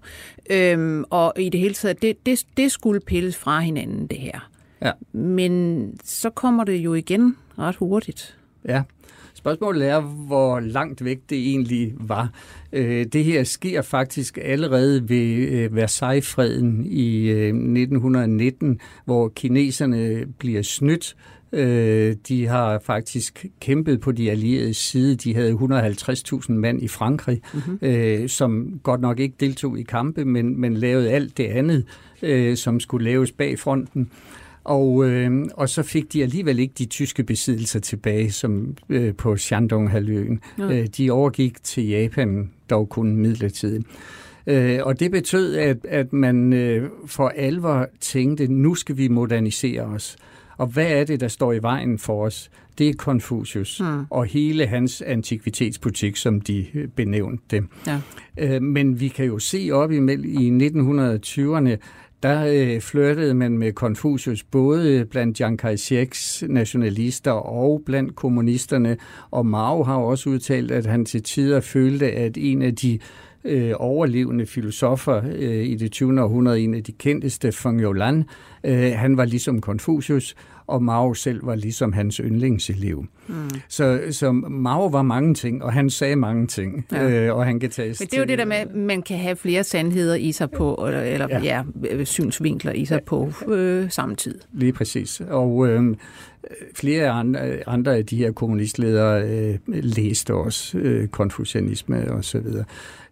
Mm. 0.50 0.56
Øhm, 0.56 1.04
og 1.10 1.34
i 1.38 1.50
det 1.50 1.60
hele 1.60 1.74
taget, 1.74 2.02
det, 2.02 2.26
det, 2.26 2.46
det 2.58 2.72
skulle 2.72 3.00
pilles 3.00 3.38
fra 3.38 3.60
hinanden, 3.60 4.08
det 4.08 4.18
her. 4.18 4.49
Ja. 4.82 4.92
Men 5.12 5.94
så 6.04 6.30
kommer 6.30 6.64
det 6.64 6.78
jo 6.78 6.94
igen 6.94 7.38
ret 7.58 7.76
hurtigt. 7.76 8.38
Ja. 8.68 8.84
Spørgsmålet 9.34 9.88
er, 9.88 10.02
hvor 10.02 10.60
langt 10.60 11.06
væk 11.06 11.20
det 11.30 11.38
egentlig 11.38 11.94
var. 12.00 12.30
Øh, 12.74 13.06
det 13.06 13.24
her 13.24 13.44
sker 13.44 13.82
faktisk 13.82 14.38
allerede 14.42 15.10
ved 15.10 15.50
øh, 15.50 15.76
Versailles-freden 15.76 16.86
i 16.86 17.30
1919, 17.30 18.70
øh, 18.70 18.78
hvor 19.06 19.28
kineserne 19.28 20.26
bliver 20.38 20.62
snydt. 20.62 21.16
De 22.28 22.48
har 22.48 22.80
faktisk 22.80 23.46
kæmpet 23.60 24.02
på 24.02 24.12
de 24.12 24.32
allierede 24.32 24.74
side. 24.74 25.16
De 25.16 25.36
havde 25.36 25.52
150.000 25.52 26.52
mand 26.52 26.84
i 26.84 26.88
Frankrig, 26.88 27.42
mm-hmm. 27.54 28.28
som 28.28 28.80
godt 28.84 29.02
nok 29.02 29.20
ikke 29.20 29.36
deltog 29.40 29.80
i 29.80 29.84
kampe, 29.84 30.26
men, 30.26 30.62
men 30.62 30.74
lavede 30.74 31.12
alt 31.12 31.38
det 31.38 31.44
andet, 31.44 31.86
som 32.60 32.80
skulle 32.80 33.06
laves 33.06 33.32
bag 33.32 33.60
fronten. 33.60 34.12
Og, 34.70 35.10
øh, 35.10 35.46
og 35.54 35.70
så 35.70 35.84
fik 35.84 36.14
de 36.14 36.24
alligevel 36.24 36.60
ikke 36.60 36.74
de 36.78 36.86
tyske 36.86 37.24
besiddelser 37.24 37.80
tilbage, 37.80 38.32
som 38.32 38.76
øh, 38.90 39.16
på 39.16 39.38
Shandong-halvøen. 39.38 40.40
Ja. 40.58 40.64
Øh, 40.64 40.88
de 40.98 41.12
overgik 41.12 41.64
til 41.64 41.88
Japan, 41.88 42.52
dog 42.70 42.90
kun 42.90 43.16
midlertidigt. 43.16 43.88
Øh, 44.48 44.80
og 44.84 45.00
det 45.00 45.12
betød, 45.12 45.56
at, 45.56 45.78
at 45.86 46.14
man 46.14 46.54
øh, 46.54 46.90
for 47.06 47.28
alvor 47.28 47.88
tænkte, 48.00 48.48
nu 48.48 48.76
skal 48.76 48.98
vi 48.98 49.08
modernisere 49.08 49.82
os. 49.82 50.18
Og 50.58 50.68
hvad 50.68 50.92
er 50.92 51.04
det, 51.04 51.20
der 51.20 51.28
står 51.28 51.54
i 51.54 51.62
vejen 51.62 52.00
for 52.00 52.26
os? 52.26 52.52
Det 52.78 52.90
er 52.90 52.94
Confucius 52.94 53.80
mm. 53.80 54.06
og 54.10 54.26
hele 54.26 54.68
hans 54.68 55.02
antikvitetsbutik, 55.02 56.16
som 56.16 56.42
de 56.42 56.66
øh, 56.74 56.88
benævnte 56.88 57.44
det. 57.52 57.64
Ja. 57.88 58.00
Øh, 58.38 58.62
men 58.62 59.00
vi 59.00 59.08
kan 59.08 59.26
jo 59.26 59.40
se 59.40 59.70
op 59.72 59.92
i, 59.92 59.96
i 59.96 60.68
1920'erne, 60.68 61.78
der 62.24 62.46
øh, 62.48 62.82
flirtede 62.82 63.34
man 63.34 63.58
med 63.58 63.74
Confucius 63.74 64.44
både 64.44 65.06
blandt 65.06 65.38
Chiang 65.38 65.60
Kai-sheks 65.60 66.44
nationalister 66.48 67.32
og 67.32 67.82
blandt 67.86 68.16
kommunisterne, 68.16 68.98
og 69.32 69.46
Mao 69.46 69.84
har 69.84 69.96
også 69.96 70.30
udtalt, 70.30 70.72
at 70.72 70.86
han 70.86 71.06
til 71.06 71.24
tider 71.24 71.60
følte, 71.60 72.12
at 72.12 72.38
en 72.38 72.62
af 72.62 72.76
de 72.76 73.00
øh, 73.44 73.72
overlevende 73.76 74.46
filosofer 74.46 75.22
øh, 75.36 75.66
i 75.66 75.76
det 75.76 75.92
20. 75.92 76.22
århundrede, 76.22 76.60
en 76.60 76.74
af 76.74 76.84
de 76.84 76.92
kendteste, 76.92 77.52
Feng 77.52 77.82
Yolan, 77.82 78.24
øh, 78.64 78.92
han 78.96 79.18
var 79.18 79.26
ligesom 79.26 79.62
Confucius, 79.62 80.36
og 80.70 80.84
Mao 80.84 81.14
selv 81.14 81.46
var 81.46 81.56
ligesom 81.56 81.94
hans 81.94 82.16
yndlingselev. 82.18 83.06
Mm. 83.28 83.50
Så, 83.68 84.02
så 84.12 84.32
Mao 84.32 84.88
var 84.88 85.02
mange 85.02 85.34
ting, 85.34 85.64
og 85.64 85.74
han 85.74 85.90
sagde 85.90 86.16
mange 86.16 86.48
ting, 86.48 86.86
ja. 86.92 87.10
øh, 87.10 87.36
og 87.36 87.46
han 87.46 87.60
kan 87.60 87.70
tages 87.70 88.00
Men 88.00 88.08
det 88.08 88.14
er 88.14 88.22
jo 88.22 88.26
det 88.26 88.38
der 88.38 88.46
med, 88.46 88.56
at 88.56 88.76
man 88.76 89.02
kan 89.02 89.18
have 89.18 89.36
flere 89.36 89.64
sandheder 89.64 90.16
i 90.16 90.32
sig 90.32 90.52
på, 90.52 90.84
eller, 90.88 91.02
eller 91.02 91.28
ja. 91.30 91.64
Ja, 91.84 92.04
synsvinkler 92.04 92.72
i 92.72 92.86
sig 92.86 92.96
ja. 92.96 93.06
på 93.06 93.32
øh, 93.48 93.92
samme 93.92 94.16
tid. 94.16 94.40
Lige 94.54 94.74
præcis. 94.74 95.22
Og 95.30 95.68
øh, 95.68 95.96
flere 96.76 97.10
andre, 97.10 97.40
andre 97.68 97.96
af 97.96 98.06
de 98.06 98.18
her 98.18 98.32
kommunistledere 98.32 99.24
øh, 99.24 99.58
læste 99.68 100.34
også 100.34 100.78
øh, 100.78 101.08
konfucianisme 101.08 102.12
og 102.12 102.26
så 102.26 102.40
videre. 102.40 102.66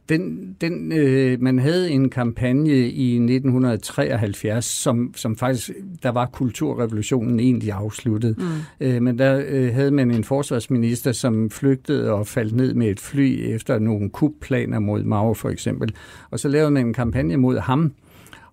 Den, 0.09 0.55
den, 0.61 0.91
øh, 0.91 1.41
man 1.41 1.59
havde 1.59 1.89
en 1.91 2.09
kampagne 2.09 2.89
i 2.89 3.15
1973, 3.15 4.65
som, 4.65 5.13
som 5.15 5.35
faktisk, 5.35 5.71
der 6.03 6.09
var 6.09 6.25
kulturrevolutionen 6.25 7.39
egentlig 7.39 7.71
afsluttet. 7.71 8.37
Mm. 8.37 8.43
Øh, 8.87 9.01
men 9.01 9.19
der 9.19 9.43
øh, 9.47 9.73
havde 9.73 9.91
man 9.91 10.11
en 10.11 10.23
forsvarsminister, 10.23 11.11
som 11.11 11.49
flygtede 11.49 12.11
og 12.11 12.27
faldt 12.27 12.55
ned 12.55 12.73
med 12.73 12.87
et 12.87 12.99
fly 12.99 13.53
efter 13.55 13.79
nogle 13.79 14.09
kupplaner 14.09 14.79
mod 14.79 15.03
Mao 15.03 15.33
for 15.33 15.49
eksempel. 15.49 15.93
Og 16.31 16.39
så 16.39 16.47
lavede 16.47 16.71
man 16.71 16.87
en 16.87 16.93
kampagne 16.93 17.37
mod 17.37 17.57
ham 17.57 17.93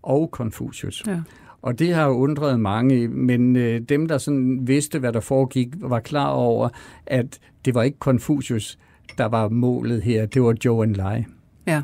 og 0.02 0.28
Confucius. 0.32 1.02
Ja. 1.06 1.20
Og 1.62 1.78
det 1.78 1.94
har 1.94 2.08
undret 2.08 2.60
mange, 2.60 3.08
men 3.08 3.56
øh, 3.56 3.80
dem, 3.80 4.08
der 4.08 4.18
sådan 4.18 4.58
vidste, 4.62 4.98
hvad 4.98 5.12
der 5.12 5.20
foregik, 5.20 5.68
var 5.80 6.00
klar 6.00 6.28
over, 6.28 6.68
at 7.06 7.38
det 7.64 7.74
var 7.74 7.82
ikke 7.82 7.98
Confucius, 7.98 8.78
der 9.18 9.24
var 9.24 9.48
målet 9.48 10.02
her. 10.02 10.26
Det 10.26 10.42
var 10.42 10.54
Zhou 10.60 10.82
Enlai. 10.82 11.24
Ja. 11.66 11.82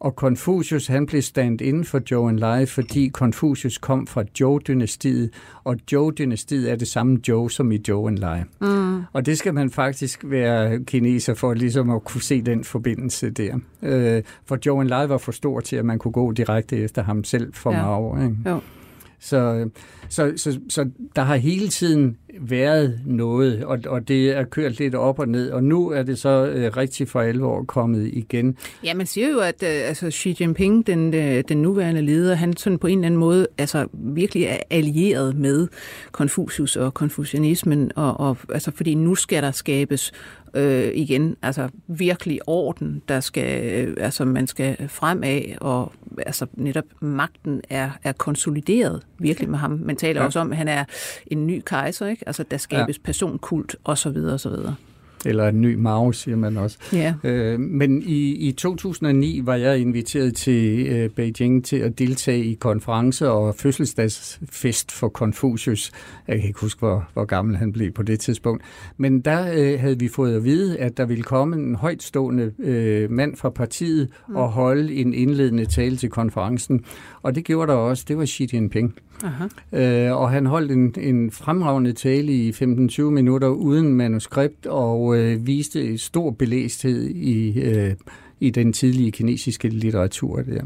Og 0.00 0.12
Confucius, 0.12 0.86
han 0.86 1.06
blev 1.06 1.22
stand 1.22 1.60
inden 1.60 1.84
for 1.84 2.00
Zhou 2.06 2.28
Enlai, 2.28 2.66
fordi 2.66 3.10
Confucius 3.10 3.78
kom 3.78 4.06
fra 4.06 4.24
Zhou-dynastiet, 4.38 5.30
og 5.64 5.76
Zhou-dynastiet 5.90 6.70
er 6.70 6.76
det 6.76 6.88
samme 6.88 7.18
Zhou 7.24 7.48
som 7.48 7.72
i 7.72 7.78
Zhou 7.78 8.06
Enlai. 8.06 8.40
Mm. 8.60 9.02
Og 9.12 9.26
det 9.26 9.38
skal 9.38 9.54
man 9.54 9.70
faktisk 9.70 10.24
være 10.24 10.84
kineser 10.84 11.34
for 11.34 11.54
ligesom 11.54 11.90
at 11.90 12.04
kunne 12.04 12.22
se 12.22 12.42
den 12.42 12.64
forbindelse 12.64 13.30
der. 13.30 13.58
Øh, 13.82 14.22
for 14.44 14.56
Zhou 14.56 14.80
Enlai 14.80 15.08
var 15.08 15.18
for 15.18 15.32
stor 15.32 15.60
til, 15.60 15.76
at 15.76 15.84
man 15.84 15.98
kunne 15.98 16.12
gå 16.12 16.32
direkte 16.32 16.76
efter 16.76 17.02
ham 17.02 17.24
selv 17.24 17.52
for 17.54 17.72
ja. 17.72 17.82
Mao. 17.82 18.22
Ikke? 18.22 18.36
Jo. 18.46 18.60
Så, 19.20 19.70
så, 20.08 20.32
så, 20.36 20.60
så 20.68 20.90
der 21.16 21.22
har 21.22 21.36
hele 21.36 21.68
tiden 21.68 22.16
været 22.40 23.00
noget, 23.06 23.64
og, 23.64 23.78
og 23.86 24.08
det 24.08 24.30
er 24.30 24.44
kørt 24.44 24.78
lidt 24.78 24.94
op 24.94 25.18
og 25.18 25.28
ned, 25.28 25.50
og 25.50 25.64
nu 25.64 25.90
er 25.90 26.02
det 26.02 26.18
så 26.18 26.46
øh, 26.46 26.76
rigtig 26.76 27.08
for 27.08 27.20
alvor 27.20 27.64
kommet 27.64 28.10
igen. 28.12 28.56
Ja, 28.84 28.94
man 28.94 29.06
siger 29.06 29.28
jo, 29.28 29.38
at 29.38 29.62
øh, 29.62 29.88
altså 29.88 30.10
Xi 30.10 30.36
Jinping, 30.40 30.86
den, 30.86 31.14
øh, 31.14 31.44
den 31.48 31.62
nuværende 31.62 32.02
leder, 32.02 32.34
han 32.34 32.56
sådan 32.56 32.78
på 32.78 32.86
en 32.86 32.98
eller 32.98 33.06
anden 33.06 33.20
måde 33.20 33.46
altså 33.58 33.86
virkelig 33.92 34.44
er 34.44 34.58
allieret 34.70 35.36
med 35.36 35.68
Konfucius 36.12 36.76
og 36.76 36.94
konfucianismen, 36.94 37.90
og, 37.96 38.20
og 38.20 38.36
altså 38.48 38.70
fordi 38.74 38.94
nu 38.94 39.14
skal 39.14 39.42
der 39.42 39.50
skabes 39.50 40.12
øh, 40.54 40.90
igen, 40.94 41.36
altså 41.42 41.68
virkelig 41.86 42.40
orden, 42.46 43.02
der 43.08 43.20
skal, 43.20 43.72
øh, 43.88 43.96
altså 44.00 44.24
man 44.24 44.46
skal 44.46 44.88
fremad, 44.88 45.42
og 45.60 45.92
altså 46.26 46.46
netop 46.54 46.84
magten 47.00 47.60
er, 47.70 47.90
er 48.04 48.12
konsolideret 48.12 49.02
virkelig 49.18 49.50
med 49.50 49.58
ham. 49.58 49.70
Man 49.70 49.96
taler 49.96 50.20
ja. 50.20 50.26
også 50.26 50.40
om, 50.40 50.50
at 50.50 50.56
han 50.56 50.68
er 50.68 50.84
en 51.26 51.46
ny 51.46 51.62
kejser, 51.66 52.06
ikke? 52.06 52.22
Altså 52.26 52.44
der 52.50 52.56
skabes 52.56 52.96
ja. 52.96 53.02
personkult 53.04 53.76
og 53.84 53.98
så 53.98 54.10
Eller 55.24 55.48
en 55.48 55.60
ny 55.60 55.74
Mao, 55.74 56.12
siger 56.12 56.36
man 56.36 56.56
også. 56.56 56.78
Ja. 56.92 57.14
Øh, 57.24 57.60
men 57.60 58.02
i, 58.02 58.48
i 58.48 58.52
2009 58.52 59.40
var 59.44 59.54
jeg 59.54 59.78
inviteret 59.78 60.36
til 60.36 60.86
øh, 60.86 61.10
Beijing 61.10 61.64
til 61.64 61.76
at 61.76 61.98
deltage 61.98 62.44
i 62.44 62.54
konference 62.54 63.30
og 63.30 63.54
fødselsdagsfest 63.54 64.92
for 64.92 65.08
Confucius. 65.08 65.92
Jeg 66.28 66.36
kan 66.38 66.48
ikke 66.48 66.60
huske, 66.60 66.78
hvor, 66.78 67.08
hvor 67.12 67.24
gammel 67.24 67.56
han 67.56 67.72
blev 67.72 67.92
på 67.92 68.02
det 68.02 68.20
tidspunkt. 68.20 68.62
Men 68.96 69.20
der 69.20 69.52
øh, 69.54 69.80
havde 69.80 69.98
vi 69.98 70.08
fået 70.08 70.36
at 70.36 70.44
vide, 70.44 70.78
at 70.78 70.96
der 70.96 71.04
ville 71.04 71.22
komme 71.22 71.56
en 71.56 71.74
højtstående 71.74 72.52
øh, 72.58 73.10
mand 73.10 73.36
fra 73.36 73.50
partiet 73.50 74.08
mm. 74.28 74.36
og 74.36 74.48
holde 74.48 74.94
en 74.94 75.14
indledende 75.14 75.64
tale 75.64 75.96
til 75.96 76.10
konferencen. 76.10 76.84
Og 77.22 77.34
det 77.34 77.44
gjorde 77.44 77.72
der 77.72 77.78
også. 77.78 78.04
Det 78.08 78.18
var 78.18 78.26
Xi 78.26 78.48
Jinping. 78.52 78.94
Aha. 79.24 79.46
Øh, 79.72 80.16
og 80.16 80.30
han 80.30 80.46
holdt 80.46 80.72
en, 80.72 80.94
en 80.98 81.30
fremragende 81.30 81.92
tale 81.92 82.32
i 82.32 82.50
15-20 82.50 83.02
minutter 83.02 83.48
uden 83.48 83.94
manuskript 83.94 84.66
og 84.66 85.16
øh, 85.16 85.46
viste 85.46 85.98
stor 85.98 86.30
belæsthed 86.30 87.10
i, 87.10 87.60
øh, 87.60 87.94
i 88.40 88.50
den 88.50 88.72
tidlige 88.72 89.12
kinesiske 89.12 89.68
litteratur 89.68 90.42
der. 90.42 90.62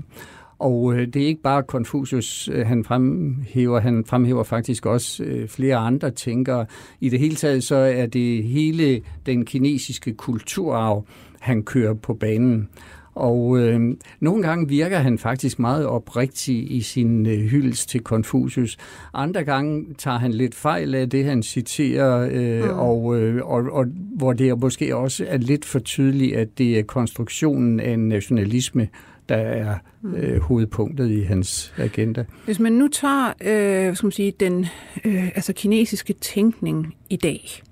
Og 0.58 0.94
øh, 0.94 1.06
det 1.06 1.22
er 1.22 1.26
ikke 1.26 1.42
bare 1.42 1.62
Confucius, 1.62 2.48
øh, 2.52 2.66
han 2.66 2.84
fremhæver, 2.84 3.80
han 3.80 4.04
fremhæver 4.04 4.42
faktisk 4.42 4.86
også 4.86 5.24
øh, 5.24 5.48
flere 5.48 5.76
andre 5.76 6.10
tænkere. 6.10 6.66
I 7.00 7.08
det 7.08 7.18
hele 7.18 7.34
taget 7.34 7.64
så 7.64 7.76
er 7.76 8.06
det 8.06 8.44
hele 8.44 9.02
den 9.26 9.44
kinesiske 9.44 10.14
kulturarv, 10.14 11.06
han 11.40 11.62
kører 11.62 11.94
på 11.94 12.14
banen. 12.14 12.68
Og 13.14 13.58
øh, 13.58 13.80
nogle 14.20 14.42
gange 14.42 14.68
virker 14.68 14.98
han 14.98 15.18
faktisk 15.18 15.58
meget 15.58 15.86
oprigtig 15.86 16.72
i 16.72 16.80
sin 16.80 17.26
øh, 17.26 17.38
hyldest 17.38 17.88
til 17.88 18.00
Confucius. 18.00 18.76
Andre 19.14 19.44
gange 19.44 19.86
tager 19.98 20.18
han 20.18 20.32
lidt 20.32 20.54
fejl 20.54 20.94
af 20.94 21.10
det, 21.10 21.24
han 21.24 21.42
citerer, 21.42 22.28
øh, 22.32 22.64
mm. 22.64 22.78
og, 22.78 23.20
øh, 23.20 23.46
og, 23.46 23.64
og 23.72 23.86
hvor 24.16 24.32
det 24.32 24.58
måske 24.58 24.96
også 24.96 25.24
er 25.28 25.36
lidt 25.36 25.64
for 25.64 25.78
tydeligt, 25.78 26.36
at 26.36 26.58
det 26.58 26.78
er 26.78 26.82
konstruktionen 26.82 27.80
af 27.80 27.90
en 27.90 28.08
nationalisme, 28.08 28.88
der 29.28 29.36
er 29.36 29.74
mm. 30.02 30.14
øh, 30.14 30.40
hovedpunktet 30.40 31.10
i 31.10 31.20
hans 31.20 31.74
agenda. 31.78 32.24
Hvis 32.44 32.60
man 32.60 32.72
nu 32.72 32.88
tager 32.88 33.28
øh, 33.28 33.96
skal 33.96 34.06
man 34.06 34.12
sige, 34.12 34.32
den 34.40 34.66
øh, 35.04 35.26
altså 35.26 35.52
kinesiske 35.52 36.12
tænkning 36.12 36.94
i 37.10 37.16
dag, 37.16 37.62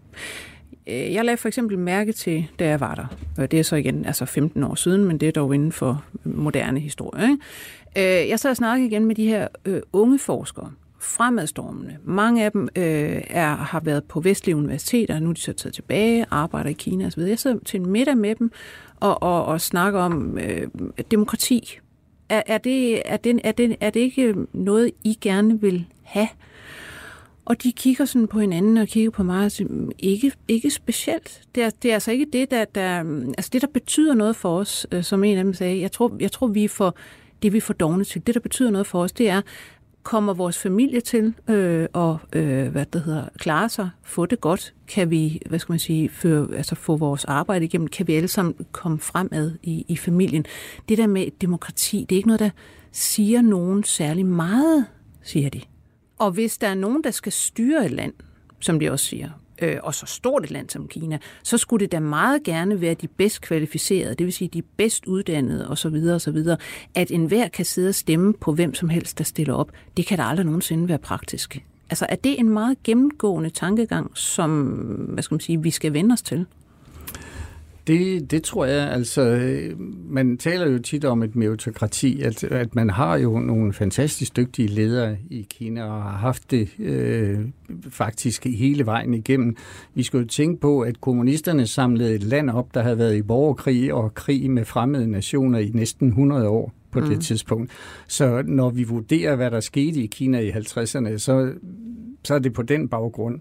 Øh, 0.86 1.14
jeg 1.14 1.24
lagde 1.24 1.36
for 1.36 1.48
eksempel 1.48 1.78
mærke 1.78 2.12
til, 2.12 2.46
da 2.58 2.68
jeg 2.68 2.80
var 2.80 2.94
der. 2.94 3.06
Øh, 3.42 3.50
det 3.50 3.58
er 3.58 3.64
så 3.64 3.76
igen 3.76 4.04
altså 4.04 4.24
15 4.24 4.62
år 4.64 4.74
siden, 4.74 5.04
men 5.04 5.18
det 5.18 5.28
er 5.28 5.32
dog 5.32 5.54
inden 5.54 5.72
for 5.72 6.04
moderne 6.24 6.80
historie. 6.80 7.22
Ikke? 7.22 8.22
Øh, 8.22 8.28
jeg 8.28 8.40
sad 8.40 8.50
og 8.50 8.56
snakkede 8.56 8.88
igen 8.88 9.04
med 9.04 9.14
de 9.14 9.26
her 9.26 9.48
unge 9.92 10.18
forskere, 10.18 10.70
fremadstormende. 11.00 11.96
Mange 12.04 12.44
af 12.44 12.52
dem 12.52 12.68
øh, 12.76 13.22
er, 13.30 13.56
har 13.56 13.80
været 13.80 14.04
på 14.04 14.20
vestlige 14.20 14.56
universiteter, 14.56 15.18
nu 15.18 15.28
er 15.28 15.32
de 15.32 15.40
så 15.40 15.52
taget 15.52 15.74
tilbage, 15.74 16.26
arbejder 16.30 16.70
i 16.70 16.72
Kina 16.72 17.06
osv. 17.06 17.20
Jeg 17.20 17.38
sidder 17.38 17.58
til 17.64 17.80
en 17.80 17.86
middag 17.86 18.16
med 18.16 18.34
dem 18.34 18.52
og, 19.00 19.22
og, 19.22 19.44
og 19.44 19.60
snakker 19.60 20.00
om 20.00 20.38
øh, 20.38 20.68
demokrati. 21.10 21.78
Er, 22.28 22.42
er, 22.46 22.58
det, 22.58 23.02
er, 23.04 23.16
det, 23.16 23.40
er, 23.44 23.52
det, 23.52 23.76
er 23.80 23.90
det 23.90 24.00
ikke 24.00 24.34
noget, 24.52 24.90
I 25.04 25.18
gerne 25.20 25.60
vil 25.60 25.86
have? 26.02 26.28
Og 27.44 27.62
de 27.62 27.72
kigger 27.72 28.04
sådan 28.04 28.28
på 28.28 28.40
hinanden 28.40 28.76
og 28.76 28.88
kigger 28.88 29.10
på 29.10 29.22
mig 29.22 29.44
og 29.44 29.52
siger, 29.52 29.68
mm, 29.68 29.90
ikke, 29.98 30.32
ikke 30.48 30.70
specielt. 30.70 31.42
Det 31.54 31.62
er, 31.62 31.70
det 31.70 31.90
er 31.90 31.94
altså 31.94 32.12
ikke 32.12 32.26
det, 32.32 32.50
der, 32.50 32.64
der, 32.64 33.02
mm, 33.02 33.28
altså 33.28 33.50
det, 33.52 33.62
der 33.62 33.68
betyder 33.68 34.14
noget 34.14 34.36
for 34.36 34.58
os, 34.58 34.86
øh, 34.92 35.04
som 35.04 35.24
en 35.24 35.38
af 35.38 35.44
dem 35.44 35.54
sagde. 35.54 35.80
Jeg 35.80 35.92
tror, 35.92 36.12
jeg 36.20 36.32
tror 36.32 36.46
vi 36.46 36.64
er 36.64 36.68
for, 36.68 36.96
det 37.42 37.52
vi 37.52 37.56
er 37.56 37.62
for 37.62 37.72
dogne 37.72 38.04
til. 38.04 38.26
Det, 38.26 38.34
der 38.34 38.40
betyder 38.40 38.70
noget 38.70 38.86
for 38.86 39.02
os, 39.02 39.12
det 39.12 39.28
er, 39.28 39.42
kommer 40.02 40.34
vores 40.34 40.58
familie 40.58 41.00
til 41.00 41.34
øh, 41.48 41.88
og 41.92 42.18
øh, 42.32 42.68
hvad 42.68 42.86
det 42.86 43.02
hedder, 43.02 43.24
klare 43.38 43.68
sig, 43.68 43.90
få 44.02 44.26
det 44.26 44.40
godt, 44.40 44.74
kan 44.88 45.10
vi, 45.10 45.42
hvad 45.48 45.58
skal 45.58 45.72
man 45.72 45.78
sige, 45.78 46.08
føre, 46.08 46.48
altså 46.56 46.74
få 46.74 46.96
vores 46.96 47.24
arbejde 47.24 47.64
igennem, 47.64 47.88
kan 47.88 48.06
vi 48.06 48.14
alle 48.14 48.28
sammen 48.28 48.66
komme 48.72 48.98
fremad 48.98 49.52
i, 49.62 49.84
i 49.88 49.96
familien. 49.96 50.44
Det 50.88 50.98
der 50.98 51.06
med 51.06 51.26
demokrati, 51.40 52.06
det 52.08 52.14
er 52.14 52.16
ikke 52.16 52.28
noget, 52.28 52.40
der 52.40 52.50
siger 52.92 53.42
nogen 53.42 53.84
særlig 53.84 54.26
meget, 54.26 54.86
siger 55.22 55.50
de. 55.50 55.60
Og 56.22 56.30
hvis 56.30 56.58
der 56.58 56.68
er 56.68 56.74
nogen, 56.74 57.04
der 57.04 57.10
skal 57.10 57.32
styre 57.32 57.84
et 57.84 57.90
land, 57.90 58.12
som 58.60 58.80
de 58.80 58.90
også 58.90 59.04
siger, 59.04 59.30
øh, 59.62 59.76
og 59.82 59.94
så 59.94 60.06
stort 60.06 60.44
et 60.44 60.50
land 60.50 60.70
som 60.70 60.88
Kina, 60.88 61.18
så 61.42 61.58
skulle 61.58 61.80
det 61.80 61.92
da 61.92 62.00
meget 62.00 62.42
gerne 62.42 62.80
være 62.80 62.94
de 62.94 63.08
bedst 63.08 63.40
kvalificerede, 63.40 64.14
det 64.14 64.26
vil 64.26 64.32
sige 64.32 64.48
de 64.48 64.62
bedst 64.62 65.06
uddannede 65.06 65.68
osv. 65.68 65.96
osv. 66.14 66.38
At 66.94 67.10
enhver 67.10 67.48
kan 67.48 67.64
sidde 67.64 67.88
og 67.88 67.94
stemme 67.94 68.34
på 68.34 68.52
hvem 68.52 68.74
som 68.74 68.88
helst, 68.88 69.18
der 69.18 69.24
stiller 69.24 69.54
op, 69.54 69.72
det 69.96 70.06
kan 70.06 70.18
da 70.18 70.24
aldrig 70.24 70.46
nogensinde 70.46 70.88
være 70.88 70.98
praktisk. 70.98 71.64
Altså 71.90 72.06
er 72.08 72.16
det 72.16 72.38
en 72.38 72.48
meget 72.48 72.82
gennemgående 72.82 73.50
tankegang, 73.50 74.16
som 74.18 74.60
hvad 75.08 75.22
skal 75.22 75.34
man 75.34 75.40
sige, 75.40 75.62
vi 75.62 75.70
skal 75.70 75.92
vende 75.92 76.12
os 76.12 76.22
til? 76.22 76.46
Det, 77.86 78.30
det 78.30 78.42
tror 78.42 78.64
jeg, 78.64 78.90
altså, 78.90 79.50
man 80.08 80.38
taler 80.38 80.70
jo 80.70 80.78
tit 80.78 81.04
om 81.04 81.22
et 81.22 81.36
meritokrati, 81.36 82.20
at, 82.20 82.44
at 82.44 82.74
man 82.74 82.90
har 82.90 83.16
jo 83.16 83.38
nogle 83.38 83.72
fantastisk 83.72 84.36
dygtige 84.36 84.68
ledere 84.68 85.16
i 85.30 85.46
Kina, 85.50 85.84
og 85.84 86.02
har 86.02 86.16
haft 86.16 86.50
det 86.50 86.68
øh, 86.78 87.38
faktisk 87.88 88.44
hele 88.44 88.86
vejen 88.86 89.14
igennem. 89.14 89.56
Vi 89.94 90.02
skulle 90.02 90.22
jo 90.22 90.28
tænke 90.28 90.60
på, 90.60 90.80
at 90.80 91.00
kommunisterne 91.00 91.66
samlede 91.66 92.14
et 92.14 92.22
land 92.22 92.50
op, 92.50 92.74
der 92.74 92.82
havde 92.82 92.98
været 92.98 93.16
i 93.16 93.22
borgerkrig 93.22 93.94
og 93.94 94.14
krig 94.14 94.50
med 94.50 94.64
fremmede 94.64 95.10
nationer 95.10 95.58
i 95.58 95.70
næsten 95.74 96.08
100 96.08 96.48
år 96.48 96.72
på 96.90 97.00
mm. 97.00 97.06
det 97.06 97.20
tidspunkt. 97.20 97.70
Så 98.06 98.42
når 98.46 98.70
vi 98.70 98.82
vurderer, 98.82 99.36
hvad 99.36 99.50
der 99.50 99.60
skete 99.60 100.02
i 100.02 100.06
Kina 100.06 100.38
i 100.38 100.50
50'erne, 100.50 101.18
så, 101.18 101.52
så 102.24 102.34
er 102.34 102.38
det 102.38 102.52
på 102.52 102.62
den 102.62 102.88
baggrund. 102.88 103.40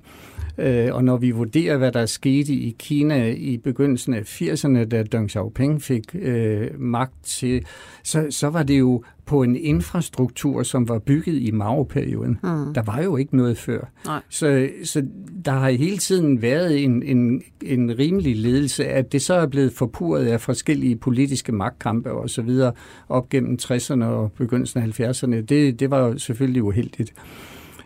Øh, 0.58 0.95
og 0.95 1.04
når 1.04 1.18
vi 1.18 1.32
vurderer, 1.32 1.78
hvad 1.78 1.91
der 1.91 2.06
skete 2.06 2.54
i 2.54 2.76
Kina 2.80 3.32
i 3.32 3.58
begyndelsen 3.58 4.14
af 4.14 4.41
80'erne, 4.41 4.84
da 4.84 5.04
Deng 5.04 5.32
Xiaoping 5.32 5.82
fik 5.82 6.16
øh, 6.16 6.68
magt 6.80 7.14
til, 7.24 7.66
så, 8.04 8.28
så 8.30 8.47
var 8.47 8.64
det 8.64 8.80
jo 8.80 9.04
på 9.26 9.43
en 9.43 9.56
infrastruktur, 9.56 10.64
som 10.64 10.89
var 10.89 10.99
bygget 10.99 11.41
i 11.41 11.52
Mao-perioden. 11.52 12.39
Mm. 12.43 12.74
Der 12.74 12.82
var 12.82 13.02
jo 13.02 13.18
ikke 13.18 13.38
noget 13.38 13.58
før. 13.58 13.82
Nej. 14.06 14.22
Så, 14.30 14.70
så 14.84 15.04
der 15.45 15.52
har 15.52 15.70
hele 15.70 15.97
tiden 15.97 16.41
været 16.41 16.84
en, 16.84 17.04
en, 17.04 17.41
en 17.62 17.99
rimelig 17.99 18.36
ledelse, 18.36 18.86
at 18.86 19.12
det 19.12 19.22
så 19.22 19.34
er 19.34 19.47
blevet 19.47 19.74
forpurret 19.74 20.26
af 20.26 20.41
forskellige 20.41 20.95
politiske 20.95 21.52
magtkampe 21.52 22.12
og 22.12 22.30
så 22.30 22.41
videre 22.41 22.72
op 23.10 23.30
gennem 23.30 23.58
60'erne 23.62 24.04
og 24.04 24.32
begyndelsen 24.32 24.82
af 24.82 24.99
70'erne. 24.99 25.36
Det, 25.41 25.80
det 25.80 25.91
var 25.91 25.99
jo 25.99 26.18
selvfølgelig 26.18 26.64
uheldigt. 26.64 27.14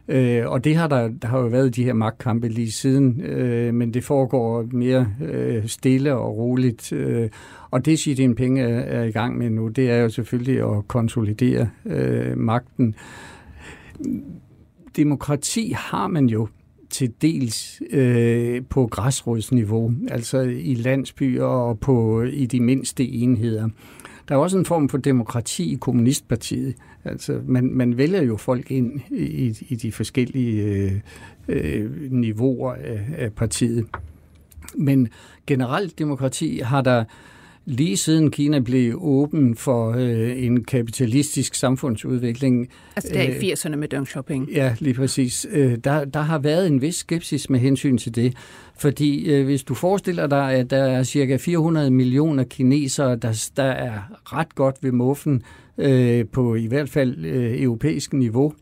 Øh, 0.08 0.48
og 0.48 0.64
det 0.64 0.76
har 0.76 0.88
der, 0.88 1.08
der 1.08 1.28
har 1.28 1.40
jo 1.40 1.48
været 1.48 1.76
de 1.76 1.84
her 1.84 1.94
magtkampe 1.94 2.48
lige 2.48 2.72
siden, 2.72 3.22
øh, 3.22 3.74
men 3.74 3.94
det 3.94 4.04
foregår 4.04 4.66
mere 4.72 5.08
øh, 5.22 5.68
stille 5.68 6.16
og 6.16 6.38
roligt. 6.38 6.94
Øh, 6.94 7.30
og 7.72 7.86
det 7.86 8.00
Xi 8.00 8.22
Jinping 8.22 8.60
er, 8.60 8.68
er 8.68 9.04
i 9.04 9.12
gang 9.12 9.38
med 9.38 9.50
nu, 9.50 9.68
det 9.68 9.92
er 9.92 9.98
jo 9.98 10.10
selvfølgelig 10.10 10.78
at 10.78 10.88
konsolidere 10.88 11.70
øh, 11.86 12.38
magten. 12.38 12.96
Demokrati 14.96 15.74
har 15.78 16.08
man 16.08 16.26
jo 16.26 16.48
til 16.90 17.14
dels 17.22 17.82
øh, 17.92 18.62
på 18.70 18.88
græsrodsniveau, 18.88 19.92
altså 20.08 20.40
i 20.42 20.74
landsbyer 20.74 21.44
og 21.44 21.80
på 21.80 22.22
i 22.22 22.46
de 22.46 22.60
mindste 22.60 23.04
enheder. 23.08 23.70
Der 24.30 24.36
er 24.36 24.40
også 24.40 24.58
en 24.58 24.66
form 24.66 24.90
for 24.90 24.98
demokrati 24.98 25.74
i 25.74 25.78
Kommunistpartiet. 25.82 26.76
Altså, 27.06 27.42
man, 27.46 27.74
man 27.74 27.98
vælger 27.98 28.22
jo 28.22 28.38
folk 28.38 28.72
ind 28.72 29.00
i, 29.12 29.58
i 29.70 29.76
de 29.76 29.92
forskellige 29.92 30.64
øh, 30.64 30.92
øh, 31.48 32.12
niveauer 32.12 32.74
af, 32.74 33.02
af 33.18 33.34
partiet. 33.34 33.86
Men 34.76 35.10
generelt 35.48 36.00
demokrati 36.00 36.60
har 36.64 36.82
der 36.82 37.04
lige 37.66 37.98
siden 37.98 38.32
Kina 38.32 38.60
blev 38.60 38.98
åben 39.02 39.56
for 39.56 39.92
øh, 39.92 40.44
en 40.44 40.64
kapitalistisk 40.64 41.56
samfundsudvikling. 41.56 42.70
Altså 42.96 43.14
der 43.14 43.22
i 43.22 43.52
80'erne 43.52 43.72
øh, 43.74 43.80
med 43.80 43.88
Deng 43.88 44.08
Xiaoping. 44.08 44.50
Ja, 44.52 44.76
lige 44.80 44.94
præcis. 44.94 45.48
Øh, 45.52 45.78
der, 45.84 46.06
der 46.06 46.22
har 46.22 46.40
været 46.40 46.68
en 46.68 46.82
vis 46.82 46.96
skepsis 46.96 47.50
med 47.50 47.60
hensyn 47.60 47.98
til 47.98 48.16
det. 48.16 48.34
Fordi 48.78 49.32
øh, 49.34 49.46
hvis 49.46 49.64
du 49.64 49.74
forestiller 49.74 50.28
dig, 50.28 50.54
at 50.54 50.70
der 50.70 50.84
er 50.84 51.04
cirka 51.04 51.38
400 51.38 51.92
millioner 51.92 52.44
kinesere, 52.44 53.16
der, 53.16 53.50
der 53.58 53.64
er 53.64 54.00
ret 54.24 54.56
godt 54.56 54.76
ved 54.82 54.92
muffen 54.92 55.44
øh, 55.78 56.26
på 56.32 56.56
i 56.56 56.66
hvert 56.66 56.90
fald 56.90 57.26
øh, 57.26 57.62
europæisk 57.62 58.14
niveau, 58.14 58.54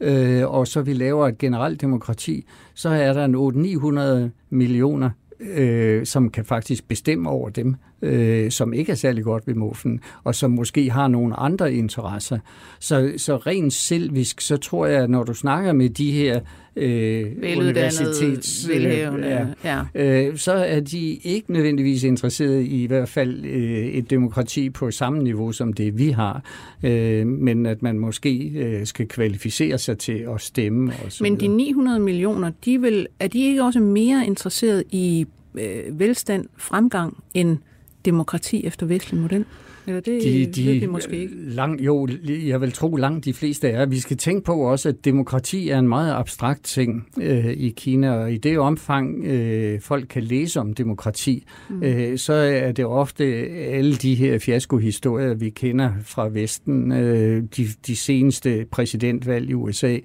øh, 0.00 0.50
og 0.50 0.68
så 0.68 0.82
vi 0.82 0.92
laver 0.92 1.28
et 1.28 1.38
generelt 1.38 1.80
demokrati, 1.80 2.44
så 2.74 2.88
er 2.88 3.12
der 3.12 3.24
en 3.24 4.26
800-900 4.26 4.30
millioner 4.50 5.10
øh, 5.40 6.06
som 6.06 6.30
kan 6.30 6.44
faktisk 6.44 6.88
bestemme 6.88 7.30
over 7.30 7.48
dem, 7.48 7.74
øh, 8.02 8.50
som 8.50 8.72
ikke 8.72 8.92
er 8.92 8.96
særlig 8.96 9.24
godt 9.24 9.46
ved 9.46 9.54
muffen, 9.54 10.00
og 10.24 10.34
som 10.34 10.50
måske 10.50 10.90
har 10.90 11.08
nogle 11.08 11.36
andre 11.36 11.74
interesser. 11.74 12.38
Så, 12.80 13.12
så 13.16 13.36
rent 13.36 13.72
selvisk, 13.72 14.40
så 14.40 14.56
tror 14.56 14.86
jeg, 14.86 15.02
at 15.02 15.10
når 15.10 15.24
du 15.24 15.34
snakker 15.34 15.72
med 15.72 15.90
de 15.90 16.12
her 16.12 16.40
øh, 16.76 17.32
universitets... 17.56 18.68
Ja, 18.68 19.46
ja. 19.64 19.80
Øh, 19.94 20.36
så 20.36 20.52
er 20.52 20.80
de 20.80 21.14
ikke 21.14 21.52
nødvendigvis 21.52 22.04
interesseret 22.04 22.62
i 22.62 22.82
i 22.82 22.86
hvert 22.86 23.08
fald 23.08 23.44
øh, 23.44 23.86
et 23.86 24.10
demokrati 24.10 24.70
på 24.70 24.90
samme 24.90 25.22
niveau 25.22 25.52
som 25.52 25.72
det, 25.72 25.98
vi 25.98 26.10
har, 26.10 26.42
øh, 26.82 27.26
men 27.26 27.66
at 27.66 27.82
man 27.82 27.98
måske 27.98 28.52
øh, 28.56 28.86
skal 28.86 29.08
kvalificere 29.08 29.78
sig 29.78 29.98
til 29.98 30.26
at 30.34 30.40
stemme. 30.40 30.92
Og 31.04 31.12
så 31.12 31.24
men 31.24 31.40
de 31.40 31.48
900 31.48 31.98
millioner, 31.98 32.50
de 32.64 32.80
vil, 32.80 33.06
er 33.20 33.28
de 33.28 33.44
ikke 33.44 33.62
også 33.62 33.80
mere 33.80 34.26
interesseret 34.26 34.84
i 34.90 35.26
øh, 35.54 35.98
velstand, 35.98 36.46
fremgang 36.56 37.24
end 37.34 37.58
demokrati 38.04 38.66
efter 38.66 38.86
vestlig 38.86 39.20
model? 39.20 39.44
Eller 39.86 40.00
det 40.00 40.22
de, 40.22 40.46
de, 40.46 40.66
ved 40.66 40.80
vi 40.80 40.86
måske 40.86 41.16
ikke. 41.16 41.34
Lang, 41.36 41.80
jo, 41.80 42.08
jeg 42.46 42.60
vil 42.60 42.72
tro 42.72 42.96
langt 42.96 43.24
de 43.24 43.34
fleste 43.34 43.68
er. 43.68 43.86
Vi 43.86 43.98
skal 43.98 44.16
tænke 44.16 44.44
på 44.44 44.54
også, 44.54 44.88
at 44.88 45.04
demokrati 45.04 45.68
er 45.68 45.78
en 45.78 45.88
meget 45.88 46.12
abstrakt 46.12 46.62
ting 46.62 47.08
øh, 47.20 47.46
i 47.46 47.68
Kina, 47.76 48.10
og 48.10 48.32
i 48.32 48.36
det 48.36 48.58
omfang 48.58 49.24
øh, 49.24 49.80
folk 49.80 50.06
kan 50.08 50.22
læse 50.22 50.60
om 50.60 50.74
demokrati, 50.74 51.44
mm. 51.70 51.82
øh, 51.82 52.18
så 52.18 52.32
er 52.32 52.72
det 52.72 52.84
ofte 52.84 53.24
alle 53.50 53.94
de 53.94 54.14
her 54.14 54.38
fiaskohistorier, 54.38 55.34
vi 55.34 55.50
kender 55.50 55.90
fra 56.02 56.28
Vesten, 56.28 56.92
øh, 56.92 57.42
de, 57.56 57.66
de 57.86 57.96
seneste 57.96 58.66
præsidentvalg 58.70 59.50
i 59.50 59.54
USA, 59.54 59.98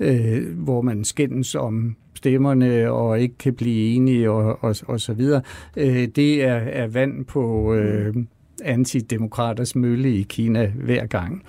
øh, 0.00 0.58
hvor 0.58 0.82
man 0.82 1.04
skændes 1.04 1.54
om 1.54 1.96
stemmerne 2.20 2.90
og 2.90 3.20
ikke 3.20 3.38
kan 3.38 3.54
blive 3.54 3.94
enige 3.94 4.30
og, 4.30 4.64
og, 4.64 4.76
og 4.86 5.00
så 5.00 5.12
videre. 5.12 5.42
Øh, 5.76 6.08
det 6.16 6.44
er, 6.44 6.54
er 6.54 6.86
vand 6.86 7.24
på 7.24 7.74
øh, 7.74 8.14
antidemokraters 8.62 9.76
mølle 9.76 10.16
i 10.16 10.22
Kina 10.22 10.66
hver 10.66 11.06
gang. 11.06 11.42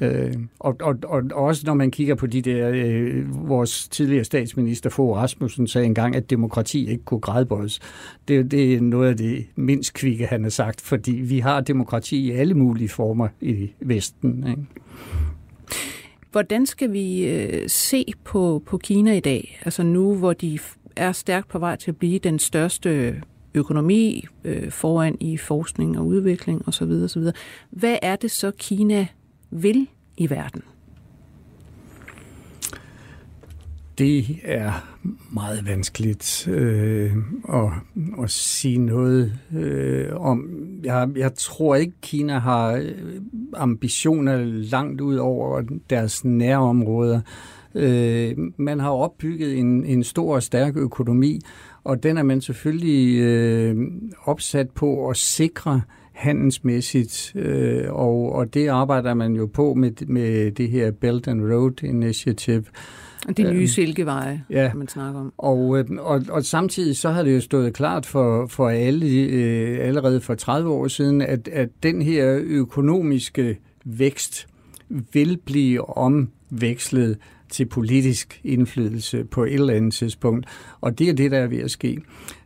Øh, 0.00 0.34
og, 0.58 0.76
og, 0.80 0.98
og 1.04 1.22
også 1.34 1.62
når 1.66 1.74
man 1.74 1.90
kigger 1.90 2.14
på 2.14 2.26
de 2.26 2.42
der, 2.42 2.70
øh, 2.74 3.48
vores 3.48 3.88
tidligere 3.88 4.24
statsminister 4.24 4.90
Fogh 4.90 5.16
Rasmussen 5.16 5.66
sagde 5.66 5.86
engang, 5.86 6.16
at 6.16 6.30
demokrati 6.30 6.90
ikke 6.90 7.04
kunne 7.04 7.20
grædbøjes. 7.20 7.80
Det, 8.28 8.50
det 8.50 8.74
er 8.74 8.80
noget 8.80 9.08
af 9.08 9.16
det 9.16 9.46
mindst 9.56 9.94
kvikke, 9.94 10.26
han 10.26 10.42
har 10.42 10.50
sagt, 10.50 10.80
fordi 10.80 11.12
vi 11.12 11.38
har 11.38 11.60
demokrati 11.60 12.16
i 12.16 12.30
alle 12.30 12.54
mulige 12.54 12.88
former 12.88 13.28
i 13.40 13.70
Vesten. 13.80 14.46
Ikke? 14.48 14.62
Hvordan 16.36 16.66
skal 16.66 16.92
vi 16.92 17.26
øh, 17.26 17.68
se 17.68 18.04
på, 18.24 18.62
på 18.66 18.78
Kina 18.78 19.16
i 19.16 19.20
dag? 19.20 19.60
Altså 19.64 19.82
nu, 19.82 20.14
hvor 20.14 20.32
de 20.32 20.58
er 20.96 21.12
stærkt 21.12 21.48
på 21.48 21.58
vej 21.58 21.76
til 21.76 21.90
at 21.90 21.96
blive 21.96 22.18
den 22.18 22.38
største 22.38 23.22
økonomi 23.54 24.26
øh, 24.44 24.70
foran 24.70 25.16
i 25.20 25.36
forskning 25.36 25.98
og 25.98 26.06
udvikling 26.06 26.68
osv. 26.68 26.90
osv. 27.04 27.22
Hvad 27.70 27.98
er 28.02 28.16
det 28.16 28.30
så, 28.30 28.50
Kina 28.50 29.06
vil 29.50 29.88
i 30.16 30.30
verden? 30.30 30.62
Det 33.98 34.38
er 34.44 34.72
meget 35.32 35.66
vanskeligt 35.66 36.48
øh, 36.48 37.12
at, 37.48 37.72
at 38.22 38.30
sige 38.30 38.78
noget 38.78 39.32
øh, 39.56 40.08
om. 40.16 40.50
Jeg, 40.84 41.08
jeg 41.16 41.34
tror 41.34 41.74
ikke, 41.74 41.92
Kina 42.02 42.38
har 42.38 42.72
øh, 42.72 42.92
ambitioner 43.54 44.36
langt 44.44 45.00
ud 45.00 45.16
over 45.16 45.62
deres 45.90 46.24
nærområder. 46.24 47.20
Øh, 47.74 48.36
man 48.56 48.80
har 48.80 48.90
opbygget 48.90 49.58
en, 49.58 49.84
en 49.84 50.04
stor 50.04 50.34
og 50.34 50.42
stærk 50.42 50.76
økonomi, 50.76 51.40
og 51.84 52.02
den 52.02 52.18
er 52.18 52.22
man 52.22 52.40
selvfølgelig 52.40 53.20
øh, 53.20 53.76
opsat 54.24 54.70
på 54.70 55.08
at 55.08 55.16
sikre 55.16 55.82
handelsmæssigt, 56.12 57.32
øh, 57.34 57.92
og, 57.92 58.32
og 58.32 58.54
det 58.54 58.68
arbejder 58.68 59.14
man 59.14 59.34
jo 59.34 59.46
på 59.46 59.74
med, 59.74 60.06
med 60.06 60.50
det 60.50 60.70
her 60.70 60.90
Belt 60.90 61.28
and 61.28 61.52
Road 61.52 61.82
Initiative 61.82 62.64
de 63.34 63.42
nye 63.42 63.58
øhm, 63.58 63.66
silkeveje, 63.66 64.44
ja, 64.50 64.74
man 64.74 64.88
snakker 64.88 65.20
om. 65.20 65.32
Og, 65.38 65.78
øh, 65.78 65.84
og, 65.98 66.22
og 66.30 66.44
samtidig 66.44 66.96
så 66.96 67.10
har 67.10 67.22
det 67.22 67.34
jo 67.34 67.40
stået 67.40 67.74
klart 67.74 68.06
for, 68.06 68.46
for 68.46 68.68
alle 68.68 69.06
øh, 69.06 69.78
allerede 69.80 70.20
for 70.20 70.34
30 70.34 70.70
år 70.70 70.88
siden, 70.88 71.20
at, 71.20 71.48
at 71.48 71.68
den 71.82 72.02
her 72.02 72.38
økonomiske 72.42 73.58
vækst 73.84 74.46
vil 74.88 75.38
blive 75.44 75.98
omvekslet 75.98 77.18
til 77.50 77.66
politisk 77.66 78.40
indflydelse 78.44 79.24
på 79.24 79.44
et 79.44 79.54
eller 79.54 79.74
andet 79.74 79.94
tidspunkt. 79.94 80.46
Og 80.80 80.98
det 80.98 81.08
er 81.08 81.14
det, 81.14 81.30
der 81.30 81.38
er 81.38 81.46
ved 81.46 81.58
at 81.58 81.70
ske. 81.70 82.00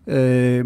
Øh, 0.07 0.65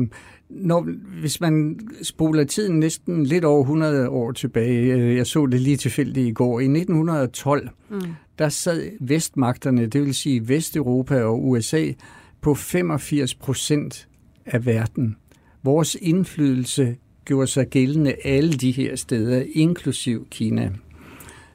når, 0.51 0.89
hvis 1.21 1.41
man 1.41 1.81
spoler 2.03 2.45
tiden 2.45 2.81
næsten 2.81 3.27
lidt 3.27 3.45
over 3.45 3.61
100 3.61 4.09
år 4.09 4.33
tilbage, 4.33 4.93
øh, 4.93 5.17
jeg 5.17 5.27
så 5.27 5.47
det 5.47 5.61
lige 5.61 5.77
tilfældigt 5.77 6.29
i 6.29 6.33
går, 6.33 6.61
i 6.61 6.65
1912, 6.65 7.69
mm. 7.91 8.01
Der 8.39 8.49
sad 8.49 8.91
vestmagterne, 9.01 9.87
det 9.87 10.01
vil 10.01 10.15
sige 10.15 10.49
Vesteuropa 10.49 11.23
og 11.23 11.49
USA, 11.49 11.93
på 12.41 12.55
85 12.55 13.35
procent 13.35 14.09
af 14.47 14.67
verden. 14.67 15.17
Vores 15.63 15.97
indflydelse 16.01 16.97
gjorde 17.25 17.47
sig 17.47 17.67
gældende 17.69 18.15
alle 18.25 18.53
de 18.53 18.71
her 18.71 18.97
steder, 18.97 19.45
inklusiv 19.55 20.27
Kina. 20.31 20.71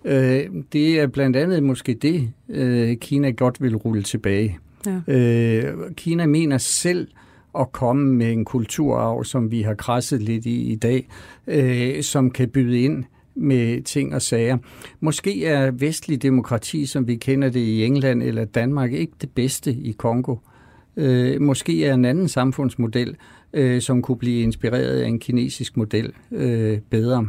Øh, 0.05 0.45
det 0.73 0.99
er 0.99 1.07
blandt 1.07 1.35
andet 1.35 1.63
måske 1.63 1.93
det, 1.93 2.31
øh, 2.49 2.97
Kina 2.97 3.31
godt 3.31 3.61
vil 3.61 3.75
rulle 3.75 4.03
tilbage. 4.03 4.57
Ja. 4.85 5.13
Øh, 5.13 5.91
Kina 5.95 6.25
mener 6.25 6.57
selv 6.57 7.07
at 7.59 7.71
komme 7.71 8.13
med 8.13 8.31
en 8.31 8.45
kulturarv, 8.45 9.23
som 9.23 9.51
vi 9.51 9.61
har 9.61 9.73
krasset 9.73 10.21
lidt 10.21 10.45
i 10.45 10.71
i 10.71 10.75
dag, 10.75 11.07
som 12.03 12.31
kan 12.31 12.49
byde 12.49 12.81
ind 12.81 13.05
med 13.39 13.81
ting 13.81 14.15
og 14.15 14.21
sager. 14.21 14.57
Måske 14.99 15.45
er 15.45 15.71
vestlig 15.71 16.21
demokrati, 16.21 16.85
som 16.85 17.07
vi 17.07 17.15
kender 17.15 17.49
det 17.49 17.59
i 17.59 17.85
England 17.85 18.23
eller 18.23 18.45
Danmark, 18.45 18.93
ikke 18.93 19.13
det 19.21 19.29
bedste 19.29 19.71
i 19.71 19.91
Kongo. 19.91 20.35
Øh, 20.97 21.41
måske 21.41 21.85
er 21.85 21.93
en 21.93 22.05
anden 22.05 22.27
samfundsmodel, 22.27 23.15
øh, 23.53 23.81
som 23.81 24.01
kunne 24.01 24.17
blive 24.17 24.41
inspireret 24.41 25.01
af 25.01 25.07
en 25.07 25.19
kinesisk 25.19 25.77
model, 25.77 26.13
øh, 26.31 26.79
bedre. 26.89 27.27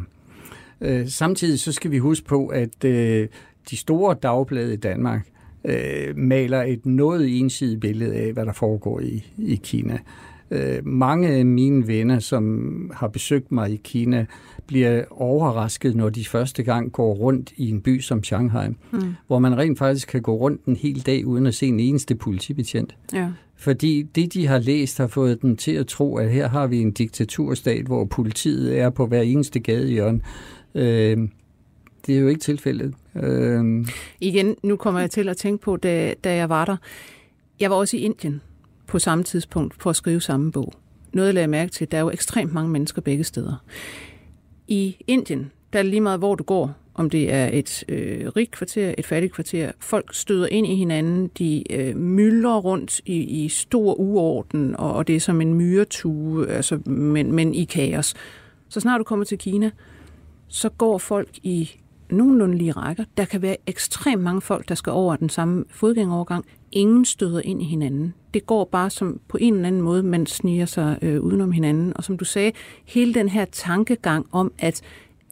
Øh, 0.81 1.09
samtidig 1.09 1.59
så 1.59 1.73
skal 1.73 1.91
vi 1.91 1.99
huske 1.99 2.27
på, 2.27 2.47
at 2.47 2.85
øh, 2.85 3.29
de 3.71 3.77
store 3.77 4.17
dagblade 4.23 4.75
i 4.75 4.77
Danmark 4.77 5.29
øh, 5.65 6.17
maler 6.17 6.63
et 6.63 6.87
noget 6.87 7.41
ensidigt 7.41 7.81
billede 7.81 8.15
af, 8.15 8.33
hvad 8.33 8.47
der 8.47 8.53
foregår 8.53 9.01
i, 9.01 9.25
i 9.39 9.61
Kina. 9.65 9.99
Øh, 10.51 10.87
mange 10.87 11.29
af 11.29 11.47
mine 11.47 11.87
venner, 11.87 12.19
som 12.19 12.91
har 12.95 13.09
besøgt 13.09 13.53
mig 13.53 13.71
i 13.71 13.81
Kina, 13.85 14.27
bliver 14.67 15.05
overrasket, 15.11 15.97
når 15.97 16.09
de 16.09 16.25
første 16.25 16.63
gang 16.63 16.93
går 16.93 17.15
rundt 17.15 17.53
i 17.57 17.71
en 17.71 17.81
by 17.81 18.01
som 18.01 18.25
Shanghai, 18.25 18.69
mm. 18.69 19.15
hvor 19.27 19.39
man 19.39 19.59
rent 19.59 19.79
faktisk 19.79 20.09
kan 20.09 20.23
gå 20.23 20.35
rundt 20.35 20.65
en 20.65 20.77
hel 20.77 21.07
dag 21.07 21.27
uden 21.27 21.47
at 21.47 21.55
se 21.55 21.67
en 21.67 21.81
eneste 21.81 22.15
politibetjent. 22.15 22.97
Ja. 23.13 23.29
Fordi 23.57 24.03
det, 24.03 24.35
de 24.35 24.47
har 24.47 24.59
læst, 24.59 24.99
har 24.99 25.07
fået 25.07 25.43
dem 25.43 25.57
til 25.57 25.73
at 25.73 25.87
tro, 25.87 26.17
at 26.17 26.31
her 26.31 26.49
har 26.49 26.67
vi 26.67 26.79
en 26.79 26.91
diktaturstat, 26.91 27.87
hvor 27.87 28.05
politiet 28.05 28.79
er 28.79 28.91
på 28.91 29.07
hver 29.07 29.23
eneste 29.23 29.61
gadehjørne. 29.61 30.21
Øh, 30.75 31.19
det 32.07 32.17
er 32.17 32.21
jo 32.21 32.29
ikke 32.29 32.41
tilfældet. 32.41 32.95
Øh. 33.17 33.87
Igen, 34.21 34.57
nu 34.63 34.77
kommer 34.77 35.01
jeg 35.01 35.11
til 35.11 35.29
at 35.29 35.37
tænke 35.37 35.63
på, 35.63 35.77
da, 35.77 36.15
da 36.25 36.35
jeg 36.35 36.49
var 36.49 36.65
der. 36.65 36.77
Jeg 37.61 37.71
var 37.71 37.77
også 37.77 37.97
i 37.97 38.01
Indien 38.01 38.41
på 38.91 38.99
samme 38.99 39.25
tidspunkt 39.25 39.83
for 39.83 39.91
at 39.91 39.97
skrive 39.97 40.21
samme 40.21 40.53
bog. 40.53 40.73
Noget 41.13 41.27
jeg 41.27 41.35
lagde 41.35 41.49
mærke 41.49 41.73
til, 41.73 41.91
der 41.91 41.99
er 41.99 42.03
jo 42.03 42.11
ekstremt 42.11 42.53
mange 42.53 42.71
mennesker 42.71 43.03
begge 43.03 43.25
steder. 43.25 43.65
I 44.69 44.97
Indien, 45.07 45.53
der 45.73 45.79
er 45.79 45.83
lige 45.83 46.01
meget, 46.01 46.19
hvor 46.19 46.35
du 46.35 46.45
går, 46.45 46.75
om 46.95 47.11
det 47.11 47.33
er 47.33 47.51
et 47.53 47.85
øh, 47.89 48.29
rigt 48.29 48.51
kvarter, 48.51 48.95
et 48.99 49.07
fattigt 49.07 49.35
kvarter. 49.35 49.73
Folk 49.81 50.15
støder 50.15 50.47
ind 50.47 50.67
i 50.67 50.75
hinanden, 50.75 51.31
de 51.39 51.73
øh, 51.73 51.97
myldrer 51.97 52.61
rundt 52.61 53.01
i, 53.07 53.45
i 53.45 53.49
stor 53.49 53.95
uorden, 53.95 54.77
og, 54.77 54.93
og 54.93 55.07
det 55.07 55.17
er 55.17 55.21
som 55.21 55.41
en 55.41 55.55
myretue, 55.55 56.49
altså, 56.49 56.79
men, 56.87 57.33
men 57.33 57.55
i 57.55 57.65
kaos. 57.65 58.15
Så 58.69 58.81
snart 58.81 58.99
du 58.99 59.05
kommer 59.05 59.25
til 59.25 59.39
Kina, 59.39 59.71
så 60.49 60.69
går 60.69 60.99
folk 60.99 61.29
i 61.43 61.71
nogenlunde 62.11 62.59
lige 62.59 62.73
rækker. 62.73 63.05
Der 63.17 63.25
kan 63.25 63.43
være 63.43 63.57
ekstremt 63.67 64.23
mange 64.23 64.41
folk, 64.41 64.69
der 64.69 64.75
skal 64.75 64.93
over 64.93 65.17
den 65.17 65.29
samme 65.29 65.65
fodgængerovergang. 65.71 66.45
Ingen 66.73 67.05
støder 67.05 67.41
ind 67.45 67.63
i 67.63 67.65
hinanden. 67.65 68.15
Det 68.35 68.47
går 68.47 68.65
bare 68.65 68.91
som 68.91 69.21
på 69.29 69.39
en 69.41 69.55
eller 69.55 69.67
anden 69.67 69.83
måde, 69.83 70.03
man 70.03 70.27
sniger 70.27 70.67
sig 70.67 70.99
øh, 71.03 71.21
udenom 71.21 71.53
hinanden. 71.53 71.93
Og 71.97 72.05
som 72.05 72.19
du 72.19 72.25
sagde, 72.25 72.53
hele 72.85 73.15
den 73.15 73.29
her 73.29 73.45
tankegang 73.45 74.27
om, 74.33 74.53
at 74.59 74.83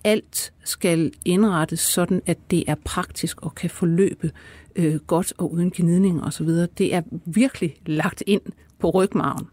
alt 0.04 0.52
skal 0.64 1.12
indrettes 1.24 1.80
sådan, 1.80 2.22
at 2.26 2.38
det 2.50 2.64
er 2.66 2.74
praktisk 2.84 3.42
og 3.42 3.54
kan 3.54 3.70
forløbe 3.70 4.30
øh, 4.76 4.94
godt 4.94 5.32
og 5.38 5.52
uden 5.52 5.70
gnidning 5.76 6.24
osv. 6.24 6.48
Det 6.48 6.94
er 6.94 7.02
virkelig 7.24 7.76
lagt 7.86 8.22
ind 8.26 8.42
på 8.78 8.90
rygmarven. 8.90 9.46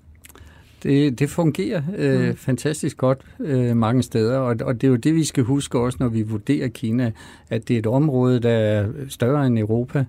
Det, 0.84 1.20
det 1.20 1.30
fungerer 1.30 1.82
øh, 1.98 2.28
mm. 2.28 2.36
fantastisk 2.36 2.98
godt 2.98 3.22
øh, 3.40 3.78
mange 3.78 4.04
steder, 4.04 4.38
og, 4.38 4.56
og 4.62 4.82
det 4.82 4.88
er 4.88 4.92
jo 4.92 4.96
det, 4.96 5.16
vi 5.16 5.24
skal 5.24 5.44
huske 5.44 5.80
også, 5.80 5.98
når 6.02 6.08
vi 6.08 6.22
vurderer 6.22 6.68
Kina, 6.68 7.12
at 7.50 7.68
det 7.68 7.74
er 7.74 7.80
et 7.80 7.88
område, 7.88 8.40
der 8.40 8.50
er 8.50 8.88
større 9.10 9.48
end 9.48 9.60
Europa, 9.60 10.06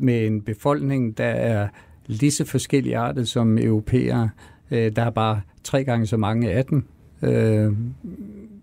med 0.00 0.26
en 0.26 0.42
befolkning, 0.42 1.18
der 1.18 1.24
er 1.24 1.68
lige 2.06 2.30
så 2.30 2.44
forskellige 2.44 2.98
arter 2.98 3.24
som 3.24 3.58
europæere. 3.58 4.30
Øh, 4.70 4.96
der 4.96 5.02
er 5.02 5.10
bare 5.10 5.40
tre 5.64 5.84
gange 5.84 6.06
så 6.06 6.16
mange 6.16 6.50
af 6.50 6.64
dem. 6.64 6.84
Øh, 7.22 7.72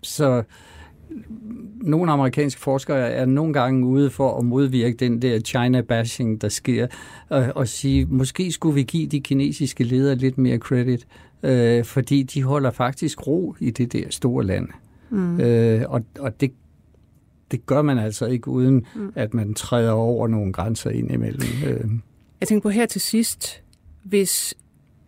så 0.02 0.42
nogle 1.80 2.12
amerikanske 2.12 2.60
forskere 2.60 3.10
er 3.10 3.26
nogle 3.26 3.52
gange 3.52 3.86
ude 3.86 4.10
for 4.10 4.38
at 4.38 4.44
modvirke 4.44 4.96
den 4.96 5.22
der 5.22 5.40
China-bashing, 5.40 6.40
der 6.40 6.48
sker, 6.48 6.86
og, 7.28 7.52
og 7.54 7.68
sige, 7.68 8.06
måske 8.06 8.52
skulle 8.52 8.74
vi 8.74 8.82
give 8.82 9.06
de 9.06 9.20
kinesiske 9.20 9.84
ledere 9.84 10.14
lidt 10.14 10.38
mere 10.38 10.58
credit, 10.58 11.06
øh, 11.42 11.84
fordi 11.84 12.22
de 12.22 12.42
holder 12.42 12.70
faktisk 12.70 13.26
ro 13.26 13.54
i 13.60 13.70
det 13.70 13.92
der 13.92 14.04
store 14.10 14.44
land. 14.44 14.68
Mm. 15.10 15.40
Øh, 15.40 15.84
og 15.88 16.04
og 16.18 16.40
det, 16.40 16.52
det 17.50 17.66
gør 17.66 17.82
man 17.82 17.98
altså 17.98 18.26
ikke, 18.26 18.48
uden 18.48 18.86
mm. 18.94 19.12
at 19.14 19.34
man 19.34 19.54
træder 19.54 19.92
over 19.92 20.28
nogle 20.28 20.52
grænser 20.52 20.90
ind 20.90 21.12
imellem. 21.12 21.48
Øh. 21.66 21.90
Jeg 22.40 22.48
tænker 22.48 22.62
på 22.62 22.68
her 22.68 22.86
til 22.86 23.00
sidst, 23.00 23.62
hvis 24.04 24.54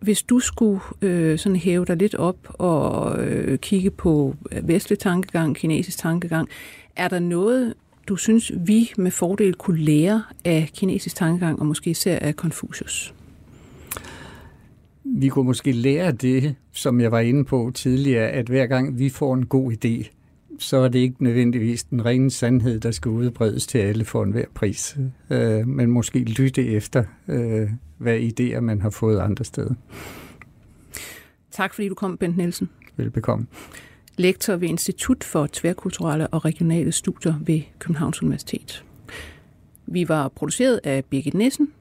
hvis 0.01 0.23
du 0.23 0.39
skulle 0.39 0.81
øh, 1.01 1.39
sådan 1.39 1.55
hæve 1.55 1.85
dig 1.85 1.97
lidt 1.97 2.15
op 2.15 2.37
og 2.49 3.19
øh, 3.23 3.57
kigge 3.59 3.91
på 3.91 4.35
vestlig 4.63 4.99
tankegang, 4.99 5.55
kinesisk 5.55 5.97
tankegang, 5.97 6.49
er 6.95 7.07
der 7.07 7.19
noget, 7.19 7.73
du 8.07 8.15
synes, 8.15 8.51
vi 8.57 8.91
med 8.97 9.11
fordel 9.11 9.53
kunne 9.53 9.79
lære 9.79 10.23
af 10.45 10.69
kinesisk 10.75 11.15
tankegang, 11.15 11.59
og 11.59 11.65
måske 11.65 11.89
især 11.89 12.19
af 12.19 12.33
Confucius? 12.33 13.13
Vi 15.03 15.27
kunne 15.27 15.45
måske 15.45 15.71
lære 15.71 16.11
det, 16.11 16.55
som 16.71 17.01
jeg 17.01 17.11
var 17.11 17.19
inde 17.19 17.45
på 17.45 17.71
tidligere, 17.73 18.29
at 18.29 18.47
hver 18.47 18.65
gang 18.65 18.99
vi 18.99 19.09
får 19.09 19.33
en 19.33 19.45
god 19.45 19.71
idé, 19.71 20.09
så 20.61 20.77
er 20.77 20.87
det 20.87 20.99
ikke 20.99 21.23
nødvendigvis 21.23 21.83
den 21.83 22.05
rene 22.05 22.31
sandhed, 22.31 22.79
der 22.79 22.91
skal 22.91 23.11
udbredes 23.11 23.67
til 23.67 23.77
alle 23.77 24.05
for 24.05 24.23
enhver 24.23 24.45
pris. 24.53 24.97
Øh, 25.29 25.67
men 25.67 25.91
måske 25.91 26.19
lytte 26.19 26.67
efter, 26.67 27.03
øh, 27.27 27.69
hvad 27.97 28.19
idéer 28.19 28.59
man 28.59 28.81
har 28.81 28.89
fået 28.89 29.19
andre 29.19 29.45
steder. 29.45 29.73
Tak 31.51 31.73
fordi 31.73 31.89
du 31.89 31.95
kom, 31.95 32.17
Bent 32.17 32.37
Nielsen. 32.37 32.69
Velbekomme. 32.97 33.47
Lektor 34.17 34.55
ved 34.55 34.67
Institut 34.67 35.23
for 35.23 35.47
Tværkulturelle 35.53 36.27
og 36.27 36.45
Regionale 36.45 36.91
Studier 36.91 37.33
ved 37.41 37.61
Københavns 37.79 38.21
Universitet. 38.21 38.85
Vi 39.85 40.09
var 40.09 40.27
produceret 40.27 40.79
af 40.83 41.05
Birgit 41.05 41.33
Nissen. 41.33 41.73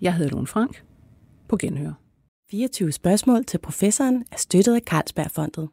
Jeg 0.00 0.14
hedder 0.14 0.30
Lone 0.30 0.46
Frank. 0.46 0.82
På 1.48 1.56
genhør. 1.56 1.92
24 2.50 2.92
spørgsmål 2.92 3.44
til 3.44 3.58
professoren 3.58 4.24
er 4.32 4.36
støttet 4.36 4.74
af 4.74 4.80
Carlsbergfondet. 4.80 5.68